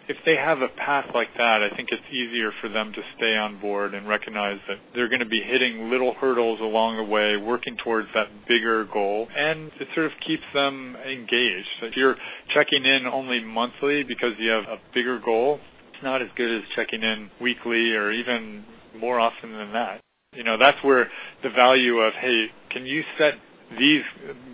if 0.07 0.17
they 0.25 0.35
have 0.35 0.61
a 0.61 0.67
path 0.67 1.05
like 1.13 1.29
that, 1.37 1.61
I 1.61 1.75
think 1.75 1.89
it's 1.91 2.03
easier 2.11 2.51
for 2.59 2.69
them 2.69 2.91
to 2.93 3.01
stay 3.17 3.37
on 3.37 3.59
board 3.59 3.93
and 3.93 4.07
recognize 4.07 4.59
that 4.67 4.77
they're 4.93 5.07
going 5.07 5.19
to 5.19 5.25
be 5.25 5.41
hitting 5.41 5.89
little 5.89 6.13
hurdles 6.15 6.59
along 6.59 6.97
the 6.97 7.03
way, 7.03 7.37
working 7.37 7.77
towards 7.77 8.07
that 8.13 8.27
bigger 8.47 8.85
goal, 8.85 9.27
and 9.35 9.71
it 9.79 9.87
sort 9.93 10.07
of 10.07 10.11
keeps 10.25 10.43
them 10.53 10.95
engaged. 11.05 11.67
If 11.81 11.95
you're 11.95 12.17
checking 12.53 12.85
in 12.85 13.05
only 13.05 13.43
monthly 13.43 14.03
because 14.03 14.33
you 14.39 14.49
have 14.49 14.65
a 14.65 14.77
bigger 14.93 15.19
goal, 15.19 15.59
it's 15.93 16.03
not 16.03 16.21
as 16.21 16.29
good 16.35 16.51
as 16.57 16.63
checking 16.75 17.03
in 17.03 17.29
weekly 17.39 17.93
or 17.93 18.11
even 18.11 18.65
more 18.99 19.19
often 19.19 19.51
than 19.53 19.73
that. 19.73 20.01
You 20.33 20.43
know, 20.43 20.57
that's 20.57 20.81
where 20.83 21.09
the 21.43 21.49
value 21.49 21.99
of, 21.99 22.13
hey, 22.13 22.47
can 22.69 22.85
you 22.85 23.03
set 23.17 23.33
these 23.79 24.03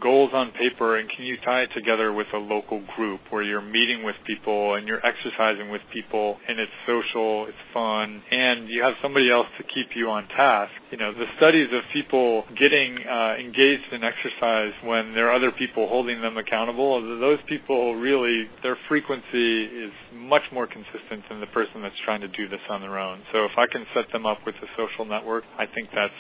goals 0.01 0.31
on 0.33 0.51
paper 0.51 0.97
and 0.97 1.09
can 1.09 1.25
you 1.25 1.37
tie 1.43 1.61
it 1.61 1.69
together 1.73 2.13
with 2.13 2.27
a 2.33 2.37
local 2.37 2.81
group 2.95 3.21
where 3.29 3.41
you're 3.41 3.61
meeting 3.61 4.03
with 4.03 4.15
people 4.25 4.75
and 4.75 4.87
you're 4.87 5.03
exercising 5.05 5.69
with 5.69 5.81
people 5.91 6.37
and 6.47 6.59
it's 6.59 6.71
social, 6.85 7.45
it's 7.47 7.57
fun, 7.73 8.21
and 8.31 8.69
you 8.69 8.83
have 8.83 8.93
somebody 9.01 9.29
else 9.29 9.47
to 9.57 9.63
keep 9.63 9.95
you 9.95 10.09
on 10.09 10.27
task. 10.29 10.71
You 10.91 10.97
know, 10.97 11.13
the 11.13 11.25
studies 11.37 11.67
of 11.71 11.81
people 11.93 12.43
getting 12.59 12.97
uh, 13.07 13.35
engaged 13.39 13.91
in 13.91 14.03
exercise 14.03 14.73
when 14.83 15.13
there 15.13 15.29
are 15.29 15.33
other 15.33 15.51
people 15.51 15.87
holding 15.87 16.21
them 16.21 16.37
accountable, 16.37 17.01
those 17.19 17.39
people 17.47 17.95
really, 17.95 18.47
their 18.63 18.77
frequency 18.87 19.63
is 19.63 19.91
much 20.13 20.43
more 20.51 20.67
consistent 20.67 21.23
than 21.29 21.39
the 21.39 21.47
person 21.47 21.81
that's 21.81 21.95
trying 22.05 22.21
to 22.21 22.27
do 22.29 22.47
this 22.47 22.61
on 22.69 22.81
their 22.81 22.97
own. 22.99 23.21
So 23.33 23.45
if 23.45 23.51
I 23.57 23.67
can 23.67 23.85
set 23.93 24.11
them 24.11 24.25
up 24.25 24.39
with 24.45 24.55
a 24.55 24.67
social 24.77 25.05
network, 25.05 25.43
I 25.57 25.65
think 25.65 25.89
that's 25.93 26.13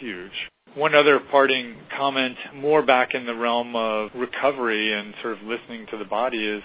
huge. 0.00 0.32
One 0.74 0.94
other 0.94 1.20
parting 1.30 1.76
comment, 1.94 2.38
more 2.54 2.82
back 2.82 3.12
in 3.12 3.26
the 3.26 3.34
realm 3.34 3.76
of 3.76 4.10
recovery 4.14 4.98
and 4.98 5.12
sort 5.20 5.34
of 5.34 5.42
listening 5.42 5.86
to 5.90 5.98
the 5.98 6.06
body 6.06 6.46
is 6.46 6.62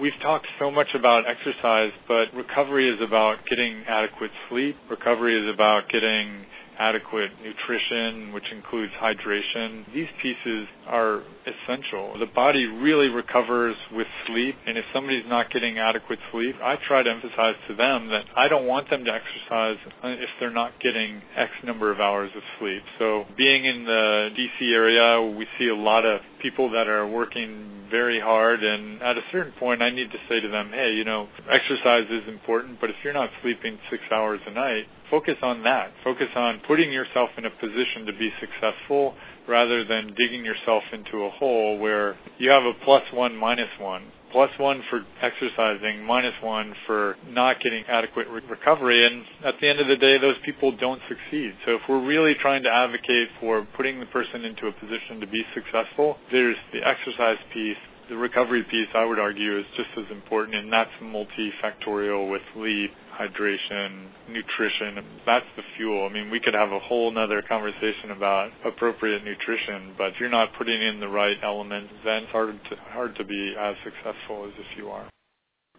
we've 0.00 0.18
talked 0.22 0.46
so 0.58 0.70
much 0.70 0.88
about 0.94 1.24
exercise, 1.28 1.92
but 2.08 2.32
recovery 2.34 2.88
is 2.88 3.00
about 3.02 3.44
getting 3.46 3.82
adequate 3.86 4.30
sleep. 4.48 4.76
Recovery 4.88 5.38
is 5.38 5.52
about 5.52 5.90
getting 5.90 6.46
adequate 6.80 7.30
nutrition, 7.44 8.32
which 8.32 8.50
includes 8.50 8.92
hydration. 8.94 9.84
These 9.92 10.08
pieces 10.22 10.66
are 10.86 11.22
essential. 11.46 12.18
The 12.18 12.26
body 12.26 12.64
really 12.64 13.08
recovers 13.08 13.76
with 13.92 14.06
sleep, 14.26 14.56
and 14.66 14.78
if 14.78 14.84
somebody's 14.94 15.26
not 15.28 15.50
getting 15.50 15.78
adequate 15.78 16.18
sleep, 16.32 16.56
I 16.62 16.76
try 16.88 17.02
to 17.02 17.10
emphasize 17.10 17.54
to 17.68 17.74
them 17.74 18.08
that 18.08 18.24
I 18.34 18.48
don't 18.48 18.66
want 18.66 18.88
them 18.88 19.04
to 19.04 19.12
exercise 19.12 19.76
if 20.02 20.30
they're 20.40 20.50
not 20.50 20.72
getting 20.80 21.20
X 21.36 21.52
number 21.64 21.92
of 21.92 22.00
hours 22.00 22.30
of 22.34 22.42
sleep. 22.58 22.82
So 22.98 23.26
being 23.36 23.66
in 23.66 23.84
the 23.84 24.30
DC 24.34 24.72
area, 24.72 25.20
we 25.20 25.46
see 25.58 25.68
a 25.68 25.76
lot 25.76 26.06
of 26.06 26.22
people 26.42 26.70
that 26.70 26.88
are 26.88 27.06
working 27.06 27.86
very 27.90 28.20
hard 28.20 28.62
and 28.62 29.02
at 29.02 29.18
a 29.18 29.22
certain 29.32 29.52
point 29.58 29.82
I 29.82 29.90
need 29.90 30.10
to 30.12 30.18
say 30.28 30.40
to 30.40 30.48
them, 30.48 30.70
hey, 30.72 30.94
you 30.94 31.04
know, 31.04 31.28
exercise 31.50 32.06
is 32.10 32.28
important, 32.28 32.80
but 32.80 32.90
if 32.90 32.96
you're 33.02 33.12
not 33.12 33.30
sleeping 33.42 33.78
six 33.90 34.02
hours 34.12 34.40
a 34.46 34.50
night, 34.50 34.86
focus 35.10 35.36
on 35.42 35.62
that. 35.64 35.92
Focus 36.04 36.28
on 36.36 36.60
putting 36.66 36.92
yourself 36.92 37.30
in 37.36 37.44
a 37.44 37.50
position 37.50 38.06
to 38.06 38.12
be 38.12 38.32
successful 38.40 39.14
rather 39.48 39.84
than 39.84 40.14
digging 40.16 40.44
yourself 40.44 40.84
into 40.92 41.24
a 41.24 41.30
hole 41.30 41.78
where 41.78 42.16
you 42.38 42.50
have 42.50 42.62
a 42.62 42.72
plus 42.84 43.02
one, 43.12 43.36
minus 43.36 43.70
one. 43.80 44.04
Plus 44.32 44.50
one 44.58 44.82
for 44.90 45.00
exercising, 45.22 46.04
minus 46.04 46.34
one 46.42 46.74
for 46.86 47.16
not 47.28 47.60
getting 47.60 47.84
adequate 47.88 48.28
re- 48.28 48.42
recovery. 48.48 49.06
And 49.06 49.24
at 49.44 49.54
the 49.60 49.68
end 49.68 49.80
of 49.80 49.88
the 49.88 49.96
day, 49.96 50.18
those 50.18 50.36
people 50.44 50.72
don't 50.76 51.00
succeed. 51.08 51.54
So 51.66 51.72
if 51.74 51.82
we're 51.88 52.04
really 52.04 52.34
trying 52.34 52.62
to 52.64 52.70
advocate 52.70 53.28
for 53.40 53.66
putting 53.76 54.00
the 54.00 54.06
person 54.06 54.44
into 54.44 54.66
a 54.66 54.72
position 54.72 55.20
to 55.20 55.26
be 55.26 55.44
successful, 55.54 56.16
there's 56.32 56.56
the 56.72 56.86
exercise 56.86 57.38
piece, 57.52 57.76
the 58.10 58.16
recovery 58.16 58.64
piece, 58.64 58.88
I 58.94 59.04
would 59.04 59.20
argue, 59.20 59.58
is 59.58 59.64
just 59.76 59.88
as 59.96 60.04
important, 60.10 60.56
and 60.56 60.72
that's 60.72 60.90
multifactorial 61.00 62.30
with 62.30 62.42
sleep, 62.52 62.90
hydration, 63.18 64.08
nutrition. 64.28 64.98
That's 65.24 65.46
the 65.56 65.62
fuel. 65.76 66.06
I 66.06 66.12
mean, 66.12 66.28
we 66.28 66.40
could 66.40 66.54
have 66.54 66.72
a 66.72 66.80
whole 66.80 67.12
nother 67.12 67.40
conversation 67.40 68.10
about 68.10 68.50
appropriate 68.66 69.24
nutrition, 69.24 69.94
but 69.96 70.08
if 70.08 70.14
you're 70.20 70.28
not 70.28 70.50
putting 70.58 70.82
in 70.82 70.98
the 70.98 71.08
right 71.08 71.36
elements, 71.42 71.92
then 72.04 72.24
it's 72.24 72.32
hard 72.32 72.58
to, 72.70 72.76
hard 72.90 73.14
to 73.16 73.24
be 73.24 73.54
as 73.58 73.76
successful 73.84 74.44
as 74.44 74.52
if 74.58 74.76
you 74.76 74.88
are. 74.88 75.08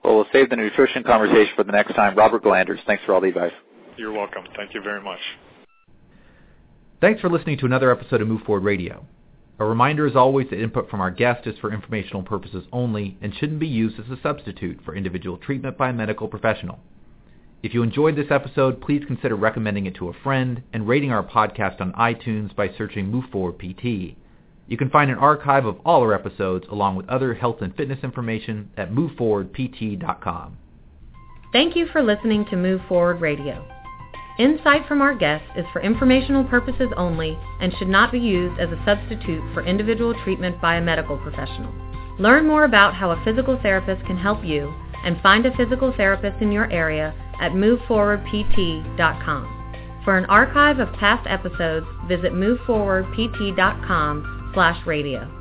Well, 0.03 0.15
we'll 0.15 0.25
save 0.31 0.49
the 0.49 0.55
nutrition 0.55 1.03
conversation 1.03 1.53
for 1.55 1.65
the 1.65 1.73
next 1.73 1.93
time. 1.95 2.17
Robert 2.17 2.43
Gillanders, 2.43 2.79
thanks 2.87 3.03
for 3.05 3.13
all 3.13 3.21
the 3.21 3.27
advice. 3.27 3.51
You're 3.97 4.13
welcome. 4.13 4.45
Thank 4.55 4.73
you 4.73 4.81
very 4.81 5.03
much. 5.03 5.19
Thanks 7.01 7.19
for 7.19 7.29
listening 7.29 7.57
to 7.57 7.65
another 7.65 7.91
episode 7.91 8.21
of 8.21 8.27
Move 8.27 8.41
Forward 8.43 8.63
Radio. 8.63 9.05
A 9.61 9.63
reminder 9.63 10.07
as 10.07 10.15
always 10.15 10.49
that 10.49 10.59
input 10.59 10.89
from 10.89 11.01
our 11.01 11.11
guest 11.11 11.45
is 11.45 11.55
for 11.59 11.71
informational 11.71 12.23
purposes 12.23 12.65
only 12.73 13.19
and 13.21 13.31
shouldn't 13.35 13.59
be 13.59 13.67
used 13.67 13.99
as 13.99 14.09
a 14.09 14.19
substitute 14.19 14.79
for 14.83 14.95
individual 14.95 15.37
treatment 15.37 15.77
by 15.77 15.89
a 15.89 15.93
medical 15.93 16.27
professional. 16.27 16.79
If 17.61 17.75
you 17.75 17.83
enjoyed 17.83 18.15
this 18.15 18.31
episode, 18.31 18.81
please 18.81 19.03
consider 19.05 19.35
recommending 19.35 19.85
it 19.85 19.93
to 19.97 20.09
a 20.09 20.13
friend 20.23 20.63
and 20.73 20.87
rating 20.87 21.11
our 21.11 21.21
podcast 21.21 21.79
on 21.79 21.93
iTunes 21.93 22.55
by 22.55 22.71
searching 22.75 23.11
Move 23.11 23.25
Forward 23.31 23.59
PT. 23.59 24.17
You 24.67 24.77
can 24.79 24.89
find 24.89 25.11
an 25.11 25.19
archive 25.19 25.67
of 25.67 25.77
all 25.85 26.01
our 26.01 26.15
episodes 26.15 26.65
along 26.67 26.95
with 26.95 27.07
other 27.07 27.35
health 27.35 27.61
and 27.61 27.75
fitness 27.75 27.99
information 28.03 28.71
at 28.77 28.91
moveforwardpt.com. 28.91 30.57
Thank 31.53 31.75
you 31.75 31.85
for 31.85 32.01
listening 32.01 32.45
to 32.45 32.55
Move 32.55 32.81
Forward 32.89 33.21
Radio. 33.21 33.63
Insight 34.41 34.87
from 34.87 35.03
our 35.03 35.13
guests 35.13 35.47
is 35.55 35.67
for 35.71 35.83
informational 35.83 36.43
purposes 36.43 36.91
only 36.97 37.37
and 37.59 37.71
should 37.77 37.87
not 37.87 38.11
be 38.11 38.17
used 38.17 38.59
as 38.59 38.71
a 38.71 38.83
substitute 38.83 39.43
for 39.53 39.63
individual 39.63 40.15
treatment 40.23 40.59
by 40.59 40.77
a 40.77 40.81
medical 40.81 41.19
professional. 41.19 41.71
Learn 42.17 42.47
more 42.47 42.63
about 42.63 42.95
how 42.95 43.11
a 43.11 43.23
physical 43.23 43.59
therapist 43.61 44.03
can 44.07 44.17
help 44.17 44.43
you 44.43 44.73
and 45.05 45.21
find 45.21 45.45
a 45.45 45.55
physical 45.55 45.93
therapist 45.95 46.41
in 46.41 46.51
your 46.51 46.71
area 46.71 47.13
at 47.39 47.51
moveforwardpt.com. 47.51 50.01
For 50.03 50.17
an 50.17 50.25
archive 50.25 50.79
of 50.79 50.91
past 50.93 51.27
episodes, 51.29 51.85
visit 52.07 52.33
moveforwardpt.com 52.33 54.51
slash 54.55 54.87
radio. 54.87 55.40